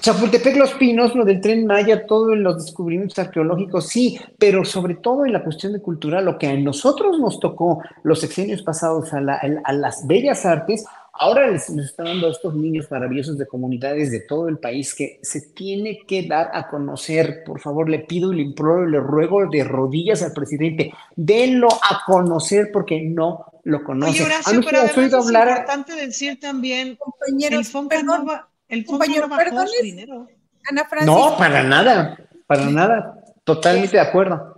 Chapultepec, 0.00 0.56
Los 0.56 0.74
Pinos, 0.74 1.14
lo 1.14 1.24
del 1.24 1.40
tren 1.40 1.66
Maya, 1.66 2.04
todo 2.06 2.32
en 2.32 2.42
los 2.42 2.64
descubrimientos 2.64 3.18
arqueológicos, 3.18 3.86
sí, 3.86 4.18
pero 4.38 4.64
sobre 4.64 4.96
todo 4.96 5.24
en 5.24 5.32
la 5.32 5.44
cuestión 5.44 5.72
de 5.72 5.80
cultura, 5.80 6.20
lo 6.20 6.36
que 6.36 6.48
a 6.48 6.54
nosotros 6.54 7.20
nos 7.20 7.38
tocó 7.38 7.80
los 8.02 8.20
sexenios 8.20 8.62
pasados 8.62 9.12
a, 9.14 9.18
a 9.18 9.72
las 9.72 10.06
bellas 10.06 10.44
artes, 10.44 10.84
Ahora 11.16 11.48
les, 11.48 11.70
están 11.70 12.06
dando 12.06 12.26
a 12.26 12.30
estos 12.32 12.54
niños 12.54 12.90
maravillosos 12.90 13.38
de 13.38 13.46
comunidades 13.46 14.10
de 14.10 14.20
todo 14.20 14.48
el 14.48 14.58
país 14.58 14.94
que 14.94 15.20
se 15.22 15.40
tiene 15.40 16.00
que 16.08 16.26
dar 16.26 16.50
a 16.52 16.68
conocer. 16.68 17.44
Por 17.44 17.60
favor, 17.60 17.88
le 17.88 18.00
pido 18.00 18.32
y 18.32 18.36
le 18.36 18.42
imploro 18.42 18.88
y 18.88 18.90
le 18.90 18.98
ruego 18.98 19.46
de 19.46 19.62
rodillas 19.62 20.22
al 20.22 20.32
presidente, 20.32 20.92
denlo 21.14 21.68
a 21.68 22.02
conocer 22.04 22.70
porque 22.72 23.00
no 23.00 23.46
lo 23.62 23.84
conoce. 23.84 24.22
Oye, 24.22 24.24
Horacio, 24.24 24.60
pero 24.64 24.78
además 24.78 25.06
es 25.06 25.14
hablar 25.14 25.48
importante 25.48 25.94
decir 25.94 26.40
también, 26.40 26.96
compañeros, 26.96 27.60
el 27.60 27.64
Fonca 27.66 28.02
no, 28.02 28.26
va, 28.26 28.48
el 28.68 28.84
compañero, 28.84 29.28
no 29.28 29.36
bajó 29.36 29.66
su 29.68 29.82
dinero. 29.82 30.26
Ana 30.68 30.88
no, 31.04 31.36
para 31.36 31.62
nada, 31.62 32.18
para 32.46 32.66
nada. 32.66 33.20
Totalmente 33.44 33.98
de 33.98 34.02
acuerdo. 34.02 34.53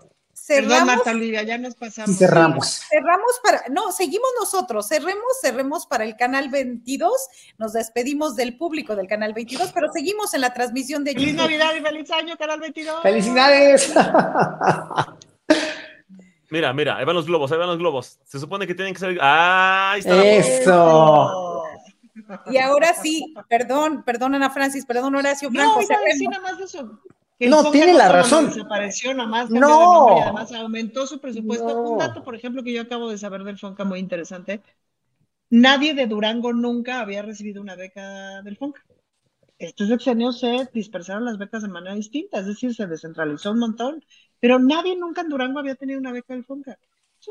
Cerramos, 0.46 0.70
Perdón, 0.70 0.86
Marta 0.86 1.10
Olivia, 1.10 1.42
ya 1.42 1.58
nos 1.58 1.74
pasamos. 1.74 2.16
Cerramos. 2.16 2.82
Cerramos 2.88 3.40
para, 3.42 3.64
no, 3.68 3.90
seguimos 3.90 4.28
nosotros, 4.38 4.86
cerremos, 4.86 5.24
cerremos 5.40 5.86
para 5.86 6.04
el 6.04 6.14
canal 6.16 6.50
22, 6.50 7.12
nos 7.58 7.72
despedimos 7.72 8.36
del 8.36 8.56
público 8.56 8.94
del 8.94 9.08
canal 9.08 9.34
22, 9.34 9.72
pero 9.72 9.88
seguimos 9.92 10.34
en 10.34 10.42
la 10.42 10.54
transmisión 10.54 11.02
de 11.02 11.14
Feliz 11.14 11.34
Navidad 11.34 11.74
y 11.74 11.80
feliz 11.80 12.08
año, 12.12 12.36
canal 12.36 12.60
22. 12.60 13.02
¡Felicidades! 13.02 13.92
Mira, 16.48 16.72
mira, 16.72 16.96
ahí 16.96 17.04
van 17.04 17.16
los 17.16 17.26
globos, 17.26 17.50
ahí 17.50 17.58
van 17.58 17.66
los 17.66 17.78
globos. 17.78 18.20
Se 18.24 18.38
supone 18.38 18.68
que 18.68 18.74
tienen 18.76 18.94
que 18.94 19.00
salir. 19.00 19.18
¡Ah! 19.20 19.90
Ahí 19.94 19.98
está 19.98 20.24
¡Eso! 20.24 21.64
Y 22.46 22.58
ahora 22.58 22.94
sí, 22.94 23.34
perdón, 23.48 24.04
perdón 24.04 24.36
Ana 24.36 24.48
Francis, 24.50 24.86
perdón 24.86 25.16
Horacio 25.16 25.50
Franco. 25.50 25.74
No, 25.74 25.82
iba 25.82 25.96
a 25.96 26.04
decir 26.04 26.28
nada 26.28 26.42
más 26.44 26.56
de 26.56 26.64
eso 26.66 27.00
no, 27.38 27.70
tiene 27.70 27.92
la 27.94 28.08
razón. 28.08 28.46
Desapareció 28.46 29.14
nomás, 29.14 29.50
no. 29.50 30.16
y 30.16 30.20
además 30.20 30.52
aumentó 30.52 31.06
su 31.06 31.20
presupuesto. 31.20 31.82
Un 31.82 31.98
dato, 31.98 32.22
por 32.22 32.34
ejemplo, 32.34 32.62
que 32.62 32.72
yo 32.72 32.82
acabo 32.82 33.10
de 33.10 33.18
saber 33.18 33.44
del 33.44 33.58
FONCA 33.58 33.84
muy 33.84 33.98
interesante. 33.98 34.62
Nadie 35.50 35.94
de 35.94 36.06
Durango 36.06 36.52
nunca 36.52 37.00
había 37.00 37.22
recibido 37.22 37.62
una 37.62 37.76
beca 37.76 38.42
del 38.42 38.56
FONCA. 38.56 38.82
Estos 39.58 39.88
sexenios 39.88 40.40
se 40.40 40.68
dispersaron 40.72 41.24
las 41.24 41.38
becas 41.38 41.62
de 41.62 41.68
manera 41.68 41.94
distinta, 41.94 42.40
es 42.40 42.46
decir, 42.46 42.74
se 42.74 42.86
descentralizó 42.86 43.52
un 43.52 43.60
montón, 43.60 44.04
pero 44.38 44.58
nadie 44.58 44.96
nunca 44.96 45.22
en 45.22 45.30
Durango 45.30 45.58
había 45.58 45.76
tenido 45.76 45.98
una 45.98 46.12
beca 46.12 46.34
del 46.34 46.44
FONCA 46.44 46.78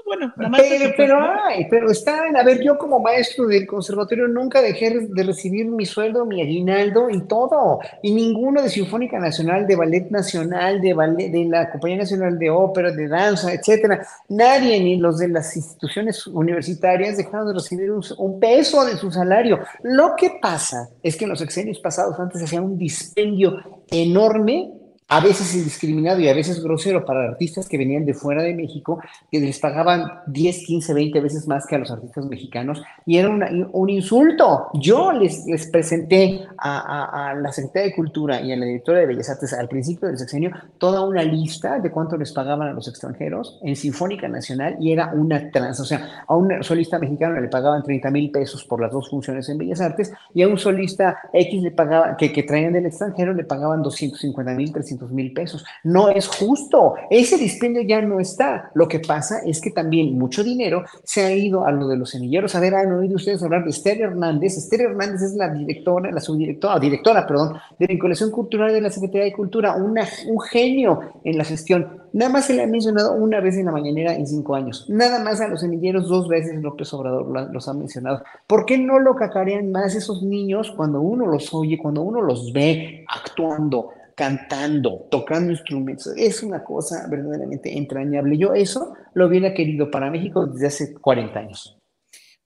bueno, 0.04 0.34
pero, 0.36 0.94
pero, 0.98 1.20
hay, 1.20 1.68
pero 1.70 1.90
está, 1.90 2.24
a 2.24 2.44
ver, 2.44 2.62
yo 2.62 2.78
como 2.78 3.00
maestro 3.00 3.48
del 3.48 3.66
conservatorio 3.66 4.28
nunca 4.28 4.62
dejé 4.62 5.00
de 5.00 5.24
recibir 5.24 5.68
mi 5.68 5.86
sueldo, 5.86 6.26
mi 6.26 6.42
aguinaldo 6.42 7.10
y 7.10 7.22
todo, 7.28 7.80
y 8.02 8.14
ninguno 8.14 8.62
de 8.62 8.70
Sinfónica 8.70 9.20
Nacional, 9.20 9.66
de 9.68 9.76
Ballet 9.76 10.10
Nacional, 10.10 10.82
de 10.82 10.94
ballet, 10.94 11.30
de 11.30 11.46
la 11.46 11.72
Compañía 11.72 12.00
Nacional 12.00 12.38
de 12.38 12.50
Ópera, 12.50 12.92
de 12.92 13.08
Danza, 13.08 13.54
etcétera, 13.54 14.06
nadie, 14.30 14.80
ni 14.82 14.98
los 14.98 15.20
de 15.20 15.30
las 15.30 15.56
instituciones 15.56 16.28
universitarias 16.28 17.18
dejaron 17.18 17.48
de 17.48 17.54
recibir 17.54 17.92
un, 17.92 18.04
un 18.18 18.40
peso 18.40 18.84
de 18.86 18.98
su 18.98 19.12
salario. 19.12 19.60
Lo 19.84 20.16
que 20.16 20.38
pasa 20.42 20.90
es 21.04 21.16
que 21.16 21.26
en 21.26 21.30
los 21.30 21.40
sexenios 21.40 21.80
pasados 21.80 22.20
antes 22.20 22.42
hacía 22.42 22.62
un 22.62 22.78
dispendio 22.78 23.60
enorme 23.90 24.74
a 25.08 25.20
veces 25.20 25.54
indiscriminado 25.54 26.20
y 26.20 26.28
a 26.28 26.34
veces 26.34 26.64
grosero 26.64 27.06
para 27.06 27.26
artistas 27.26 27.70
que 27.70 27.78
venían 27.78 28.06
de 28.06 28.16
fuera 28.16 28.42
de 28.42 28.56
México, 28.56 29.00
que 29.32 29.40
les 29.40 29.60
pagaban 29.60 30.22
10, 30.26 30.66
15, 30.66 30.94
20 30.94 31.22
veces 31.22 31.48
más 31.48 31.68
que 31.68 31.76
a 31.76 31.78
los 31.78 31.92
artistas 31.92 32.26
mexicanos, 32.26 32.82
y 33.06 33.18
era 33.18 33.30
un 33.30 33.90
insulto. 33.90 34.70
Yo 34.74 35.12
les, 35.12 35.46
les 35.46 35.68
presenté 35.68 36.42
a, 36.58 37.30
a, 37.30 37.36
la 37.36 37.52
Secretaría 37.52 37.90
de 37.90 37.96
Cultura 37.96 38.42
y 38.42 38.52
a 38.52 38.58
la 38.58 38.66
directora 38.66 39.00
de 39.00 39.06
Bellas 39.06 39.30
Artes 39.30 39.54
al 39.54 39.68
principio 39.68 40.08
del 40.08 40.18
sexenio 40.18 40.52
toda 40.80 41.06
una 41.06 41.22
lista 41.22 41.80
de 41.80 41.92
cuánto 41.92 42.18
les 42.18 42.32
pagaban 42.32 42.68
a 42.68 42.74
los 42.74 42.88
extranjeros 42.88 43.60
en 43.64 43.76
Sinfónica 43.76 44.28
Nacional 44.28 44.78
y 44.80 44.92
era 44.92 45.14
una 45.14 45.52
trans, 45.52 45.80
o 45.80 45.86
sea, 45.86 46.26
a 46.28 46.36
un 46.36 46.64
solista 46.64 46.98
mexicano 46.98 47.40
le 47.40 47.48
pagaban 47.48 47.84
30 47.84 48.10
mil 48.10 48.32
pesos 48.32 48.66
por 48.66 48.82
las 48.82 48.92
dos 48.92 49.10
funciones 49.10 49.48
en 49.50 49.60
Bellas 49.60 49.82
Artes 49.82 50.12
y 50.34 50.42
a 50.42 50.48
un 50.48 50.58
solista 50.58 51.20
X 51.32 51.62
le 51.62 51.72
pagaba, 51.72 52.18
que, 52.18 52.34
que 52.34 52.44
traían 52.44 52.74
del 52.74 52.88
extranjero 52.88 53.34
le 53.34 53.44
pagaban 53.44 53.84
250 53.84 54.54
mil, 54.54 54.72
300 54.72 54.95
mil 55.12 55.34
pesos. 55.34 55.66
No 55.84 56.10
es 56.10 56.28
justo. 56.28 56.96
Ese 57.10 57.38
dispendio 57.38 57.82
ya 57.82 58.02
no 58.02 58.20
está. 58.20 58.72
Lo 58.74 58.88
que 58.88 59.00
pasa 59.00 59.40
es 59.46 59.62
que 59.62 59.72
también 59.72 60.18
mucho 60.18 60.44
dinero 60.44 60.84
se 61.04 61.26
ha 61.26 61.36
ido 61.36 61.66
a 61.66 61.72
lo 61.72 61.88
de 61.88 61.98
los 61.98 62.10
semilleros. 62.10 62.56
A 62.56 62.60
ver, 62.60 62.76
han 62.76 62.92
oído 62.94 63.16
ustedes 63.16 63.44
hablar 63.44 63.64
de 63.64 63.70
Esther 63.70 64.02
Hernández. 64.02 64.58
Esther 64.58 64.82
Hernández 64.82 65.22
es 65.22 65.36
la 65.36 65.50
directora, 65.50 66.12
la 66.12 66.22
subdirectora, 66.22 66.80
directora, 66.80 67.28
perdón, 67.28 67.58
de 67.78 67.88
vinculación 67.88 68.32
cultural 68.32 68.74
de 68.74 68.82
la 68.82 68.90
Secretaría 68.90 69.26
de 69.26 69.34
Cultura, 69.34 69.76
un 69.76 70.42
genio 70.42 71.00
en 71.24 71.38
la 71.38 71.44
gestión. 71.44 72.06
Nada 72.16 72.32
más 72.32 72.46
se 72.46 72.54
le 72.54 72.64
ha 72.64 72.68
mencionado 72.68 73.12
una 73.12 73.42
vez 73.42 73.58
en 73.58 73.66
la 73.66 73.74
mañanera 73.74 74.16
en 74.16 74.26
cinco 74.26 74.56
años. 74.56 74.86
Nada 74.88 75.22
más 75.22 75.42
a 75.42 75.50
los 75.50 75.60
semilleros 75.60 76.08
dos 76.08 76.30
veces 76.30 76.62
López 76.62 76.94
Obrador 76.94 77.52
los 77.52 77.68
ha 77.68 77.74
mencionado. 77.74 78.24
¿Por 78.48 78.66
qué 78.66 78.78
no 78.78 79.00
lo 79.00 79.16
cacarean 79.16 79.70
más 79.70 79.96
esos 79.96 80.24
niños 80.24 80.72
cuando 80.78 81.02
uno 81.02 81.28
los 81.28 81.54
oye, 81.54 81.78
cuando 81.78 82.04
uno 82.04 82.22
los 82.22 82.54
ve 82.54 83.04
actuando? 83.10 83.90
Cantando, 84.16 85.08
tocando 85.12 85.52
instrumentos. 85.52 86.14
Es 86.16 86.42
una 86.42 86.64
cosa 86.64 87.06
verdaderamente 87.10 87.78
entrañable. 87.78 88.38
Yo 88.38 88.54
eso 88.54 88.96
lo 89.14 89.28
hubiera 89.28 89.54
querido 89.54 89.92
para 89.92 90.10
México 90.10 90.46
desde 90.48 90.68
hace 90.68 90.94
40 90.96 91.40
años. 91.40 91.78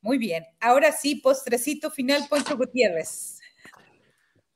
Muy 0.01 0.17
bien. 0.17 0.43
Ahora 0.59 0.91
sí, 0.91 1.15
postrecito 1.15 1.91
final, 1.91 2.24
Poncho 2.30 2.57
Gutiérrez. 2.57 3.39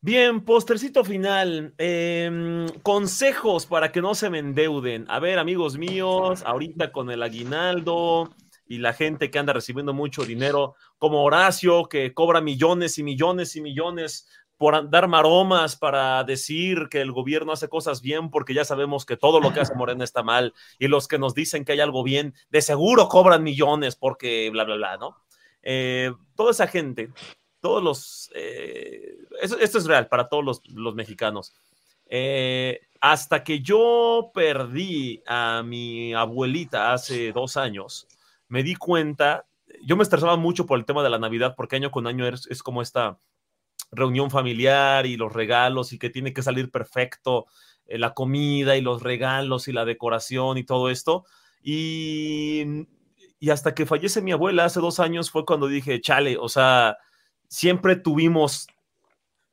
Bien, 0.01 0.43
postrecito 0.43 1.03
final. 1.05 1.73
Em, 1.77 2.67
consejos 2.81 3.65
para 3.65 3.91
que 3.91 4.01
no 4.01 4.15
se 4.15 4.29
me 4.29 4.39
endeuden. 4.39 5.05
A 5.07 5.19
ver, 5.19 5.39
amigos 5.39 5.77
míos, 5.77 6.43
ahorita 6.45 6.91
con 6.91 7.09
el 7.09 7.23
aguinaldo 7.23 8.35
y 8.65 8.79
la 8.79 8.93
gente 8.93 9.29
que 9.29 9.39
anda 9.39 9.53
recibiendo 9.53 9.93
mucho 9.93 10.25
dinero, 10.25 10.75
como 10.97 11.23
Horacio, 11.23 11.85
que 11.85 12.13
cobra 12.13 12.41
millones 12.41 12.97
y 12.97 13.03
millones 13.03 13.55
y 13.55 13.61
millones 13.61 14.27
por 14.63 14.89
dar 14.89 15.09
maromas 15.09 15.75
para 15.75 16.23
decir 16.23 16.87
que 16.89 17.01
el 17.01 17.11
gobierno 17.11 17.51
hace 17.51 17.67
cosas 17.67 18.01
bien, 18.01 18.29
porque 18.29 18.53
ya 18.53 18.63
sabemos 18.63 19.05
que 19.05 19.17
todo 19.17 19.41
lo 19.41 19.51
que 19.51 19.59
hace 19.59 19.75
Morena 19.75 20.05
está 20.05 20.23
mal, 20.23 20.53
y 20.79 20.87
los 20.87 21.09
que 21.09 21.19
nos 21.19 21.33
dicen 21.33 21.65
que 21.65 21.73
hay 21.73 21.81
algo 21.81 22.01
bien, 22.01 22.33
de 22.49 22.61
seguro 22.61 23.09
cobran 23.09 23.43
millones 23.43 23.97
porque 23.97 24.49
bla, 24.51 24.63
bla, 24.63 24.75
bla, 24.75 24.95
¿no? 24.95 25.17
Eh, 25.63 26.13
toda 26.37 26.51
esa 26.51 26.67
gente, 26.67 27.11
todos 27.59 27.83
los... 27.83 28.31
Eh, 28.35 29.17
esto 29.41 29.77
es 29.79 29.85
real 29.85 30.07
para 30.07 30.29
todos 30.29 30.61
los, 30.63 30.95
mexicanos. 30.95 31.53
Eh, 32.05 32.79
hasta 33.01 33.43
que 33.43 33.59
yo 33.59 34.31
perdí 34.33 35.21
a 35.27 35.61
mi 35.61 36.13
abuelita 36.13 36.93
hace 36.93 37.33
dos 37.33 37.57
años, 37.57 38.07
me 38.47 38.63
di 38.63 38.75
cuenta, 38.75 39.45
yo 39.83 39.97
me 39.97 40.03
estresaba 40.03 40.37
mucho 40.37 40.65
por 40.65 40.79
el 40.79 40.85
tema 40.85 41.03
de 41.03 41.09
la 41.09 41.19
Navidad, 41.19 41.53
porque 41.57 41.75
año 41.75 41.91
con 41.91 42.07
año 42.07 42.25
es 42.25 42.63
como 42.63 42.81
esta 42.81 43.17
reunión 43.91 44.31
familiar 44.31 45.05
y 45.05 45.17
los 45.17 45.33
regalos 45.33 45.93
y 45.93 45.99
que 45.99 46.09
tiene 46.09 46.33
que 46.33 46.41
salir 46.41 46.71
perfecto 46.71 47.45
eh, 47.85 47.97
la 47.97 48.13
comida 48.13 48.75
y 48.75 48.81
los 48.81 49.03
regalos 49.03 49.67
y 49.67 49.73
la 49.73 49.85
decoración 49.85 50.57
y 50.57 50.63
todo 50.63 50.89
esto. 50.89 51.25
Y, 51.61 52.87
y 53.39 53.49
hasta 53.49 53.73
que 53.73 53.85
fallece 53.85 54.21
mi 54.21 54.31
abuela 54.31 54.65
hace 54.65 54.79
dos 54.79 54.99
años 54.99 55.31
fue 55.31 55.45
cuando 55.45 55.67
dije, 55.67 56.01
chale, 56.01 56.37
o 56.37 56.49
sea, 56.49 56.97
siempre 57.47 57.95
tuvimos 57.95 58.67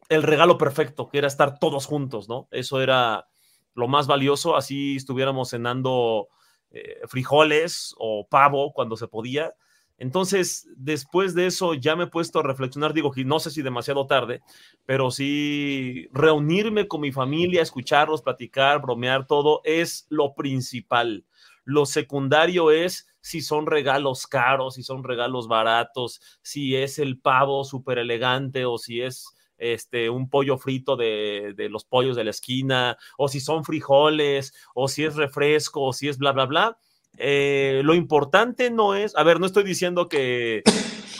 el 0.09 0.23
regalo 0.23 0.59
perfecto, 0.59 1.09
que 1.09 1.19
era 1.19 1.29
estar 1.29 1.59
todos 1.59 1.87
juntos, 1.87 2.29
¿no? 2.29 2.49
Eso 2.51 2.81
era 2.81 3.29
lo 3.75 3.89
más 3.89 4.07
valioso, 4.07 4.57
así 4.57 4.97
estuviéramos 4.97 5.51
cenando 5.51 6.29
eh, 6.71 7.01
frijoles 7.07 7.95
o 7.99 8.27
pavo 8.29 8.73
cuando 8.73 8.97
se 8.97 9.09
podía 9.09 9.55
entonces, 10.01 10.67
después 10.77 11.35
de 11.35 11.47
eso 11.47 11.75
ya 11.75 11.95
me 11.95 12.05
he 12.05 12.07
puesto 12.07 12.39
a 12.39 12.43
reflexionar, 12.43 12.95
digo 12.95 13.11
que 13.13 13.23
no 13.23 13.39
sé 13.39 13.51
si 13.51 13.61
demasiado 13.61 14.07
tarde, 14.07 14.41
pero 14.87 15.11
sí 15.11 16.09
reunirme 16.11 16.89
con 16.89 17.03
mi 17.03 17.13
familia, 17.13 17.61
escucharlos, 17.61 18.23
platicar, 18.23 18.81
bromear, 18.81 19.27
todo 19.27 19.61
es 19.63 20.07
lo 20.09 20.35
principal. 20.35 21.27
Lo 21.65 21.85
secundario 21.85 22.71
es 22.71 23.09
si 23.21 23.43
son 23.43 23.67
regalos 23.67 24.27
caros, 24.27 24.77
si 24.77 24.83
son 24.83 25.05
regalos 25.05 25.49
baratos, 25.49 26.23
si 26.41 26.77
es 26.77 26.99
el 26.99 27.21
pavo 27.21 27.63
súper 27.65 27.99
elegante 27.99 28.65
o 28.65 28.79
si 28.79 29.03
es 29.03 29.37
este, 29.59 30.09
un 30.09 30.31
pollo 30.31 30.57
frito 30.57 30.97
de, 30.97 31.53
de, 31.55 31.69
los 31.69 31.85
pollos 31.85 32.17
de 32.17 32.25
la 32.25 32.31
esquina, 32.31 32.97
o 33.19 33.29
si 33.29 33.41
son 33.41 33.65
frijoles, 33.65 34.55
o 34.75 34.89
si 34.89 35.05
es 35.05 35.15
refresco, 35.17 35.83
o 35.83 35.93
si 35.93 36.09
es 36.09 36.17
bla, 36.17 36.33
bla, 36.33 36.47
bla. 36.47 36.79
Eh, 37.19 37.83
lo 37.85 37.95
importante 37.95 38.71
no 38.71 38.95
es, 38.95 39.17
a 39.17 39.23
ver, 39.23 39.41
no 39.41 39.47
estoy 39.47 39.65
diciendo 39.65 40.09
que, 40.09 40.63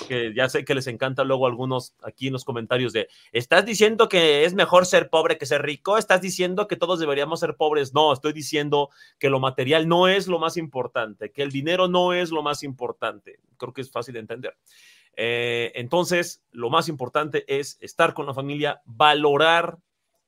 que, 0.09 0.33
ya 0.35 0.49
sé 0.49 0.65
que 0.65 0.75
les 0.75 0.87
encanta 0.87 1.25
luego 1.25 1.47
algunos 1.47 1.95
aquí 2.03 2.29
en 2.29 2.33
los 2.33 2.45
comentarios 2.45 2.93
de, 2.93 3.09
¿estás 3.33 3.67
diciendo 3.67 4.09
que 4.09 4.45
es 4.45 4.55
mejor 4.55 4.87
ser 4.87 5.11
pobre 5.11 5.37
que 5.37 5.47
ser 5.47 5.63
rico? 5.63 5.99
¿Estás 5.99 6.21
diciendo 6.21 6.69
que 6.69 6.77
todos 6.77 7.01
deberíamos 7.01 7.41
ser 7.41 7.57
pobres? 7.57 7.93
No, 7.93 8.13
estoy 8.13 8.33
diciendo 8.33 8.91
que 9.19 9.31
lo 9.31 9.41
material 9.41 9.89
no 9.89 10.09
es 10.09 10.27
lo 10.27 10.39
más 10.39 10.57
importante, 10.57 11.33
que 11.33 11.43
el 11.43 11.51
dinero 11.51 11.89
no 11.89 12.13
es 12.13 12.31
lo 12.31 12.43
más 12.43 12.63
importante. 12.63 13.41
Creo 13.57 13.73
que 13.73 13.83
es 13.83 13.91
fácil 13.91 14.15
de 14.15 14.21
entender. 14.21 14.57
Eh, 15.17 15.73
entonces, 15.75 16.43
lo 16.51 16.71
más 16.71 16.89
importante 16.89 17.45
es 17.47 17.79
estar 17.81 18.15
con 18.15 18.27
la 18.27 18.35
familia, 18.35 18.81
valorar 18.85 19.79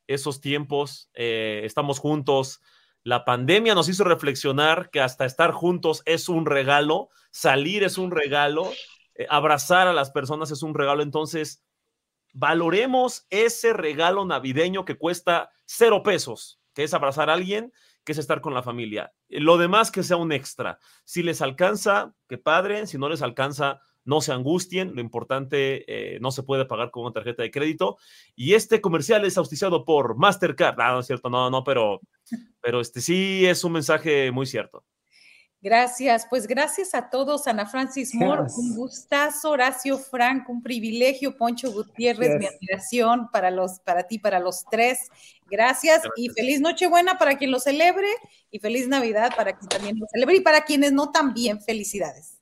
esos 0.06 0.40
tiempos, 0.40 1.08
eh, 1.14 1.62
estamos 1.64 1.98
juntos, 1.98 2.60
la 3.04 3.24
pandemia 3.24 3.74
nos 3.74 3.88
hizo 3.88 4.04
reflexionar 4.04 4.90
que 4.90 5.00
hasta 5.00 5.24
estar 5.24 5.50
juntos 5.50 6.02
es 6.06 6.28
un 6.28 6.46
regalo, 6.46 7.08
salir 7.30 7.82
es 7.82 7.98
un 7.98 8.10
regalo, 8.10 8.70
eh, 9.14 9.26
abrazar 9.28 9.88
a 9.88 9.92
las 9.92 10.10
personas 10.10 10.50
es 10.50 10.62
un 10.62 10.74
regalo. 10.74 11.02
Entonces, 11.02 11.64
valoremos 12.32 13.26
ese 13.30 13.72
regalo 13.72 14.24
navideño 14.24 14.84
que 14.84 14.96
cuesta 14.96 15.50
cero 15.64 16.02
pesos, 16.02 16.60
que 16.74 16.84
es 16.84 16.94
abrazar 16.94 17.28
a 17.28 17.34
alguien, 17.34 17.72
que 18.04 18.12
es 18.12 18.18
estar 18.18 18.40
con 18.40 18.54
la 18.54 18.62
familia. 18.62 19.12
Lo 19.28 19.58
demás 19.58 19.90
que 19.90 20.02
sea 20.02 20.16
un 20.16 20.32
extra. 20.32 20.78
Si 21.04 21.22
les 21.22 21.42
alcanza, 21.42 22.14
qué 22.28 22.38
padre. 22.38 22.86
Si 22.86 22.98
no 22.98 23.08
les 23.08 23.22
alcanza, 23.22 23.80
no 24.04 24.20
se 24.20 24.32
angustien, 24.32 24.94
lo 24.94 25.00
importante 25.00 25.84
eh, 25.86 26.18
no 26.20 26.30
se 26.30 26.42
puede 26.42 26.64
pagar 26.64 26.90
con 26.90 27.04
una 27.04 27.12
tarjeta 27.12 27.42
de 27.42 27.50
crédito. 27.50 27.96
Y 28.34 28.54
este 28.54 28.80
comercial 28.80 29.24
es 29.24 29.38
auspiciado 29.38 29.84
por 29.84 30.16
Mastercard. 30.16 30.80
Ah, 30.80 30.92
no 30.92 31.00
es 31.00 31.06
cierto, 31.06 31.30
no, 31.30 31.50
no, 31.50 31.64
pero, 31.64 32.00
pero 32.60 32.80
este 32.80 33.00
sí 33.00 33.46
es 33.46 33.64
un 33.64 33.72
mensaje 33.72 34.30
muy 34.30 34.46
cierto. 34.46 34.84
Gracias, 35.64 36.26
pues 36.28 36.48
gracias 36.48 36.92
a 36.92 37.08
todos, 37.08 37.46
Ana 37.46 37.66
Francis 37.66 38.16
Moore, 38.16 38.50
un 38.56 38.74
gustazo, 38.74 39.50
Horacio 39.50 39.96
Frank, 39.96 40.48
un 40.48 40.60
privilegio, 40.60 41.36
Poncho 41.36 41.70
Gutiérrez, 41.70 42.36
mi 42.36 42.46
admiración 42.46 43.28
para 43.30 43.52
los, 43.52 43.78
para 43.78 44.08
ti, 44.08 44.18
para 44.18 44.40
los 44.40 44.64
tres. 44.68 45.08
Gracias, 45.48 46.02
y 46.16 46.30
feliz 46.30 46.60
Nochebuena 46.60 47.16
para 47.16 47.38
quien 47.38 47.52
lo 47.52 47.60
celebre 47.60 48.08
y 48.50 48.58
feliz 48.58 48.88
Navidad 48.88 49.30
para 49.36 49.56
quien 49.56 49.68
también 49.68 50.00
lo 50.00 50.06
celebre 50.08 50.38
y 50.38 50.40
para 50.40 50.64
quienes 50.64 50.90
no 50.92 51.12
también 51.12 51.60
felicidades. 51.60 52.41